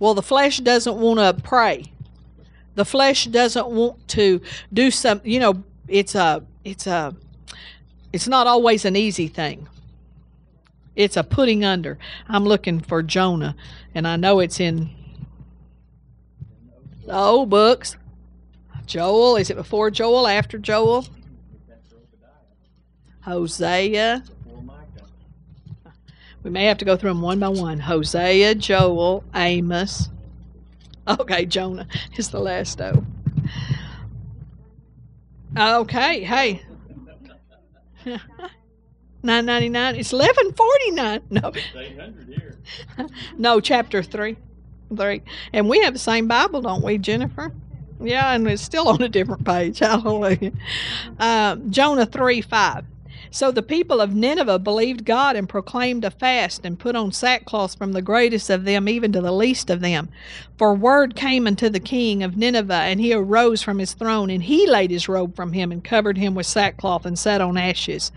Well, 0.01 0.14
the 0.14 0.22
flesh 0.22 0.59
doesn't 0.59 0.97
want 0.97 1.20
to 1.20 1.42
pray. 1.42 1.93
The 2.74 2.84
flesh 2.84 3.26
doesn't 3.26 3.68
want 3.68 4.06
to 4.08 4.40
do 4.72 4.90
some, 4.90 5.20
you 5.24 5.38
know, 5.38 5.62
it's 5.88 6.14
a, 6.14 6.44
it's 6.64 6.86
a, 6.86 7.14
it's 8.12 8.28
not 8.28 8.46
always 8.46 8.84
an 8.84 8.96
easy 8.96 9.28
thing. 9.28 9.68
It's 10.96 11.16
a 11.16 11.24
putting 11.24 11.64
under. 11.64 11.98
I'm 12.28 12.44
looking 12.44 12.80
for 12.80 13.02
Jonah, 13.02 13.56
and 13.94 14.06
I 14.06 14.16
know 14.16 14.40
it's 14.40 14.60
in 14.60 14.90
the 17.04 17.16
old 17.16 17.50
books. 17.50 17.96
Joel, 18.86 19.36
is 19.36 19.50
it 19.50 19.56
before 19.56 19.90
Joel, 19.90 20.26
after 20.26 20.58
Joel? 20.58 21.06
Hosea. 23.22 24.22
We 26.42 26.50
may 26.50 26.66
have 26.66 26.76
to 26.78 26.84
go 26.84 26.94
through 26.94 27.10
them 27.10 27.22
one 27.22 27.40
by 27.40 27.48
one. 27.48 27.80
Hosea, 27.80 28.54
Joel, 28.54 29.24
Amos. 29.34 30.10
Okay, 31.20 31.44
Jonah 31.44 31.86
is 32.16 32.30
the 32.30 32.40
last 32.40 32.80
O. 32.80 33.05
Okay, 35.57 36.24
hey. 36.24 36.62
Nine 39.22 39.46
ninety 39.46 39.68
nine. 39.70 39.96
It's 39.96 40.12
eleven 40.12 40.52
forty 40.52 40.90
nine. 40.90 41.20
No. 41.30 41.52
no, 43.38 43.61
chapter 43.61 44.02
three. 44.02 44.36
Three. 44.94 45.22
And 45.52 45.68
we 45.68 45.80
have 45.82 45.94
the 45.94 45.98
same 45.98 46.28
Bible, 46.28 46.61
don't 46.62 46.82
we, 46.82 46.98
Jennifer? 46.98 47.52
Yeah, 48.00 48.34
and 48.34 48.46
it's 48.48 48.62
still 48.62 48.88
on 48.88 49.02
a 49.02 49.09
different 49.09 49.44
page. 49.44 49.78
Hallelujah. 49.78 50.52
Uh, 51.18 51.57
Jonah 51.70 52.07
three 52.07 52.40
five. 52.42 52.84
So 53.30 53.50
the 53.50 53.62
people 53.62 54.00
of 54.00 54.14
Nineveh 54.14 54.58
believed 54.58 55.04
God 55.04 55.36
and 55.36 55.48
proclaimed 55.48 56.04
a 56.04 56.10
fast 56.10 56.64
and 56.64 56.78
put 56.78 56.96
on 56.96 57.12
sackcloth 57.12 57.76
from 57.76 57.92
the 57.92 58.02
greatest 58.02 58.50
of 58.50 58.64
them 58.64 58.88
even 58.88 59.12
to 59.12 59.20
the 59.20 59.32
least 59.32 59.70
of 59.70 59.80
them. 59.80 60.08
For 60.56 60.74
word 60.74 61.16
came 61.16 61.46
unto 61.46 61.68
the 61.68 61.80
king 61.80 62.22
of 62.22 62.36
Nineveh, 62.36 62.72
and 62.72 63.00
he 63.00 63.12
arose 63.12 63.62
from 63.62 63.78
his 63.78 63.92
throne, 63.92 64.30
and 64.30 64.42
he 64.42 64.66
laid 64.66 64.90
his 64.90 65.08
robe 65.08 65.34
from 65.34 65.52
him 65.52 65.72
and 65.72 65.82
covered 65.82 66.16
him 66.16 66.34
with 66.34 66.46
sackcloth 66.46 67.04
and 67.04 67.18
sat 67.18 67.40
on 67.40 67.56
ashes. 67.56 68.12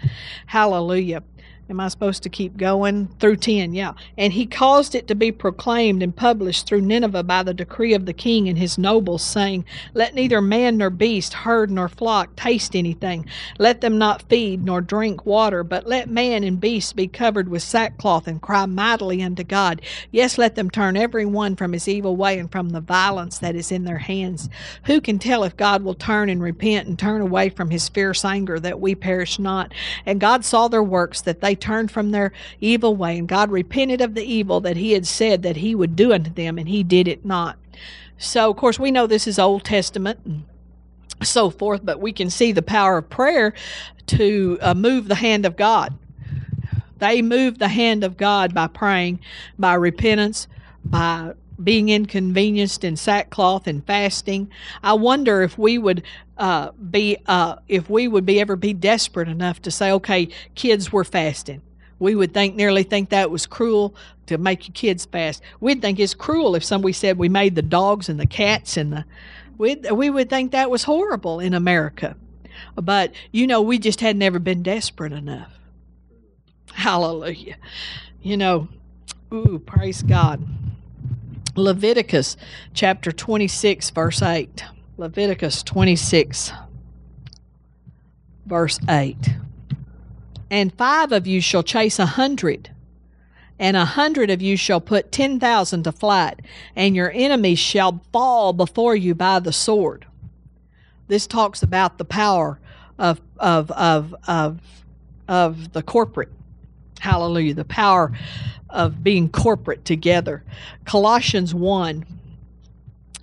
Hallelujah. 0.48 1.24
Am 1.70 1.82
I 1.82 1.90
supposed 1.90 2.24
to 2.24 2.30
keep 2.30 2.56
going? 2.56 3.08
Through 3.20 3.38
10, 3.38 3.74
yeah. 3.74 3.92
And 4.18 4.32
he 4.32 4.46
caused 4.46 4.96
it 4.96 5.06
to 5.10 5.16
be 5.16 5.34
proclaimed 5.34 6.02
and 6.02 6.16
published 6.16 6.66
through 6.66 6.80
Nineveh 6.80 7.24
by 7.24 7.44
the 7.44 7.54
decree 7.54 7.94
of 7.94 8.06
the 8.06 8.14
king 8.14 8.48
and 8.48 8.58
his 8.58 8.78
nobles, 8.78 9.22
saying, 9.22 9.66
Let 9.94 10.16
neither 10.16 10.40
man 10.40 10.78
nor 10.78 10.90
beast, 10.90 11.34
herd 11.34 11.70
nor 11.70 11.90
flock 11.90 12.38
taste 12.38 12.74
anything. 12.74 13.26
Let 13.60 13.82
them 13.82 13.98
not 13.98 14.22
feed 14.30 14.64
nor 14.64 14.80
drink 14.80 15.26
water, 15.26 15.62
but 15.62 15.86
let 15.86 16.10
man 16.10 16.46
and 16.46 16.58
beast 16.58 16.96
be 16.96 17.08
covered 17.08 17.50
with 17.50 17.64
sackcloth 17.64 18.28
and 18.28 18.42
cry 18.42 18.66
mightily 18.66 19.22
unto 19.22 19.44
God. 19.44 19.82
Yes, 20.10 20.38
let 20.38 20.56
them 20.56 20.70
turn 20.70 20.96
every 20.96 21.26
one 21.26 21.58
from 21.58 21.74
his 21.74 21.90
evil 21.90 22.16
way 22.16 22.40
and 22.40 22.50
from 22.50 22.70
the 22.70 22.80
violence 22.80 23.40
that 23.40 23.56
is 23.56 23.74
in 23.74 23.84
their 23.84 23.98
hands. 23.98 24.48
Who 24.86 25.02
can 25.02 25.20
tell 25.20 25.44
if 25.44 25.58
God 25.58 25.84
will 25.84 25.96
turn 25.96 26.30
and 26.30 26.42
repent 26.42 26.88
and 26.88 26.98
turn 26.98 27.20
away 27.20 27.50
from 27.50 27.72
his 27.72 27.90
fierce 27.90 28.24
anger 28.24 28.58
that 28.62 28.80
we 28.80 28.96
perish 28.96 29.38
not? 29.38 29.74
And 30.06 30.22
God 30.22 30.46
saw 30.46 30.70
their 30.70 30.84
works 30.84 31.20
that 31.22 31.42
they 31.42 31.57
turned 31.60 31.92
from 31.92 32.12
their 32.12 32.32
evil 32.62 32.96
way, 32.96 33.18
and 33.18 33.28
God 33.28 33.52
repented 33.52 34.02
of 34.02 34.14
the 34.14 34.24
evil 34.24 34.62
that 34.62 34.78
He 34.78 34.94
had 34.94 35.06
said 35.06 35.44
that 35.44 35.58
He 35.58 35.76
would 35.76 35.96
do 35.96 36.14
unto 36.14 36.32
them, 36.32 36.58
and 36.58 36.70
He 36.70 36.84
did 36.84 37.08
it 37.08 37.26
not. 37.26 37.58
So, 38.18 38.50
of 38.50 38.58
course, 38.58 38.80
we 38.80 38.92
know 38.92 39.08
this 39.08 39.28
is 39.28 39.38
Old 39.38 39.64
Testament 39.64 40.20
and 40.26 40.46
so 41.22 41.50
forth, 41.50 41.82
but 41.84 42.00
we 42.00 42.12
can 42.12 42.30
see 42.30 42.52
the 42.52 42.62
power 42.62 42.98
of 42.98 43.10
prayer 43.10 43.54
to 44.08 44.58
uh, 44.62 44.74
move 44.74 45.08
the 45.08 45.16
hand 45.16 45.46
of 45.46 45.56
God. 45.56 45.98
They 47.00 47.22
moved 47.22 47.60
the 47.60 47.68
hand 47.68 48.04
of 48.04 48.18
God 48.18 48.54
by 48.54 48.68
praying, 48.68 49.20
by 49.60 49.76
repentance, 49.76 50.48
by 50.84 51.34
being 51.64 51.90
inconvenienced 51.90 52.84
in 52.84 52.96
sackcloth 52.96 53.68
and 53.68 53.86
fasting. 53.86 54.50
I 54.84 54.94
wonder 54.94 55.42
if 55.42 55.58
we 55.58 55.78
would 55.78 56.04
uh, 56.38 56.72
be 56.72 57.18
uh, 57.26 57.56
if 57.68 57.90
we 57.90 58.08
would 58.08 58.26
be 58.26 58.40
ever 58.40 58.56
be 58.56 58.74
desperate 58.74 59.28
enough 59.28 59.62
to 59.64 59.72
say, 59.72 59.92
okay, 59.92 60.30
kids, 60.56 60.92
we're 60.92 61.04
fasting. 61.04 61.62
We 62.00 62.14
would 62.14 62.34
think 62.34 62.56
nearly 62.56 62.84
think 62.84 63.10
that 63.10 63.32
was 63.32 63.48
cruel 63.48 63.96
to 64.28 64.38
make 64.38 64.68
your 64.68 64.74
kids 64.74 65.06
fast. 65.06 65.42
We'd 65.60 65.82
think 65.82 66.00
it's 66.00 66.14
cruel 66.14 66.54
if 66.56 66.64
somebody 66.64 66.94
said 66.94 67.18
we 67.18 67.30
made 67.30 67.56
the 67.56 67.62
dogs 67.64 68.08
and 68.08 68.20
the 68.20 68.28
cats 68.28 68.78
and 68.78 68.94
the 68.94 69.06
we'd, 69.58 69.90
we 69.92 70.10
would 70.10 70.30
think 70.30 70.52
that 70.52 70.70
was 70.70 70.84
horrible 70.84 71.40
in 71.40 71.54
America. 71.54 72.16
But 72.76 73.14
you 73.32 73.48
know, 73.48 73.62
we 73.62 73.80
just 73.80 74.02
had 74.02 74.16
never 74.16 74.38
been 74.38 74.62
desperate 74.62 75.14
enough. 75.14 75.52
Hallelujah. 76.74 77.56
You 78.22 78.38
know, 78.38 78.68
ooh, 79.34 79.60
praise 79.66 80.04
God. 80.04 80.46
Leviticus 81.58 82.38
chapter 82.74 83.12
26, 83.12 83.90
verse 83.90 84.22
8. 84.22 84.64
Leviticus 84.98 85.64
26, 85.64 86.52
verse 88.46 88.80
8. 88.88 89.16
And 90.50 90.74
five 90.76 91.12
of 91.12 91.28
you 91.28 91.42
shall 91.42 91.64
chase 91.64 92.00
a 92.00 92.06
hundred, 92.06 92.70
and 93.60 93.76
a 93.76 93.86
hundred 93.86 94.30
of 94.30 94.42
you 94.42 94.56
shall 94.56 94.80
put 94.80 95.12
ten 95.12 95.40
thousand 95.40 95.84
to 95.84 95.92
flight, 95.92 96.42
and 96.76 96.96
your 96.96 97.12
enemies 97.12 97.60
shall 97.60 98.02
fall 98.14 98.54
before 98.54 98.96
you 98.96 99.14
by 99.14 99.40
the 99.40 99.52
sword. 99.52 100.06
This 101.08 101.28
talks 101.28 101.64
about 101.64 101.98
the 101.98 102.06
power 102.06 102.60
of 102.98 103.20
of 103.38 103.72
of 103.72 104.16
of 104.28 104.62
of 105.28 105.74
the 105.74 105.84
corporate. 105.84 106.30
Hallelujah. 107.00 107.56
The 107.56 107.66
power 107.66 108.12
of 108.70 109.04
being 109.04 109.30
corporate 109.30 109.86
together. 109.86 110.44
Colossians 110.86 111.54
1. 111.54 112.06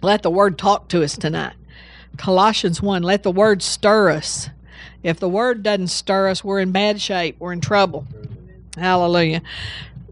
Let 0.02 0.22
the 0.22 0.30
word 0.30 0.58
talk 0.58 0.88
to 0.88 1.02
us 1.02 1.16
tonight. 1.16 1.54
Colossians 2.16 2.80
1. 2.82 3.02
Let 3.02 3.22
the 3.22 3.30
word 3.30 3.62
stir 3.62 4.10
us. 4.10 4.50
If 5.02 5.20
the 5.20 5.28
word 5.28 5.62
doesn't 5.62 5.88
stir 5.88 6.28
us, 6.28 6.42
we're 6.42 6.60
in 6.60 6.72
bad 6.72 7.00
shape. 7.00 7.36
We're 7.38 7.52
in 7.52 7.60
trouble. 7.60 8.06
Hallelujah. 8.76 9.42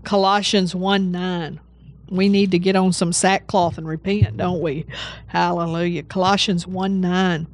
Colossians 0.05 0.75
1 0.75 1.11
9. 1.11 1.61
We 2.11 2.29
need 2.29 2.51
to 2.51 2.59
get 2.59 2.77
on 2.77 2.93
some 2.93 3.13
sackcloth 3.13 3.79
and 3.79 3.89
repent, 3.89 4.37
don't 4.37 4.61
we? 4.61 4.87
Hallelujah. 5.29 6.03
Colossians 6.03 6.67
1 6.67 7.01
9. 7.01 7.47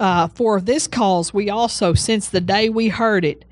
Uh, 0.00 0.28
For 0.28 0.60
this 0.60 0.86
cause 0.86 1.32
we 1.32 1.48
also, 1.48 1.94
since 1.94 2.28
the 2.28 2.40
day 2.40 2.68
we 2.68 2.88
heard 2.88 3.24
it, 3.24 3.44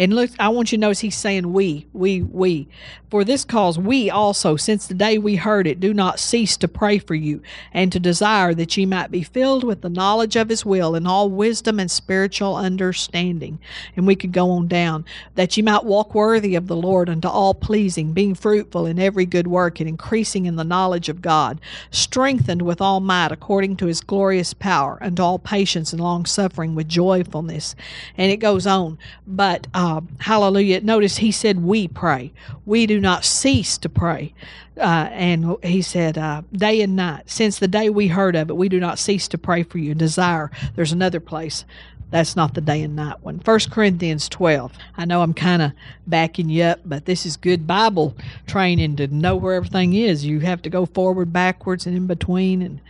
And 0.00 0.14
look, 0.14 0.30
I 0.38 0.48
want 0.48 0.72
you 0.72 0.78
to 0.78 0.80
notice 0.80 1.00
he's 1.00 1.14
saying 1.14 1.52
we, 1.52 1.86
we, 1.92 2.22
we. 2.22 2.66
For 3.10 3.22
this 3.22 3.44
cause 3.44 3.78
we 3.78 4.08
also, 4.08 4.56
since 4.56 4.86
the 4.86 4.94
day 4.94 5.18
we 5.18 5.36
heard 5.36 5.66
it, 5.66 5.78
do 5.78 5.92
not 5.92 6.18
cease 6.18 6.56
to 6.58 6.68
pray 6.68 6.98
for 6.98 7.14
you 7.14 7.42
and 7.74 7.92
to 7.92 8.00
desire 8.00 8.54
that 8.54 8.74
ye 8.78 8.86
might 8.86 9.10
be 9.10 9.22
filled 9.22 9.62
with 9.62 9.82
the 9.82 9.90
knowledge 9.90 10.36
of 10.36 10.48
his 10.48 10.64
will 10.64 10.94
and 10.94 11.06
all 11.06 11.28
wisdom 11.28 11.78
and 11.78 11.90
spiritual 11.90 12.56
understanding. 12.56 13.58
And 13.94 14.06
we 14.06 14.16
could 14.16 14.32
go 14.32 14.50
on 14.52 14.68
down. 14.68 15.04
That 15.34 15.56
ye 15.58 15.62
might 15.62 15.84
walk 15.84 16.14
worthy 16.14 16.54
of 16.54 16.66
the 16.66 16.76
Lord 16.76 17.10
unto 17.10 17.28
all 17.28 17.52
pleasing, 17.52 18.12
being 18.12 18.34
fruitful 18.34 18.86
in 18.86 18.98
every 18.98 19.26
good 19.26 19.48
work 19.48 19.80
and 19.80 19.88
increasing 19.88 20.46
in 20.46 20.56
the 20.56 20.64
knowledge 20.64 21.10
of 21.10 21.20
God, 21.20 21.60
strengthened 21.90 22.62
with 22.62 22.80
all 22.80 23.00
might 23.00 23.32
according 23.32 23.76
to 23.76 23.86
his 23.86 24.00
glorious 24.00 24.54
power, 24.54 24.98
unto 25.02 25.20
all 25.20 25.38
patience 25.38 25.92
and 25.92 26.00
long 26.00 26.24
suffering 26.24 26.74
with 26.74 26.88
joyfulness. 26.88 27.74
And 28.16 28.32
it 28.32 28.38
goes 28.38 28.66
on. 28.66 28.98
But 29.26 29.66
uh, 29.74 29.89
hallelujah. 30.18 30.80
Notice 30.80 31.16
he 31.18 31.32
said, 31.32 31.62
We 31.62 31.88
pray. 31.88 32.32
We 32.66 32.86
do 32.86 33.00
not 33.00 33.24
cease 33.24 33.78
to 33.78 33.88
pray. 33.88 34.34
Uh, 34.76 35.08
and 35.12 35.56
he 35.62 35.82
said, 35.82 36.16
uh, 36.16 36.42
Day 36.52 36.80
and 36.80 36.96
night, 36.96 37.28
since 37.28 37.58
the 37.58 37.68
day 37.68 37.90
we 37.90 38.08
heard 38.08 38.34
of 38.36 38.50
it, 38.50 38.56
we 38.56 38.68
do 38.68 38.80
not 38.80 38.98
cease 38.98 39.28
to 39.28 39.38
pray 39.38 39.62
for 39.62 39.78
you 39.78 39.94
desire. 39.94 40.50
There's 40.74 40.92
another 40.92 41.20
place. 41.20 41.64
That's 42.10 42.34
not 42.34 42.54
the 42.54 42.60
day 42.60 42.82
and 42.82 42.96
night 42.96 43.22
one. 43.22 43.40
1 43.44 43.60
Corinthians 43.70 44.28
12. 44.28 44.72
I 44.96 45.04
know 45.04 45.22
I'm 45.22 45.34
kind 45.34 45.62
of 45.62 45.72
backing 46.06 46.48
you 46.48 46.64
up, 46.64 46.80
but 46.84 47.04
this 47.04 47.24
is 47.24 47.36
good 47.36 47.66
Bible 47.66 48.16
training 48.46 48.96
to 48.96 49.06
know 49.06 49.36
where 49.36 49.54
everything 49.54 49.94
is. 49.94 50.24
You 50.24 50.40
have 50.40 50.60
to 50.62 50.70
go 50.70 50.86
forward, 50.86 51.32
backwards, 51.32 51.86
and 51.86 51.96
in 51.96 52.08
between. 52.08 52.62
And, 52.62 52.80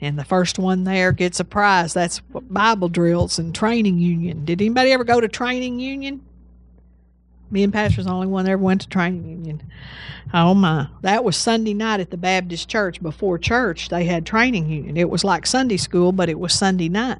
and 0.00 0.16
the 0.16 0.24
first 0.24 0.60
one 0.60 0.84
there 0.84 1.10
gets 1.10 1.40
a 1.40 1.44
prize. 1.44 1.92
That's 1.92 2.20
Bible 2.20 2.88
drills 2.88 3.38
and 3.38 3.52
training 3.52 3.98
union. 3.98 4.44
Did 4.44 4.60
anybody 4.60 4.92
ever 4.92 5.04
go 5.04 5.20
to 5.20 5.28
training 5.28 5.80
union? 5.80 6.22
Me 7.50 7.62
and 7.62 7.72
Pastor's 7.72 8.04
the 8.04 8.10
only 8.10 8.26
one 8.26 8.44
that 8.44 8.50
ever 8.50 8.62
went 8.62 8.82
to 8.82 8.88
training 8.88 9.28
union. 9.28 9.62
Oh 10.34 10.52
my. 10.54 10.88
That 11.02 11.24
was 11.24 11.36
Sunday 11.36 11.72
night 11.72 12.00
at 12.00 12.10
the 12.10 12.16
Baptist 12.16 12.68
church. 12.68 13.02
Before 13.02 13.38
church, 13.38 13.88
they 13.88 14.04
had 14.04 14.26
training 14.26 14.68
union. 14.68 14.96
It 14.96 15.08
was 15.08 15.24
like 15.24 15.46
Sunday 15.46 15.78
school, 15.78 16.12
but 16.12 16.28
it 16.28 16.38
was 16.38 16.52
Sunday 16.52 16.88
night. 16.88 17.18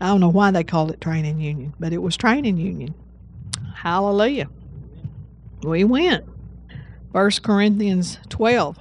I 0.00 0.06
don't 0.06 0.20
know 0.20 0.28
why 0.28 0.50
they 0.50 0.64
called 0.64 0.92
it 0.92 1.00
training 1.00 1.40
union, 1.40 1.74
but 1.80 1.92
it 1.92 1.98
was 1.98 2.16
training 2.16 2.56
union. 2.56 2.94
Hallelujah. 3.74 4.48
We 5.62 5.84
went. 5.84 6.24
1 7.12 7.30
Corinthians 7.42 8.18
12. 8.28 8.78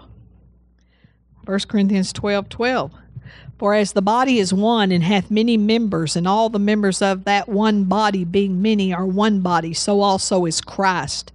1 1.45 1.59
Corinthians 1.67 2.13
12 2.13 2.47
12. 2.47 2.91
For 3.59 3.73
as 3.73 3.91
the 3.91 4.01
body 4.01 4.39
is 4.39 4.53
one 4.53 4.89
and 4.89 5.03
hath 5.03 5.29
many 5.29 5.57
members, 5.57 6.15
and 6.15 6.25
all 6.25 6.49
the 6.49 6.57
members 6.57 7.01
of 7.01 7.25
that 7.25 7.49
one 7.49 7.83
body, 7.83 8.23
being 8.23 8.61
many, 8.61 8.93
are 8.93 9.05
one 9.05 9.41
body, 9.41 9.73
so 9.73 9.99
also 9.99 10.45
is 10.45 10.61
Christ. 10.61 11.33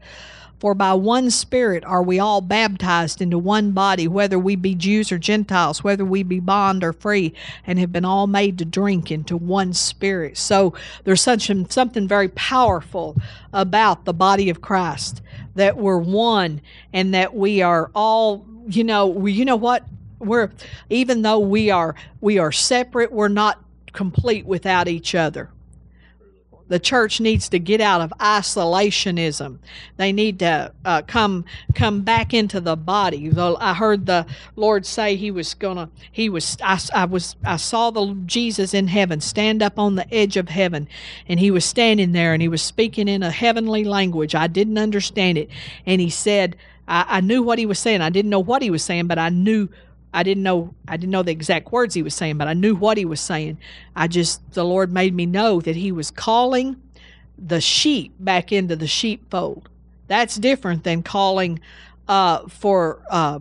For 0.58 0.74
by 0.74 0.94
one 0.94 1.30
Spirit 1.30 1.84
are 1.84 2.02
we 2.02 2.18
all 2.18 2.40
baptized 2.40 3.20
into 3.20 3.36
one 3.36 3.72
body, 3.72 4.08
whether 4.08 4.38
we 4.38 4.56
be 4.56 4.74
Jews 4.74 5.12
or 5.12 5.18
Gentiles, 5.18 5.84
whether 5.84 6.06
we 6.06 6.22
be 6.22 6.40
bond 6.40 6.82
or 6.82 6.94
free, 6.94 7.34
and 7.66 7.78
have 7.78 7.92
been 7.92 8.06
all 8.06 8.26
made 8.26 8.56
to 8.56 8.64
drink 8.64 9.10
into 9.10 9.36
one 9.36 9.74
Spirit. 9.74 10.38
So 10.38 10.72
there's 11.04 11.20
such 11.20 11.50
something 11.68 12.08
very 12.08 12.28
powerful 12.28 13.18
about 13.52 14.06
the 14.06 14.14
body 14.14 14.48
of 14.48 14.62
Christ 14.62 15.20
that 15.56 15.76
we're 15.76 15.98
one 15.98 16.62
and 16.90 17.12
that 17.12 17.34
we 17.34 17.60
are 17.60 17.90
all, 17.94 18.46
you 18.66 18.82
know, 18.82 19.06
we, 19.06 19.32
you 19.32 19.44
know 19.44 19.56
what? 19.56 19.84
We're 20.24 20.50
even 20.90 21.22
though 21.22 21.38
we 21.38 21.70
are 21.70 21.94
we 22.20 22.38
are 22.38 22.52
separate, 22.52 23.12
we're 23.12 23.28
not 23.28 23.62
complete 23.92 24.46
without 24.46 24.88
each 24.88 25.14
other 25.14 25.50
the 26.68 26.78
church 26.78 27.20
needs 27.20 27.48
to 27.50 27.58
get 27.58 27.80
out 27.80 28.00
of 28.00 28.12
isolationism. 28.18 29.58
They 29.96 30.12
need 30.12 30.38
to 30.38 30.72
uh, 30.84 31.02
come 31.06 31.44
come 31.74 32.02
back 32.02 32.32
into 32.32 32.60
the 32.60 32.76
body. 32.76 33.28
Though 33.28 33.56
I 33.56 33.74
heard 33.74 34.06
the 34.06 34.26
Lord 34.56 34.86
say 34.86 35.16
He 35.16 35.30
was 35.30 35.54
gonna. 35.54 35.90
He 36.10 36.28
was. 36.28 36.56
I, 36.62 36.80
I 36.94 37.04
was. 37.04 37.36
I 37.44 37.56
saw 37.56 37.90
the 37.90 38.14
Jesus 38.26 38.72
in 38.72 38.88
heaven 38.88 39.20
stand 39.20 39.62
up 39.62 39.78
on 39.78 39.96
the 39.96 40.12
edge 40.12 40.36
of 40.36 40.48
heaven, 40.48 40.88
and 41.28 41.38
He 41.38 41.50
was 41.50 41.64
standing 41.64 42.12
there, 42.12 42.32
and 42.32 42.40
He 42.40 42.48
was 42.48 42.62
speaking 42.62 43.08
in 43.08 43.22
a 43.22 43.30
heavenly 43.30 43.84
language. 43.84 44.34
I 44.34 44.46
didn't 44.46 44.78
understand 44.78 45.38
it, 45.38 45.50
and 45.86 46.00
He 46.00 46.10
said. 46.10 46.56
I, 46.86 47.06
I 47.08 47.20
knew 47.22 47.42
what 47.42 47.58
he 47.58 47.64
was 47.64 47.78
saying. 47.78 48.02
I 48.02 48.10
didn't 48.10 48.30
know 48.30 48.40
what 48.40 48.60
he 48.60 48.68
was 48.68 48.82
saying, 48.84 49.06
but 49.06 49.18
I 49.18 49.30
knew 49.30 49.70
I 50.14 50.22
didn't 50.22 50.44
know 50.44 50.74
I 50.88 50.96
didn't 50.96 51.10
know 51.10 51.22
the 51.22 51.32
exact 51.32 51.72
words 51.72 51.94
he 51.94 52.02
was 52.02 52.14
saying, 52.14 52.38
but 52.38 52.48
I 52.48 52.54
knew 52.54 52.74
what 52.74 52.96
he 52.96 53.04
was 53.04 53.20
saying. 53.20 53.58
I 53.96 54.06
just 54.06 54.52
the 54.52 54.64
Lord 54.64 54.92
made 54.92 55.12
me 55.14 55.26
know 55.26 55.60
that 55.60 55.76
he 55.76 55.92
was 55.92 56.10
calling 56.10 56.80
the 57.36 57.60
sheep 57.60 58.14
back 58.20 58.52
into 58.52 58.76
the 58.76 58.86
sheepfold. 58.86 59.68
That's 60.06 60.36
different 60.36 60.84
than 60.84 61.02
calling 61.02 61.58
uh, 62.06 62.46
for 62.48 63.00
uh, 63.10 63.40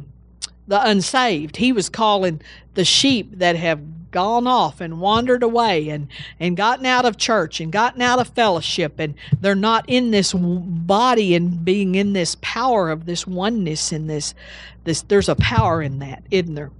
the 0.67 0.84
unsaved. 0.84 1.57
He 1.57 1.71
was 1.71 1.89
calling 1.89 2.41
the 2.74 2.86
sheep 2.86 3.38
that 3.38 3.55
have 3.55 3.82
gone 4.14 4.47
off 4.47 4.80
and 4.80 5.01
wandered 5.01 5.43
away 5.43 5.89
and, 5.89 6.07
and 6.39 6.55
gotten 6.55 6.86
out 6.86 7.03
of 7.03 7.18
church 7.18 7.59
and 7.59 7.72
gotten 7.72 8.01
out 8.01 8.20
of 8.20 8.30
fellowship 8.30 8.99
and 8.99 9.16
they're 9.41 9.55
not 9.55 9.84
in 9.89 10.11
this 10.11 10.34
body 10.34 11.36
and 11.36 11.66
being 11.66 11.95
in 11.95 12.14
this 12.14 12.38
power 12.41 12.89
of 12.89 13.05
this 13.05 13.28
oneness 13.28 13.91
in 13.91 14.07
this 14.07 14.34
this 14.86 15.01
there's 15.03 15.28
a 15.28 15.36
power 15.36 15.82
in 15.82 15.99
that 15.99 16.24
isn't 16.32 16.55
there 16.55 16.72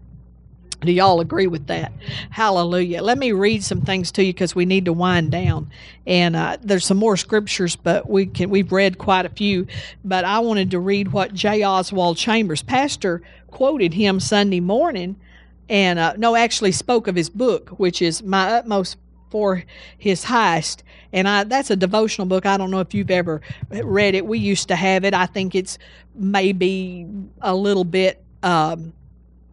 do 0.86 0.91
y'all 0.91 1.21
agree 1.21 1.47
with 1.47 1.67
that? 1.67 1.93
Hallelujah. 2.29 3.01
Let 3.01 3.17
me 3.17 3.31
read 3.31 3.63
some 3.63 3.81
things 3.81 4.11
to 4.13 4.23
you 4.23 4.34
because 4.34 4.53
we 4.53 4.65
need 4.65 4.86
to 4.86 4.93
wind 4.93 5.31
down. 5.31 5.69
And 6.05 6.36
uh, 6.36 6.57
there's 6.61 6.86
some 6.86 6.97
more 6.97 7.15
scriptures, 7.15 7.75
but 7.75 8.09
we 8.09 8.25
can 8.25 8.49
we've 8.49 8.71
read 8.71 8.97
quite 8.97 9.25
a 9.25 9.29
few. 9.29 9.67
But 10.03 10.25
I 10.25 10.39
wanted 10.39 10.71
to 10.71 10.79
read 10.79 11.13
what 11.13 11.34
J. 11.34 11.63
Oswald 11.63 12.17
Chambers, 12.17 12.61
pastor, 12.61 13.21
quoted 13.49 13.93
him 13.93 14.19
Sunday 14.19 14.59
morning 14.59 15.15
and 15.70 15.99
uh, 15.99 16.14
no, 16.18 16.36
actually 16.36 16.72
spoke 16.72 17.07
of 17.07 17.16
his 17.16 17.30
book, 17.30 17.70
which 17.80 18.01
is 18.01 18.24
my 18.24 18.53
utmost 18.53 18.97
for 19.30 19.64
his 19.97 20.26
Highest. 20.26 20.84
And 21.11 21.28
I, 21.28 21.43
that's 21.43 21.72
a 21.72 21.76
devotional 21.76 22.28
book. 22.28 22.45
I 22.45 22.57
don't 22.57 22.72
know 22.72 22.80
if 22.80 22.93
you've 22.93 23.11
ever 23.11 23.41
read 23.70 24.16
it. 24.16 24.26
We 24.26 24.39
used 24.39 24.68
to 24.68 24.76
have 24.76 25.03
it. 25.03 25.14
I 25.14 25.26
think 25.26 25.55
it's 25.55 25.78
maybe 26.16 27.07
a 27.41 27.55
little 27.55 27.84
bit 27.84 28.24
um, 28.43 28.93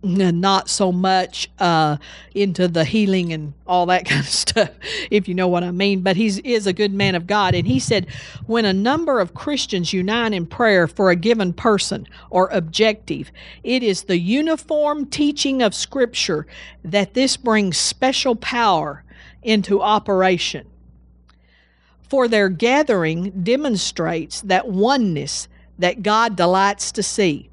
not 0.03 0.69
so 0.69 0.91
much 0.91 1.51
uh, 1.59 1.97
into 2.35 2.69
the 2.69 2.85
healing 2.85 3.33
and 3.33 3.53
all 3.67 3.87
that 3.87 4.05
kind 4.07 4.21
of 4.21 4.29
stuff, 4.29 4.71
if 5.11 5.29
you 5.29 5.35
know 5.35 5.49
what 5.49 5.63
I 5.63 5.71
mean. 5.71 6.03
But 6.03 6.17
he 6.17 6.27
is 6.27 6.67
a 6.67 6.73
good 6.73 6.93
man 6.93 7.15
of 7.15 7.27
God. 7.27 7.55
And 7.55 7.67
he 7.67 7.79
said, 7.79 8.07
when 8.47 8.65
a 8.65 8.73
number 8.73 9.21
of 9.21 9.35
Christians 9.35 9.93
unite 9.93 10.33
in 10.33 10.47
prayer 10.47 10.87
for 10.87 11.11
a 11.11 11.17
given 11.17 11.53
person 11.53 12.07
or 12.31 12.49
objective, 12.49 13.31
it 13.63 13.83
is 13.83 14.05
the 14.05 14.19
uniform 14.19 15.07
teaching 15.07 15.63
of 15.63 15.75
Scripture 15.75 16.47
that 16.85 17.15
this 17.15 17.37
brings 17.37 17.77
special 17.77 18.37
power 18.37 19.05
into 19.43 19.81
operation. 19.81 20.67
For 22.09 22.27
their 22.27 22.49
gathering 22.49 23.31
demonstrates 23.43 24.41
that 24.43 24.69
oneness 24.69 25.49
that 25.79 26.03
God 26.03 26.37
delights 26.37 26.93
to 26.93 27.03
see. 27.03 27.50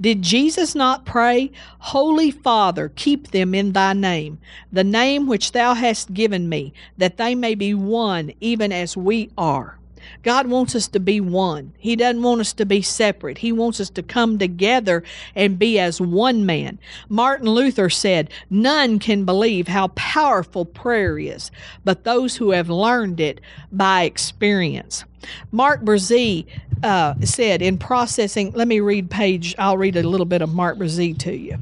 Did 0.00 0.22
Jesus 0.22 0.74
not 0.74 1.04
pray, 1.04 1.50
Holy 1.78 2.30
Father, 2.30 2.90
keep 2.94 3.30
them 3.30 3.54
in 3.54 3.72
thy 3.72 3.92
name, 3.92 4.38
the 4.72 4.84
name 4.84 5.26
which 5.26 5.52
thou 5.52 5.74
hast 5.74 6.14
given 6.14 6.48
me, 6.48 6.72
that 6.98 7.16
they 7.16 7.34
may 7.34 7.54
be 7.54 7.74
one, 7.74 8.32
even 8.40 8.72
as 8.72 8.96
we 8.96 9.30
are? 9.36 9.78
God 10.22 10.46
wants 10.46 10.74
us 10.74 10.88
to 10.88 11.00
be 11.00 11.20
one. 11.20 11.72
He 11.78 11.96
doesn't 11.96 12.22
want 12.22 12.40
us 12.40 12.52
to 12.54 12.66
be 12.66 12.82
separate. 12.82 13.38
He 13.38 13.52
wants 13.52 13.80
us 13.80 13.90
to 13.90 14.02
come 14.02 14.38
together 14.38 15.02
and 15.34 15.58
be 15.58 15.78
as 15.78 16.00
one 16.00 16.44
man. 16.44 16.78
Martin 17.08 17.48
Luther 17.48 17.90
said, 17.90 18.30
None 18.48 18.98
can 18.98 19.24
believe 19.24 19.68
how 19.68 19.88
powerful 19.88 20.64
prayer 20.64 21.18
is, 21.18 21.50
but 21.84 22.04
those 22.04 22.36
who 22.36 22.50
have 22.50 22.68
learned 22.70 23.20
it 23.20 23.40
by 23.72 24.02
experience. 24.02 25.04
Mark 25.50 25.82
Brazee 25.82 26.46
uh, 26.82 27.14
said 27.22 27.62
in 27.62 27.78
processing, 27.78 28.52
let 28.52 28.68
me 28.68 28.80
read 28.80 29.10
page, 29.10 29.54
I'll 29.58 29.78
read 29.78 29.96
a 29.96 30.02
little 30.02 30.26
bit 30.26 30.42
of 30.42 30.52
Mark 30.52 30.78
Brazee 30.78 31.18
to 31.18 31.36
you. 31.36 31.58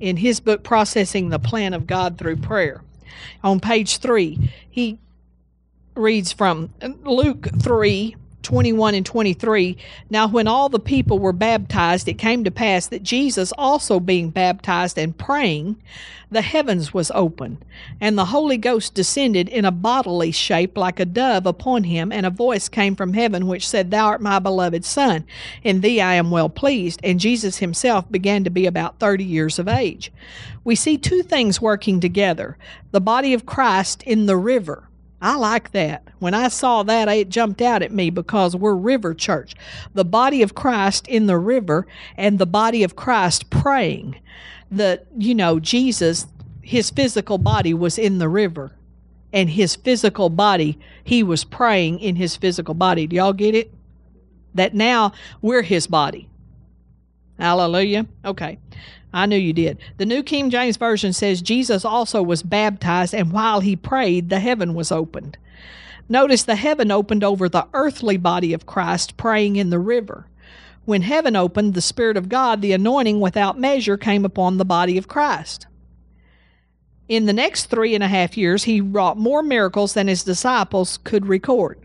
In 0.00 0.16
his 0.16 0.40
book, 0.40 0.62
Processing 0.62 1.28
the 1.28 1.38
Plan 1.38 1.74
of 1.74 1.86
God 1.86 2.18
Through 2.18 2.36
Prayer, 2.36 2.82
on 3.42 3.60
page 3.60 3.98
three, 3.98 4.50
he 4.70 4.98
reads 5.94 6.32
from 6.32 6.72
Luke 7.04 7.48
3 7.60 8.16
21 8.42 8.94
and 8.94 9.04
23. 9.04 9.76
Now, 10.10 10.28
when 10.28 10.46
all 10.46 10.68
the 10.68 10.78
people 10.78 11.18
were 11.18 11.32
baptized, 11.32 12.08
it 12.08 12.18
came 12.18 12.44
to 12.44 12.50
pass 12.50 12.86
that 12.86 13.02
Jesus, 13.02 13.52
also 13.58 14.00
being 14.00 14.30
baptized 14.30 14.98
and 14.98 15.16
praying, 15.16 15.76
the 16.30 16.42
heavens 16.42 16.92
was 16.92 17.10
open, 17.14 17.58
and 18.00 18.16
the 18.16 18.26
Holy 18.26 18.58
Ghost 18.58 18.94
descended 18.94 19.48
in 19.48 19.64
a 19.64 19.70
bodily 19.70 20.30
shape 20.30 20.76
like 20.76 21.00
a 21.00 21.06
dove 21.06 21.46
upon 21.46 21.84
him, 21.84 22.12
and 22.12 22.26
a 22.26 22.30
voice 22.30 22.68
came 22.68 22.94
from 22.94 23.14
heaven 23.14 23.46
which 23.46 23.66
said, 23.66 23.90
Thou 23.90 24.06
art 24.06 24.20
my 24.20 24.38
beloved 24.38 24.84
Son, 24.84 25.24
in 25.64 25.80
thee 25.80 26.00
I 26.00 26.14
am 26.14 26.30
well 26.30 26.50
pleased. 26.50 27.00
And 27.02 27.18
Jesus 27.18 27.58
himself 27.58 28.10
began 28.10 28.44
to 28.44 28.50
be 28.50 28.66
about 28.66 28.98
30 28.98 29.24
years 29.24 29.58
of 29.58 29.68
age. 29.68 30.12
We 30.64 30.74
see 30.74 30.98
two 30.98 31.22
things 31.22 31.62
working 31.62 31.98
together 32.00 32.58
the 32.90 33.00
body 33.00 33.32
of 33.32 33.46
Christ 33.46 34.02
in 34.04 34.26
the 34.26 34.36
river 34.36 34.87
I 35.20 35.36
like 35.36 35.72
that. 35.72 36.06
When 36.20 36.34
I 36.34 36.48
saw 36.48 36.82
that, 36.84 37.08
it 37.08 37.28
jumped 37.28 37.60
out 37.60 37.82
at 37.82 37.92
me 37.92 38.10
because 38.10 38.54
we're 38.54 38.74
River 38.74 39.14
Church, 39.14 39.54
the 39.94 40.04
body 40.04 40.42
of 40.42 40.54
Christ 40.54 41.08
in 41.08 41.26
the 41.26 41.38
river, 41.38 41.86
and 42.16 42.38
the 42.38 42.46
body 42.46 42.84
of 42.84 42.96
Christ 42.96 43.50
praying. 43.50 44.20
That, 44.70 45.06
you 45.16 45.34
know 45.34 45.58
Jesus, 45.58 46.26
his 46.62 46.90
physical 46.90 47.38
body 47.38 47.74
was 47.74 47.98
in 47.98 48.18
the 48.18 48.28
river, 48.28 48.72
and 49.32 49.50
his 49.50 49.74
physical 49.74 50.28
body, 50.30 50.78
he 51.02 51.22
was 51.22 51.42
praying 51.42 51.98
in 52.00 52.16
his 52.16 52.36
physical 52.36 52.74
body. 52.74 53.06
Do 53.06 53.16
y'all 53.16 53.32
get 53.32 53.54
it? 53.54 53.72
That 54.54 54.74
now 54.74 55.12
we're 55.42 55.62
his 55.62 55.86
body. 55.86 56.28
Hallelujah. 57.38 58.06
Okay. 58.24 58.58
I 59.12 59.26
knew 59.26 59.36
you 59.36 59.52
did. 59.52 59.78
The 59.96 60.06
New 60.06 60.22
King 60.22 60.50
James 60.50 60.76
Version 60.76 61.12
says 61.12 61.40
Jesus 61.40 61.84
also 61.84 62.22
was 62.22 62.42
baptized, 62.42 63.14
and 63.14 63.32
while 63.32 63.60
he 63.60 63.74
prayed, 63.74 64.28
the 64.28 64.40
heaven 64.40 64.74
was 64.74 64.92
opened. 64.92 65.38
Notice 66.08 66.42
the 66.42 66.56
heaven 66.56 66.90
opened 66.90 67.24
over 67.24 67.48
the 67.48 67.66
earthly 67.74 68.16
body 68.16 68.52
of 68.52 68.66
Christ 68.66 69.16
praying 69.16 69.56
in 69.56 69.70
the 69.70 69.78
river. 69.78 70.26
When 70.84 71.02
heaven 71.02 71.36
opened, 71.36 71.74
the 71.74 71.82
Spirit 71.82 72.16
of 72.16 72.28
God, 72.28 72.62
the 72.62 72.72
anointing 72.72 73.20
without 73.20 73.58
measure, 73.58 73.98
came 73.98 74.24
upon 74.24 74.56
the 74.56 74.64
body 74.64 74.96
of 74.96 75.08
Christ. 75.08 75.66
In 77.08 77.26
the 77.26 77.32
next 77.32 77.66
three 77.66 77.94
and 77.94 78.04
a 78.04 78.08
half 78.08 78.36
years, 78.36 78.64
he 78.64 78.80
wrought 78.80 79.16
more 79.16 79.42
miracles 79.42 79.94
than 79.94 80.08
his 80.08 80.24
disciples 80.24 80.98
could 80.98 81.26
record. 81.26 81.78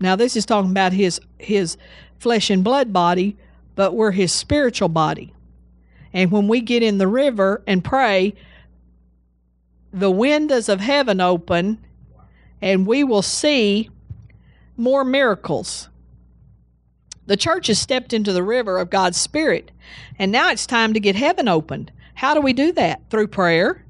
Now, 0.00 0.16
this 0.16 0.36
is 0.36 0.46
talking 0.46 0.70
about 0.70 0.92
his, 0.92 1.20
his 1.38 1.76
flesh 2.18 2.50
and 2.50 2.62
blood 2.62 2.92
body 2.92 3.36
but 3.74 3.94
we're 3.94 4.12
his 4.12 4.32
spiritual 4.32 4.88
body. 4.88 5.32
And 6.12 6.30
when 6.30 6.48
we 6.48 6.60
get 6.60 6.82
in 6.82 6.98
the 6.98 7.08
river 7.08 7.62
and 7.66 7.82
pray, 7.84 8.34
the 9.92 10.10
windows 10.10 10.68
of 10.68 10.80
heaven 10.80 11.20
open 11.20 11.84
and 12.60 12.86
we 12.86 13.04
will 13.04 13.22
see 13.22 13.90
more 14.76 15.04
miracles. 15.04 15.88
The 17.26 17.36
church 17.36 17.68
has 17.68 17.78
stepped 17.78 18.12
into 18.12 18.32
the 18.32 18.42
river 18.42 18.78
of 18.78 18.90
God's 18.90 19.20
Spirit, 19.20 19.70
and 20.18 20.30
now 20.30 20.50
it's 20.50 20.66
time 20.66 20.92
to 20.94 21.00
get 21.00 21.16
heaven 21.16 21.48
opened. 21.48 21.90
How 22.14 22.34
do 22.34 22.40
we 22.40 22.52
do 22.52 22.72
that? 22.72 23.02
Through 23.10 23.28
prayer 23.28 23.83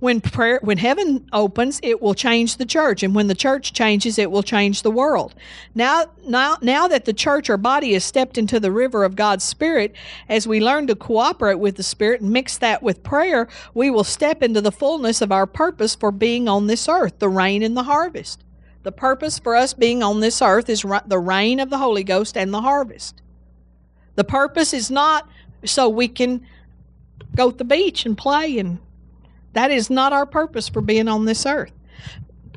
when 0.00 0.20
prayer 0.20 0.58
when 0.62 0.78
heaven 0.78 1.26
opens 1.32 1.78
it 1.82 2.02
will 2.02 2.14
change 2.14 2.56
the 2.56 2.66
church 2.66 3.02
and 3.02 3.14
when 3.14 3.28
the 3.28 3.34
church 3.34 3.72
changes 3.72 4.18
it 4.18 4.30
will 4.30 4.42
change 4.42 4.82
the 4.82 4.90
world. 4.90 5.34
Now 5.74 6.06
now 6.26 6.56
now 6.60 6.88
that 6.88 7.04
the 7.04 7.12
church 7.12 7.48
or 7.48 7.56
body 7.56 7.92
has 7.92 8.04
stepped 8.04 8.36
into 8.36 8.58
the 8.58 8.72
river 8.72 9.04
of 9.04 9.14
god's 9.14 9.44
spirit 9.44 9.94
as 10.28 10.48
we 10.48 10.60
learn 10.60 10.86
to 10.88 10.96
cooperate 10.96 11.58
with 11.58 11.76
the 11.76 11.82
spirit 11.82 12.20
and 12.22 12.30
mix 12.30 12.58
that 12.58 12.82
with 12.82 13.02
prayer 13.02 13.48
we 13.74 13.90
will 13.90 14.04
step 14.04 14.42
into 14.42 14.60
the 14.60 14.72
fullness 14.72 15.20
of 15.20 15.30
our 15.30 15.46
purpose 15.46 15.94
for 15.94 16.10
being 16.10 16.48
on 16.48 16.66
this 16.66 16.88
earth 16.88 17.18
the 17.18 17.28
rain 17.28 17.62
and 17.62 17.76
the 17.76 17.84
harvest. 17.84 18.42
The 18.82 18.92
purpose 18.92 19.38
for 19.38 19.54
us 19.54 19.74
being 19.74 20.02
on 20.02 20.20
this 20.20 20.40
earth 20.40 20.70
is 20.70 20.84
the 21.06 21.18
reign 21.18 21.60
of 21.60 21.68
the 21.68 21.76
holy 21.76 22.02
ghost 22.02 22.36
and 22.36 22.52
the 22.52 22.62
harvest. 22.62 23.20
The 24.14 24.24
purpose 24.24 24.72
is 24.72 24.90
not 24.90 25.28
so 25.64 25.88
we 25.88 26.08
can 26.08 26.46
go 27.36 27.50
to 27.50 27.56
the 27.56 27.64
beach 27.64 28.06
and 28.06 28.16
play 28.16 28.58
and 28.58 28.78
that 29.52 29.70
is 29.70 29.90
not 29.90 30.12
our 30.12 30.26
purpose 30.26 30.68
for 30.68 30.80
being 30.80 31.08
on 31.08 31.24
this 31.24 31.46
earth. 31.46 31.72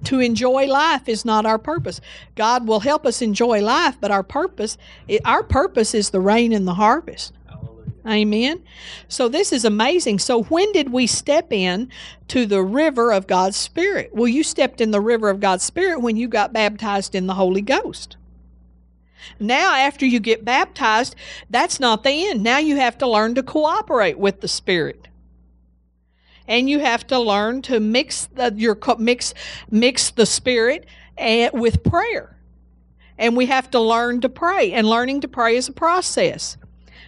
To 0.05 0.19
enjoy 0.19 0.67
life 0.67 1.07
is 1.07 1.23
not 1.23 1.45
our 1.45 1.57
purpose. 1.57 2.01
God 2.35 2.67
will 2.67 2.81
help 2.81 3.05
us 3.05 3.21
enjoy 3.21 3.61
life, 3.61 3.95
but 4.01 4.11
our 4.11 4.23
purpose, 4.23 4.77
our 5.23 5.43
purpose 5.43 5.93
is 5.93 6.09
the 6.09 6.19
rain 6.19 6.51
and 6.51 6.67
the 6.67 6.73
harvest. 6.73 7.33
Amen. 8.05 8.61
So 9.07 9.29
this 9.29 9.53
is 9.53 9.63
amazing. 9.63 10.19
So 10.19 10.43
when 10.43 10.69
did 10.73 10.91
we 10.91 11.07
step 11.07 11.53
in 11.53 11.89
to 12.27 12.45
the 12.45 12.61
river 12.61 13.13
of 13.13 13.27
God's 13.27 13.55
Spirit? 13.55 14.09
Well, 14.13 14.27
you 14.27 14.43
stepped 14.43 14.81
in 14.81 14.91
the 14.91 14.99
river 14.99 15.29
of 15.29 15.39
God's 15.39 15.63
Spirit 15.63 16.01
when 16.01 16.17
you 16.17 16.27
got 16.27 16.51
baptized 16.51 17.15
in 17.15 17.27
the 17.27 17.35
Holy 17.35 17.61
Ghost. 17.61 18.17
Now, 19.39 19.73
after 19.73 20.05
you 20.05 20.19
get 20.19 20.43
baptized, 20.43 21.15
that's 21.49 21.79
not 21.79 22.03
the 22.03 22.27
end. 22.27 22.43
Now 22.43 22.57
you 22.57 22.75
have 22.75 22.97
to 22.97 23.07
learn 23.07 23.35
to 23.35 23.43
cooperate 23.43 24.19
with 24.19 24.41
the 24.41 24.49
Spirit 24.49 25.07
and 26.47 26.69
you 26.69 26.79
have 26.79 27.05
to 27.07 27.19
learn 27.19 27.61
to 27.63 27.79
mix 27.79 28.25
the, 28.27 28.53
your 28.55 28.77
mix 28.97 29.33
mix 29.69 30.11
the 30.11 30.25
spirit 30.25 30.85
and, 31.17 31.51
with 31.53 31.83
prayer. 31.83 32.35
And 33.17 33.37
we 33.37 33.45
have 33.45 33.69
to 33.71 33.79
learn 33.79 34.21
to 34.21 34.29
pray 34.29 34.73
and 34.73 34.87
learning 34.87 35.21
to 35.21 35.27
pray 35.27 35.55
is 35.55 35.67
a 35.69 35.73
process. 35.73 36.57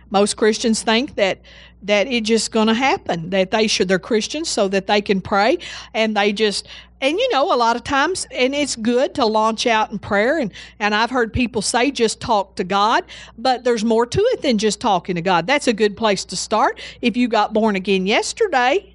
Most 0.09 0.37
christians 0.37 0.83
think 0.83 1.15
that 1.15 1.39
that 1.81 2.07
it's 2.07 2.27
just 2.27 2.51
going 2.51 2.67
to 2.67 2.73
happen 2.73 3.29
that 3.29 3.51
they 3.51 3.67
should 3.67 3.87
they're 3.87 3.99
christians 3.99 4.49
so 4.49 4.67
that 4.67 4.87
they 4.87 5.01
can 5.01 5.21
pray 5.21 5.57
and 5.93 6.15
they 6.15 6.31
just 6.33 6.67
and 7.01 7.19
you 7.19 7.31
know 7.31 7.53
a 7.53 7.57
lot 7.57 7.75
of 7.75 7.83
times 7.83 8.25
and 8.31 8.55
it's 8.55 8.75
good 8.75 9.13
to 9.13 9.25
launch 9.25 9.67
out 9.67 9.91
in 9.91 9.99
prayer 9.99 10.39
and 10.39 10.51
and 10.79 10.95
i've 10.95 11.11
heard 11.11 11.31
people 11.31 11.61
say 11.61 11.91
just 11.91 12.19
talk 12.19 12.55
to 12.55 12.63
god 12.63 13.03
but 13.37 13.63
there's 13.63 13.83
more 13.83 14.05
to 14.05 14.19
it 14.19 14.41
than 14.41 14.57
just 14.57 14.81
talking 14.81 15.15
to 15.15 15.21
god. 15.21 15.47
That's 15.47 15.67
a 15.67 15.73
good 15.73 15.97
place 15.97 16.25
to 16.25 16.35
start. 16.35 16.79
If 17.01 17.17
you 17.17 17.27
got 17.27 17.53
born 17.53 17.75
again 17.75 18.05
yesterday 18.05 18.94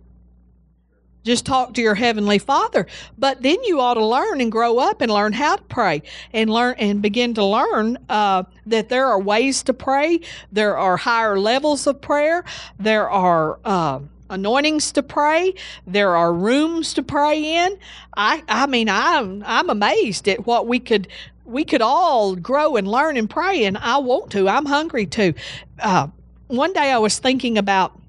just 1.25 1.47
talk 1.47 1.75
to 1.75 1.83
your 1.83 1.95
heavenly 1.95 2.39
Father. 2.39 2.87
But 3.18 3.43
then 3.43 3.62
you 3.64 3.81
ought 3.81 3.95
to 3.95 4.05
learn 4.05 4.41
and 4.41 4.51
grow 4.51 4.79
up 4.79 5.01
and 5.01 5.12
learn 5.12 5.33
how 5.33 5.57
to 5.57 5.62
pray 5.64 6.03
and 6.33 6.51
learn 6.51 6.77
and 6.79 7.03
begin 7.03 7.35
to 7.35 7.45
learn 7.45 7.99
uh, 8.09 8.45
that 8.66 8.89
there 8.89 9.07
are 9.07 9.21
ways 9.21 9.62
to 9.64 9.75
pray. 9.75 10.21
There 10.53 10.77
are 10.79 10.97
higher 10.97 11.39
levels 11.39 11.87
of 11.87 12.01
prayer. 12.01 12.45
There 12.79 13.09
are. 13.11 13.59
Uh, 13.64 14.01
anointings 14.31 14.93
to 14.93 15.03
pray. 15.03 15.53
There 15.89 16.16
are 16.16 16.33
rooms 16.33 16.95
to 16.95 17.03
pray 17.03 17.64
in. 17.64 17.77
I, 18.16 18.43
I 18.49 18.66
mean, 18.66 18.89
I'm, 18.89 19.43
I'm 19.45 19.68
amazed 19.68 20.29
at 20.29 20.47
what 20.47 20.68
we 20.68 20.79
could, 20.79 21.09
we 21.45 21.64
could 21.64 21.83
all 21.83 22.37
grow 22.37 22.77
and 22.77 22.87
learn 22.87 23.16
and 23.16 23.29
pray. 23.29 23.64
And 23.64 23.77
I 23.77 23.99
want 23.99 24.31
to. 24.31 24.49
I'm 24.49 24.66
hungry 24.66 25.07
to. 25.07 25.35
Uh, 25.81 26.07
one 26.47 26.73
day 26.73 26.93
I 26.93 26.99
was 26.99 27.18
thinking 27.18 27.59
about 27.59 27.99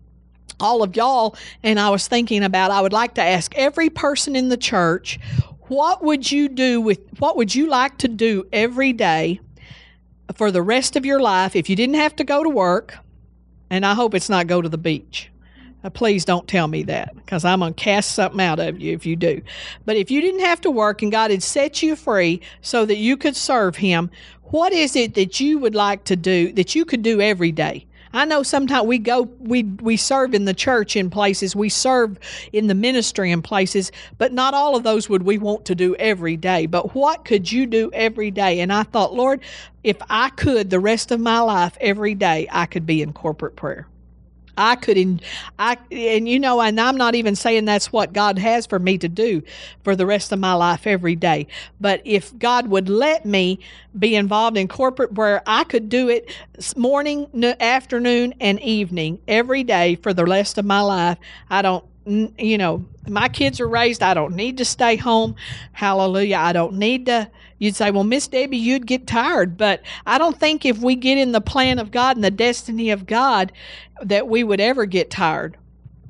all 0.62 0.84
of 0.84 0.96
y'all, 0.96 1.36
and 1.64 1.80
I 1.80 1.90
was 1.90 2.08
thinking 2.08 2.44
about 2.44 2.72
I 2.72 2.82
would 2.82 2.94
like 2.94 3.16
to 3.16 3.22
ask 3.22 3.54
every 3.56 3.90
person 3.90 4.36
in 4.36 4.50
the 4.50 4.58
church, 4.58 5.20
what 5.68 6.04
would 6.04 6.32
you 6.32 6.50
do 6.50 6.82
with 6.82 7.00
what 7.20 7.38
would 7.38 7.56
you 7.56 7.68
like 7.68 7.98
to 8.00 8.08
do 8.08 8.46
every 8.52 8.94
day 8.94 9.40
for 10.36 10.52
the 10.52 10.62
rest 10.62 10.96
of 10.96 11.06
your 11.06 11.20
life 11.20 11.56
if 11.56 11.70
you 11.70 11.76
didn't 11.76 11.96
have 11.96 12.16
to 12.18 12.24
go 12.24 12.44
to 12.44 12.50
work? 12.50 12.98
And 13.70 13.86
I 13.86 13.94
hope 13.94 14.14
it's 14.14 14.30
not 14.30 14.48
go 14.48 14.62
to 14.62 14.68
the 14.68 14.78
beach. 14.78 15.32
Uh, 15.84 15.90
please 15.90 16.26
don't 16.26 16.48
tell 16.48 16.68
me 16.68 16.84
that 16.84 17.16
because 17.16 17.44
I'm 17.44 17.60
going 17.60 17.74
to 17.74 17.84
cast 17.84 18.12
something 18.12 18.42
out 18.42 18.60
of 18.60 18.80
you 18.80 18.94
if 18.94 19.06
you 19.06 19.16
do. 19.16 19.42
But 19.86 19.96
if 19.96 20.12
you 20.12 20.22
didn't 20.22 20.42
have 20.42 20.62
to 20.62 20.72
work 20.72 21.02
and 21.02 21.12
God 21.12 21.32
had 21.32 21.42
set 21.42 21.82
you 21.82 21.96
free 21.96 22.42
so 22.62 22.86
that 22.86 22.98
you 22.98 23.18
could 23.18 23.36
serve 23.36 23.78
Him, 23.78 24.12
what 24.44 24.74
is 24.74 24.96
it 24.96 25.16
that 25.16 25.40
you 25.40 25.58
would 25.58 25.74
like 25.74 26.04
to 26.04 26.16
do 26.16 26.52
that 26.54 26.76
you 26.76 26.86
could 26.86 27.02
do 27.02 27.20
every 27.20 27.52
day? 27.52 27.88
I 28.14 28.26
know 28.26 28.44
sometimes 28.44 28.86
we 28.86 28.98
go 28.98 29.24
we 29.40 29.64
we 29.64 29.98
serve 29.98 30.34
in 30.34 30.46
the 30.46 30.54
church 30.54 30.96
in 30.96 31.10
places, 31.10 31.56
we 31.56 31.70
serve 31.70 32.20
in 32.52 32.68
the 32.68 32.76
ministry 32.76 33.32
in 33.32 33.42
places, 33.42 33.92
but 34.18 34.34
not 34.34 34.54
all 34.54 34.76
of 34.76 34.84
those 34.84 35.10
would 35.10 35.24
we 35.24 35.38
want 35.38 35.66
to 35.66 35.76
do 35.76 35.96
every 35.96 36.38
day. 36.38 36.66
But 36.66 36.94
what 36.96 37.26
could 37.26 37.52
you 37.52 37.66
do 37.66 37.90
every 37.94 38.32
day? 38.32 38.60
And 38.60 38.72
I 38.72 38.84
thought, 38.84 39.14
Lord, 39.14 39.42
if 39.84 39.98
I 40.10 40.30
could 40.30 40.70
the 40.70 40.80
rest 40.80 41.12
of 41.12 41.20
my 41.20 41.40
life 41.40 41.78
every 41.80 42.16
day, 42.16 42.48
I 42.52 42.66
could 42.66 42.86
be 42.86 43.02
in 43.02 43.14
corporate 43.14 43.56
prayer. 43.56 43.88
I 44.62 44.76
could, 44.76 44.98
in, 44.98 45.20
I 45.58 45.78
and 45.92 46.30
you 46.30 46.40
know, 46.40 46.62
and 46.62 46.80
I'm 46.80 46.98
not 46.98 47.16
even 47.16 47.36
saying 47.36 47.66
that's 47.66 47.92
what 47.92 48.14
God 48.14 48.38
has 48.38 48.68
for 48.68 48.80
me 48.80 48.98
to 49.00 49.10
do 49.10 49.42
for 49.84 49.96
the 49.96 50.06
rest 50.06 50.32
of 50.32 50.40
my 50.40 50.54
life 50.54 50.86
every 50.86 51.16
day. 51.16 51.48
But 51.80 52.02
if 52.06 52.38
God 52.38 52.68
would 52.68 52.88
let 52.88 53.26
me 53.26 53.60
be 53.98 54.16
involved 54.16 54.58
in 54.58 54.68
corporate 54.68 55.14
prayer, 55.16 55.42
I 55.48 55.64
could 55.64 55.90
do 55.90 56.10
it 56.10 56.30
morning, 56.78 57.28
afternoon, 57.60 58.36
and 58.40 58.60
evening 58.62 59.20
every 59.28 59.64
day 59.64 59.96
for 59.96 60.14
the 60.14 60.26
rest 60.26 60.58
of 60.60 60.66
my 60.66 60.82
life. 60.82 61.18
I 61.50 61.62
don't 61.62 61.84
you 62.06 62.58
know, 62.58 62.86
my 63.08 63.30
kids 63.30 63.60
are 63.60 63.68
raised. 63.68 64.02
I 64.02 64.14
don't 64.14 64.36
need 64.36 64.58
to 64.58 64.66
stay 64.66 64.96
home. 64.96 65.36
Hallelujah. 65.72 66.38
I 66.38 66.54
don't 66.54 66.74
need 66.74 67.06
to. 67.08 67.30
You'd 67.62 67.76
say, 67.76 67.92
well, 67.92 68.04
Miss 68.04 68.28
Debbie, 68.28 68.58
you'd 68.58 68.88
get 68.88 69.06
tired. 69.06 69.56
But 69.56 69.84
I 70.08 70.18
don't 70.18 70.40
think 70.40 70.66
if 70.66 70.80
we 70.80 70.96
get 70.96 71.20
in 71.20 71.32
the 71.32 71.40
plan 71.40 71.78
of 71.78 71.92
God 71.92 72.18
and 72.18 72.24
the 72.24 72.32
destiny 72.32 72.90
of 72.90 73.06
God 73.06 73.52
that 74.02 74.28
we 74.28 74.44
would 74.44 74.60
ever 74.60 74.88
get 74.88 75.12
tired. 75.12 75.58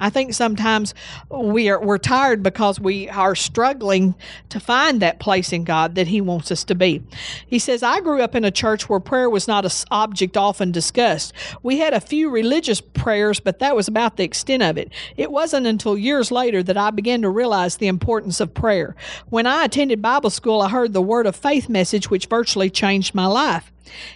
I 0.02 0.10
think 0.10 0.34
sometimes 0.34 0.94
we 1.30 1.70
are 1.70 1.80
we're 1.80 2.00
tired 2.00 2.42
because 2.42 2.80
we 2.80 3.08
are 3.10 3.36
struggling 3.36 4.16
to 4.50 4.60
find 4.60 5.00
that 5.02 5.20
place 5.20 5.54
in 5.54 5.64
God 5.64 5.96
that 5.96 6.08
He 6.08 6.20
wants 6.20 6.52
us 6.52 6.64
to 6.66 6.76
be. 6.76 7.04
He 7.46 7.60
says, 7.60 7.84
I 7.84 8.02
grew 8.02 8.22
up 8.22 8.36
in 8.36 8.44
a 8.44 8.52
church 8.52 8.90
where 8.90 9.00
prayer 9.00 9.30
was 9.30 9.48
not 9.48 9.64
an 9.64 9.72
object 9.92 10.36
often 10.36 10.72
discussed. 10.72 11.34
We 11.62 11.78
had 11.78 11.94
a 11.94 12.02
few 12.02 12.32
religious 12.32 12.82
prayers, 12.82 13.40
but 13.40 13.60
that 13.60 13.76
was 13.76 13.88
about 13.88 14.18
the 14.18 14.24
extent 14.24 14.64
of 14.64 14.78
it. 14.78 14.92
It 15.18 15.32
wasn't 15.32 15.68
until 15.68 15.98
years 15.98 16.32
later 16.32 16.64
that 16.64 16.78
I 16.78 16.90
began 16.90 17.22
to 17.22 17.30
realize 17.30 17.78
the 17.78 17.88
importance 17.88 18.40
of 18.40 18.56
prayer. 18.56 18.96
When 19.30 19.46
I 19.46 19.66
attended 19.66 20.02
Bible 20.02 20.32
school, 20.32 20.62
I 20.62 20.70
heard 20.70 20.94
the 20.94 21.02
word 21.02 21.28
of 21.28 21.36
faith 21.36 21.70
message, 21.70 22.10
which 22.10 22.26
virtually 22.26 22.72
changed 22.72 23.14
my 23.14 23.28
life. 23.28 23.72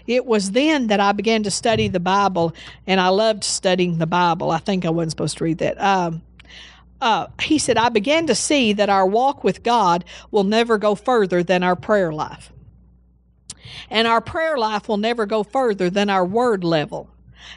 It 0.08 0.26
was 0.26 0.52
then 0.52 0.88
that 0.88 1.00
I 1.00 1.12
began 1.12 1.44
to 1.44 1.52
study 1.52 1.88
the 1.88 2.00
Bible, 2.00 2.54
and 2.88 3.00
I 3.00 3.10
loved 3.10 3.44
studying 3.44 3.98
the 3.98 4.08
Bible. 4.08 4.52
I 4.52 4.60
think 4.60 4.86
I 4.86 4.90
wasn't 4.90 5.12
supposed 5.12 5.38
to 5.38 5.44
read 5.44 5.58
that. 5.60 5.82
Um, 5.82 6.22
uh, 7.02 7.28
he 7.42 7.58
said, 7.58 7.78
I 7.78 7.90
began 7.90 8.28
to 8.28 8.36
see 8.36 8.74
that 8.74 8.90
our 8.90 9.06
walk 9.06 9.44
with 9.44 9.64
God 9.64 10.06
will 10.32 10.44
never 10.44 10.78
go 10.78 10.96
further 10.96 11.44
than 11.44 11.62
our 11.62 11.76
prayer 11.76 12.14
life. 12.14 12.52
And 13.90 14.08
our 14.08 14.22
prayer 14.22 14.58
life 14.58 14.88
will 14.88 14.98
never 14.98 15.26
go 15.26 15.44
further 15.44 15.90
than 15.90 16.10
our 16.10 16.26
word 16.26 16.64
level. 16.64 17.10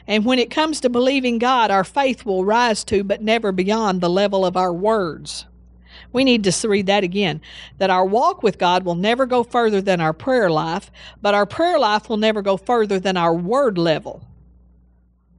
And 0.06 0.24
when 0.24 0.38
it 0.38 0.50
comes 0.50 0.80
to 0.80 0.90
believing 0.90 1.38
God, 1.38 1.70
our 1.70 1.84
faith 1.84 2.26
will 2.26 2.44
rise 2.44 2.84
to, 2.84 3.04
but 3.04 3.22
never 3.22 3.52
beyond, 3.52 4.00
the 4.00 4.11
level 4.11 4.44
of 4.44 4.56
our 4.56 4.72
words. 4.72 5.46
We 6.12 6.24
need 6.24 6.44
to 6.44 6.68
read 6.68 6.86
that 6.86 7.04
again. 7.04 7.40
That 7.78 7.90
our 7.90 8.04
walk 8.04 8.42
with 8.42 8.59
God 8.59 8.84
will 8.84 8.94
never 8.94 9.26
go 9.26 9.42
further 9.42 9.80
than 9.80 10.00
our 10.00 10.12
prayer 10.12 10.50
life, 10.50 10.90
but 11.20 11.34
our 11.34 11.46
prayer 11.46 11.78
life 11.78 12.09
will 12.09 12.16
never 12.16 12.42
go 12.42 12.56
further 12.56 12.98
than 12.98 13.16
our 13.16 13.34
word 13.34 13.78
level. 13.78 14.24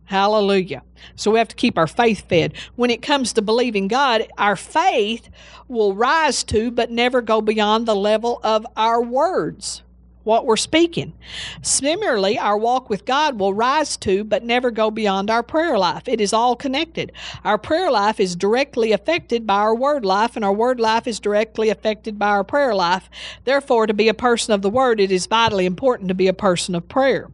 Hallelujah. 0.06 0.82
So 1.16 1.32
we 1.32 1.38
have 1.38 1.50
to 1.50 1.56
keep 1.56 1.78
our 1.78 1.86
faith 1.88 2.28
fed. 2.28 2.54
When 2.76 2.90
it 2.90 3.02
comes 3.02 3.34
to 3.34 3.44
believing 3.44 3.88
God, 3.88 4.28
our 4.38 4.56
faith 4.56 5.30
will 5.68 5.94
rise 5.94 6.44
to, 6.46 6.72
but 6.72 6.90
never 6.90 7.22
go 7.22 7.42
beyond 7.42 7.86
the 7.86 7.96
level 7.96 8.40
of 8.44 8.66
our 8.76 9.02
words 9.02 9.84
what 10.24 10.46
we're 10.46 10.58
speaking. 10.58 11.14
Similarly, 11.62 12.38
our 12.38 12.58
walk 12.58 12.90
with 12.90 13.06
God 13.06 13.40
will 13.40 13.54
rise 13.54 13.98
to 13.98 14.24
but 14.24 14.44
never 14.44 14.72
go 14.72 14.92
beyond 14.92 15.30
our 15.30 15.44
prayer 15.44 15.78
life. 15.78 16.08
It 16.08 16.22
is 16.22 16.34
all 16.34 16.56
connected. 16.56 17.12
Our 17.44 17.58
prayer 17.58 17.92
life 17.92 18.20
is 18.20 18.36
directly 18.36 18.92
affected 18.92 19.48
by 19.48 19.56
our 19.56 19.76
word 19.76 20.06
life, 20.06 20.36
and 20.36 20.46
our 20.46 20.54
word 20.54 20.80
life 20.80 21.08
is 21.08 21.20
directly 21.20 21.70
affected 21.70 22.20
by 22.20 22.30
our 22.30 22.44
prayer 22.44 22.76
life. 22.76 23.10
Therefore, 23.46 23.88
to 23.88 23.94
be 23.94 24.08
a 24.08 24.14
person 24.14 24.54
of 24.54 24.62
the 24.62 24.70
word, 24.70 25.00
it 25.00 25.12
is 25.12 25.26
vitally 25.26 25.66
important 25.66 26.10
to 26.10 26.16
be 26.16 26.28
a 26.28 26.34
person 26.34 26.76
of 26.76 26.88
prayer. 26.88 27.30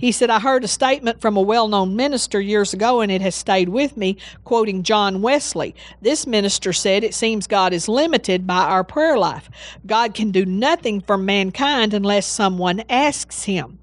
He 0.00 0.12
said, 0.12 0.30
I 0.30 0.40
heard 0.40 0.64
a 0.64 0.68
statement 0.68 1.20
from 1.20 1.36
a 1.36 1.42
well 1.42 1.68
known 1.68 1.94
minister 1.94 2.40
years 2.40 2.72
ago, 2.72 3.02
and 3.02 3.12
it 3.12 3.20
has 3.20 3.34
stayed 3.34 3.68
with 3.68 3.98
me, 3.98 4.16
quoting 4.44 4.82
John 4.82 5.20
Wesley. 5.20 5.74
This 6.00 6.26
minister 6.26 6.72
said, 6.72 7.04
It 7.04 7.12
seems 7.12 7.46
God 7.46 7.74
is 7.74 7.86
limited 7.86 8.46
by 8.46 8.62
our 8.62 8.82
prayer 8.82 9.18
life. 9.18 9.50
God 9.84 10.14
can 10.14 10.30
do 10.30 10.46
nothing 10.46 11.02
for 11.02 11.18
mankind 11.18 11.92
unless 11.92 12.24
someone 12.24 12.82
asks 12.88 13.42
him. 13.42 13.79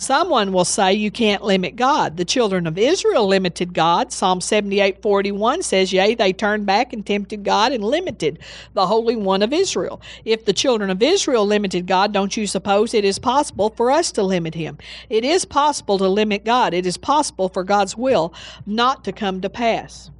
Someone 0.00 0.54
will 0.54 0.64
say 0.64 0.94
you 0.94 1.10
can't 1.10 1.44
limit 1.44 1.76
God. 1.76 2.16
The 2.16 2.24
children 2.24 2.66
of 2.66 2.78
Israel 2.78 3.26
limited 3.26 3.74
God. 3.74 4.14
Psalm 4.14 4.40
78 4.40 5.02
41 5.02 5.62
says, 5.62 5.92
Yea, 5.92 6.14
they 6.14 6.32
turned 6.32 6.64
back 6.64 6.94
and 6.94 7.04
tempted 7.04 7.44
God 7.44 7.70
and 7.70 7.84
limited 7.84 8.38
the 8.72 8.86
Holy 8.86 9.14
One 9.14 9.42
of 9.42 9.52
Israel. 9.52 10.00
If 10.24 10.46
the 10.46 10.54
children 10.54 10.88
of 10.88 11.02
Israel 11.02 11.44
limited 11.44 11.86
God, 11.86 12.14
don't 12.14 12.34
you 12.34 12.46
suppose 12.46 12.94
it 12.94 13.04
is 13.04 13.18
possible 13.18 13.68
for 13.76 13.90
us 13.90 14.10
to 14.12 14.22
limit 14.22 14.54
Him? 14.54 14.78
It 15.10 15.22
is 15.22 15.44
possible 15.44 15.98
to 15.98 16.08
limit 16.08 16.46
God. 16.46 16.72
It 16.72 16.86
is 16.86 16.96
possible 16.96 17.50
for 17.50 17.62
God's 17.62 17.94
will 17.94 18.32
not 18.64 19.04
to 19.04 19.12
come 19.12 19.42
to 19.42 19.50
pass 19.50 20.10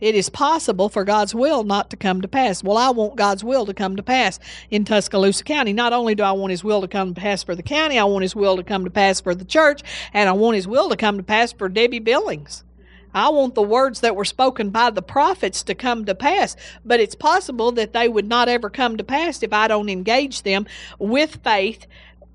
it 0.00 0.14
is 0.14 0.28
possible 0.28 0.88
for 0.88 1.04
God's 1.04 1.34
will 1.34 1.64
not 1.64 1.90
to 1.90 1.96
come 1.96 2.20
to 2.20 2.28
pass. 2.28 2.62
Well, 2.62 2.78
I 2.78 2.90
want 2.90 3.16
God's 3.16 3.44
will 3.44 3.66
to 3.66 3.74
come 3.74 3.96
to 3.96 4.02
pass 4.02 4.38
in 4.70 4.84
Tuscaloosa 4.84 5.44
County. 5.44 5.72
Not 5.72 5.92
only 5.92 6.14
do 6.14 6.22
I 6.22 6.32
want 6.32 6.50
His 6.50 6.64
will 6.64 6.80
to 6.80 6.88
come 6.88 7.14
to 7.14 7.20
pass 7.20 7.42
for 7.42 7.54
the 7.54 7.62
county, 7.62 7.98
I 7.98 8.04
want 8.04 8.22
His 8.22 8.36
will 8.36 8.56
to 8.56 8.64
come 8.64 8.84
to 8.84 8.90
pass 8.90 9.20
for 9.20 9.34
the 9.34 9.44
church, 9.44 9.82
and 10.12 10.28
I 10.28 10.32
want 10.32 10.56
His 10.56 10.66
will 10.66 10.88
to 10.88 10.96
come 10.96 11.16
to 11.16 11.22
pass 11.22 11.52
for 11.52 11.68
Debbie 11.68 11.98
Billings. 11.98 12.64
I 13.12 13.28
want 13.30 13.54
the 13.56 13.62
words 13.62 14.00
that 14.00 14.14
were 14.14 14.24
spoken 14.24 14.70
by 14.70 14.90
the 14.90 15.02
prophets 15.02 15.64
to 15.64 15.74
come 15.74 16.04
to 16.04 16.14
pass, 16.14 16.54
but 16.84 17.00
it's 17.00 17.16
possible 17.16 17.72
that 17.72 17.92
they 17.92 18.08
would 18.08 18.28
not 18.28 18.48
ever 18.48 18.70
come 18.70 18.96
to 18.96 19.04
pass 19.04 19.42
if 19.42 19.52
I 19.52 19.66
don't 19.66 19.88
engage 19.88 20.42
them 20.42 20.66
with 20.98 21.40
faith 21.42 21.86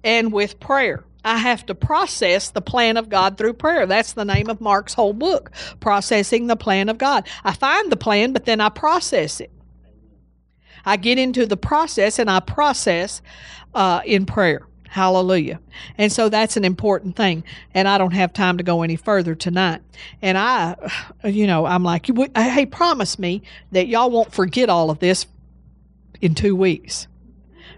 and 0.04 0.34
with 0.34 0.60
prayer. 0.60 1.06
I 1.26 1.38
have 1.38 1.66
to 1.66 1.76
process 1.76 2.52
the 2.52 2.62
plan 2.62 2.98
of 2.98 3.10
God 3.10 3.38
through 3.38 3.54
prayer. 3.54 3.86
That's 3.88 4.14
the 4.14 4.24
name 4.24 4.48
of 4.48 4.62
Mark's 4.62 4.94
whole 4.94 5.12
book, 5.12 5.52
Processing 5.80 6.48
the 6.48 6.56
Plan 6.56 6.88
of 6.88 7.00
God. 7.00 7.28
I 7.44 7.54
find 7.54 7.92
the 7.92 7.98
plan, 7.98 8.32
but 8.32 8.46
then 8.46 8.62
I 8.62 8.70
process 8.70 9.42
it. 9.42 9.52
I 10.86 10.98
get 10.98 11.18
into 11.18 11.48
the 11.48 11.58
process 11.58 12.20
and 12.20 12.30
I 12.30 12.40
process 12.40 13.24
uh, 13.74 14.02
in 14.06 14.28
prayer. 14.28 14.68
Hallelujah. 14.88 15.60
And 15.98 16.12
so 16.12 16.30
that's 16.30 16.58
an 16.58 16.64
important 16.64 17.16
thing. 17.16 17.44
And 17.74 17.88
I 17.88 17.98
don't 17.98 18.14
have 18.14 18.32
time 18.32 18.58
to 18.60 18.64
go 18.64 18.84
any 18.84 18.96
further 18.96 19.34
tonight. 19.34 19.82
And 20.22 20.38
I, 20.38 20.76
you 21.24 21.48
know, 21.48 21.66
I'm 21.66 21.84
like, 21.84 22.08
hey, 22.36 22.68
promise 22.68 23.18
me 23.18 23.42
that 23.72 23.88
y'all 23.88 24.12
won't 24.12 24.32
forget 24.32 24.70
all 24.70 24.92
of 24.92 25.00
this 25.00 25.26
in 26.22 26.36
two 26.36 26.56
weeks 26.56 27.08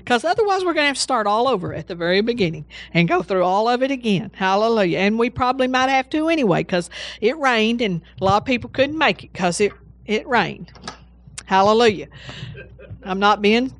because 0.08 0.24
otherwise 0.24 0.64
we're 0.64 0.74
going 0.74 0.86
to 0.86 0.88
have 0.88 0.96
to 0.96 1.02
start 1.02 1.28
all 1.28 1.50
over 1.50 1.74
at 1.74 1.88
the 1.88 1.94
very 1.94 2.22
beginning 2.22 2.64
and 2.94 3.10
go 3.10 3.22
through 3.22 3.44
all 3.44 3.68
of 3.68 3.84
it 3.84 3.92
again. 3.92 4.32
Hallelujah. 4.34 5.00
And 5.00 5.20
we 5.20 5.30
probably 5.30 5.68
might 5.68 5.90
have 5.90 6.10
to 6.12 6.30
anyway 6.30 6.64
because 6.64 6.90
it 7.20 7.38
rained 7.38 7.82
and 7.82 8.02
a 8.22 8.24
lot 8.24 8.38
of 8.38 8.46
people 8.46 8.70
couldn't 8.70 8.98
make 8.98 9.26
it 9.26 9.34
because 9.34 9.60
it, 9.60 9.74
it 10.06 10.26
rained. 10.26 10.72
Hallelujah. 11.44 12.08
I'm 13.04 13.20
not 13.20 13.42
being, 13.42 13.74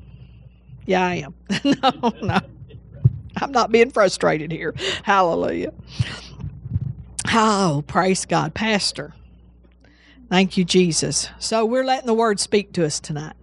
yeah, 0.86 1.08
I 1.08 1.16
am. 1.16 1.34
no, 1.64 2.14
no. 2.22 2.40
I'm 3.38 3.54
not 3.54 3.72
being 3.72 3.90
frustrated 3.90 4.52
here. 4.52 4.76
Hallelujah. 5.04 5.72
Oh, 7.34 7.86
praise 7.88 8.26
God. 8.26 8.54
Pastor. 8.54 9.14
Thank 10.30 10.58
you, 10.58 10.66
Jesus. 10.66 11.30
So 11.40 11.64
we're 11.66 11.86
letting 11.86 12.08
the 12.08 12.14
word 12.14 12.42
speak 12.42 12.74
to 12.74 12.86
us 12.86 13.00
tonight. 13.00 13.38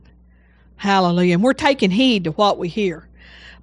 Hallelujah. 0.85 1.33
And 1.33 1.43
we're 1.43 1.55
taking 1.55 1.91
heed 1.91 2.25
to 2.25 2.33
what 2.33 2.59
we 2.59 2.69
hear 2.69 3.09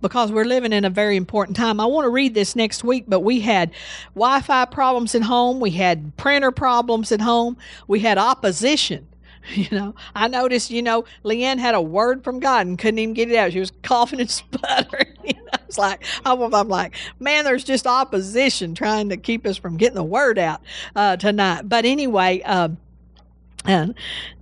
because 0.01 0.31
we're 0.31 0.43
living 0.43 0.73
in 0.73 0.85
a 0.85 0.89
very 0.89 1.15
important 1.17 1.55
time. 1.55 1.79
I 1.79 1.85
want 1.85 2.05
to 2.05 2.09
read 2.09 2.33
this 2.33 2.55
next 2.55 2.83
week, 2.83 3.03
but 3.07 3.19
we 3.19 3.41
had 3.41 3.69
Wi 4.15 4.41
Fi 4.41 4.65
problems 4.65 5.13
at 5.13 5.21
home, 5.21 5.59
we 5.59 5.69
had 5.69 6.17
printer 6.17 6.49
problems 6.49 7.11
at 7.11 7.21
home, 7.21 7.57
we 7.87 7.99
had 7.99 8.17
opposition. 8.17 9.07
You 9.55 9.67
know, 9.71 9.95
I 10.13 10.27
noticed, 10.27 10.69
you 10.69 10.83
know, 10.83 11.03
Leanne 11.25 11.57
had 11.57 11.73
a 11.73 11.81
word 11.81 12.23
from 12.23 12.39
God 12.39 12.67
and 12.67 12.77
couldn't 12.77 12.99
even 12.99 13.15
get 13.15 13.31
it 13.31 13.35
out. 13.35 13.51
She 13.51 13.59
was 13.59 13.71
coughing 13.83 14.19
and 14.19 14.29
sputtering. 14.29 15.07
Know, 15.23 15.59
it's 15.67 15.79
like, 15.79 16.03
I'm, 16.25 16.39
like, 16.69 16.95
man, 17.19 17.43
there's 17.43 17.63
just 17.63 17.87
opposition 17.87 18.75
trying 18.75 19.09
to 19.09 19.17
keep 19.17 19.47
us 19.47 19.57
from 19.57 19.77
getting 19.77 19.95
the 19.95 20.03
word 20.03 20.37
out 20.37 20.61
uh, 20.95 21.17
tonight. 21.17 21.67
But 21.67 21.85
anyway, 21.85 22.41
uh, 22.45 22.69
and, 23.65 23.95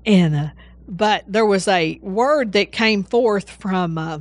and, 0.06 0.36
uh, 0.36 0.50
but 0.90 1.24
there 1.28 1.46
was 1.46 1.68
a 1.68 2.00
word 2.02 2.52
that 2.54 2.72
came 2.72 3.04
forth 3.04 3.50
from 3.50 3.98
uh, 3.98 4.20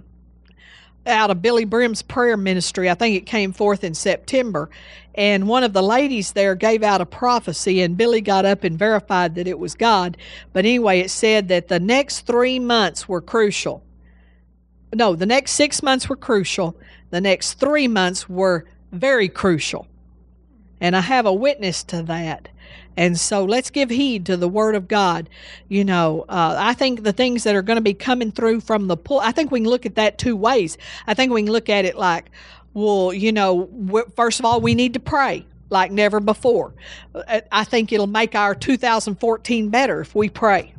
out 1.07 1.31
of 1.31 1.39
Billye 1.39 1.69
Brim's 1.69 2.03
prayer 2.03 2.37
ministry. 2.37 2.91
I 2.91 2.95
think 2.95 3.16
it 3.16 3.27
came 3.27 3.53
forth 3.53 3.83
in 3.83 3.95
September. 3.95 4.69
And 5.14 5.49
one 5.49 5.64
of 5.64 5.73
the 5.73 5.83
ladies 5.83 6.33
there 6.33 6.55
gave 6.55 6.83
out 6.83 7.01
a 7.01 7.07
prophecy, 7.07 7.81
and 7.81 7.97
Billye 7.97 8.23
got 8.23 8.45
up 8.45 8.62
and 8.64 8.79
verified 8.79 9.35
that 9.35 9.49
it 9.49 9.59
was 9.59 9.75
God. 9.75 10.16
But 10.53 10.66
anyway, 10.66 11.01
it 11.01 11.11
said 11.11 11.49
that 11.49 11.69
the 11.69 11.81
next 11.81 12.21
three 12.21 12.59
months 12.59 13.09
were 13.09 13.23
crucial. 13.23 13.83
No, 14.95 15.16
the 15.16 15.27
next 15.27 15.53
six 15.53 15.83
months 15.83 16.09
were 16.09 16.16
crucial. 16.16 16.77
The 17.11 17.21
next 17.21 17.55
three 17.55 17.89
months 17.89 18.29
were 18.29 18.66
very 18.93 19.29
crucial. 19.29 19.87
And 20.81 20.95
I 20.95 21.01
have 21.01 21.27
a 21.27 21.33
witness 21.33 21.83
to 21.85 22.03
that. 22.05 22.49
And 22.99 23.18
so 23.18 23.44
let's 23.44 23.70
give 23.70 23.90
heed 23.90 24.26
to 24.26 24.36
the 24.36 24.49
word 24.49 24.74
of 24.74 24.88
God. 24.88 25.30
You 25.68 25.84
know, 25.84 26.24
uh, 26.28 26.57
I 26.59 26.74
think 26.74 27.05
the 27.05 27.12
things 27.12 27.44
that 27.44 27.55
are 27.55 27.62
going 27.62 27.76
to 27.76 27.80
be 27.80 27.94
coming 27.94 28.32
through 28.32 28.61
from 28.61 28.88
the 28.88 28.96
pull, 28.96 29.20
I 29.20 29.30
think 29.30 29.53
we 29.53 29.61
can 29.61 29.68
look 29.68 29.86
at 29.86 29.94
that 29.94 30.18
two 30.18 30.34
ways. 30.34 30.76
I 31.07 31.14
think 31.14 31.32
we 31.32 31.44
can 31.44 31.53
look 31.53 31.68
at 31.68 31.84
it 31.84 31.96
like, 31.96 32.28
well, 32.74 33.12
you 33.12 33.30
know, 33.30 33.70
first 34.16 34.40
of 34.40 34.44
all, 34.44 34.61
we 34.61 34.74
need 34.74 34.94
to 34.94 35.01
pray 35.01 35.46
like 35.70 35.92
never 35.92 36.18
before. 36.18 36.74
Uh, 37.14 37.40
I 37.53 37.62
think 37.62 37.92
it'll 37.92 38.09
make 38.09 38.34
our 38.34 38.53
2014 38.53 39.68
better 39.68 40.01
if 40.01 40.16
we 40.16 40.28
pray. 40.28 40.74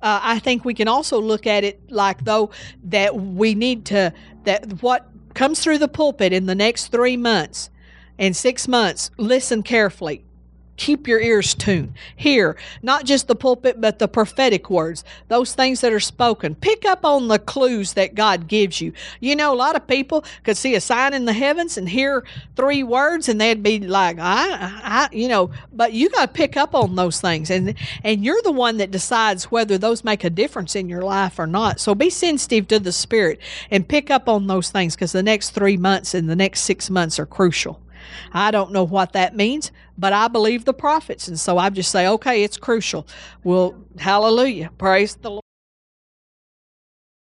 Uh, 0.00 0.18
I 0.22 0.38
think 0.38 0.64
we 0.64 0.72
can 0.72 0.88
also 0.88 1.20
look 1.20 1.46
at 1.46 1.62
it 1.62 1.90
like 1.90 2.24
though 2.24 2.52
that 2.84 3.14
we 3.14 3.54
need 3.54 3.84
to 3.86 4.14
that 4.44 4.82
what 4.82 5.06
comes 5.34 5.60
through 5.60 5.78
the 5.78 5.88
pulpit 5.88 6.32
in 6.32 6.46
the 6.46 6.54
next 6.54 6.88
three 6.88 7.18
months 7.18 7.68
and 8.18 8.34
six 8.34 8.66
months, 8.66 9.10
listen 9.18 9.62
carefully 9.62 10.24
keep 10.80 11.06
your 11.06 11.20
ears 11.20 11.54
tuned. 11.54 11.92
Hear 12.16 12.56
not 12.82 13.04
just 13.04 13.28
the 13.28 13.34
pulpit, 13.34 13.82
but 13.82 13.98
the 13.98 14.08
prophetic 14.08 14.70
words, 14.70 15.04
those 15.28 15.54
things 15.54 15.82
that 15.82 15.92
are 15.92 16.00
spoken. 16.00 16.54
Pick 16.54 16.86
up 16.86 17.04
on 17.04 17.28
the 17.28 17.38
clues 17.38 17.92
that 17.92 18.14
God 18.14 18.48
gives 18.48 18.80
you. 18.80 18.94
You 19.20 19.36
know, 19.36 19.52
a 19.52 19.54
lot 19.54 19.76
of 19.76 19.86
people 19.86 20.24
could 20.42 20.56
see 20.56 20.74
a 20.74 20.80
sign 20.80 21.12
in 21.12 21.26
the 21.26 21.34
heavens 21.34 21.76
and 21.76 21.86
hear 21.86 22.24
three 22.56 22.82
words, 22.82 23.28
and 23.28 23.38
they'd 23.38 23.62
be 23.62 23.78
like, 23.80 24.18
I, 24.18 24.80
I, 24.82 25.08
you 25.12 25.28
know, 25.28 25.50
but 25.70 25.92
you 25.92 26.08
got 26.08 26.22
to 26.22 26.32
pick 26.32 26.56
up 26.56 26.74
on 26.74 26.96
those 26.96 27.20
things, 27.20 27.50
and 27.50 27.74
and 28.02 28.24
you're 28.24 28.42
the 28.42 28.50
one 28.50 28.78
that 28.78 28.90
decides 28.90 29.50
whether 29.50 29.76
those 29.76 30.02
make 30.02 30.24
a 30.24 30.30
difference 30.30 30.74
in 30.74 30.88
your 30.88 31.02
life 31.02 31.38
or 31.38 31.46
not. 31.46 31.78
So 31.78 31.94
be 31.94 32.08
sensitive 32.08 32.68
to 32.68 32.78
the 32.78 32.92
Spirit 32.92 33.38
and 33.70 33.86
pick 33.86 34.10
up 34.10 34.30
on 34.30 34.46
those 34.46 34.70
things 34.70 34.94
because 34.94 35.12
the 35.12 35.22
next 35.22 35.50
three 35.50 35.76
months 35.76 36.14
and 36.14 36.30
the 36.30 36.36
next 36.36 36.60
six 36.62 36.88
months 36.88 37.18
are 37.18 37.26
crucial. 37.26 37.82
I 38.32 38.50
don't 38.50 38.72
know 38.72 38.84
what 38.84 39.12
that 39.12 39.36
means, 39.36 39.72
but 39.98 40.12
I 40.12 40.28
believe 40.28 40.64
the 40.64 40.74
prophets. 40.74 41.28
And 41.28 41.38
so 41.38 41.58
I 41.58 41.70
just 41.70 41.90
say, 41.90 42.06
okay, 42.06 42.42
it's 42.42 42.56
crucial. 42.56 43.06
Well, 43.44 43.74
hallelujah. 43.98 44.70
Praise 44.78 45.16
the 45.16 45.30
Lord. 45.30 45.49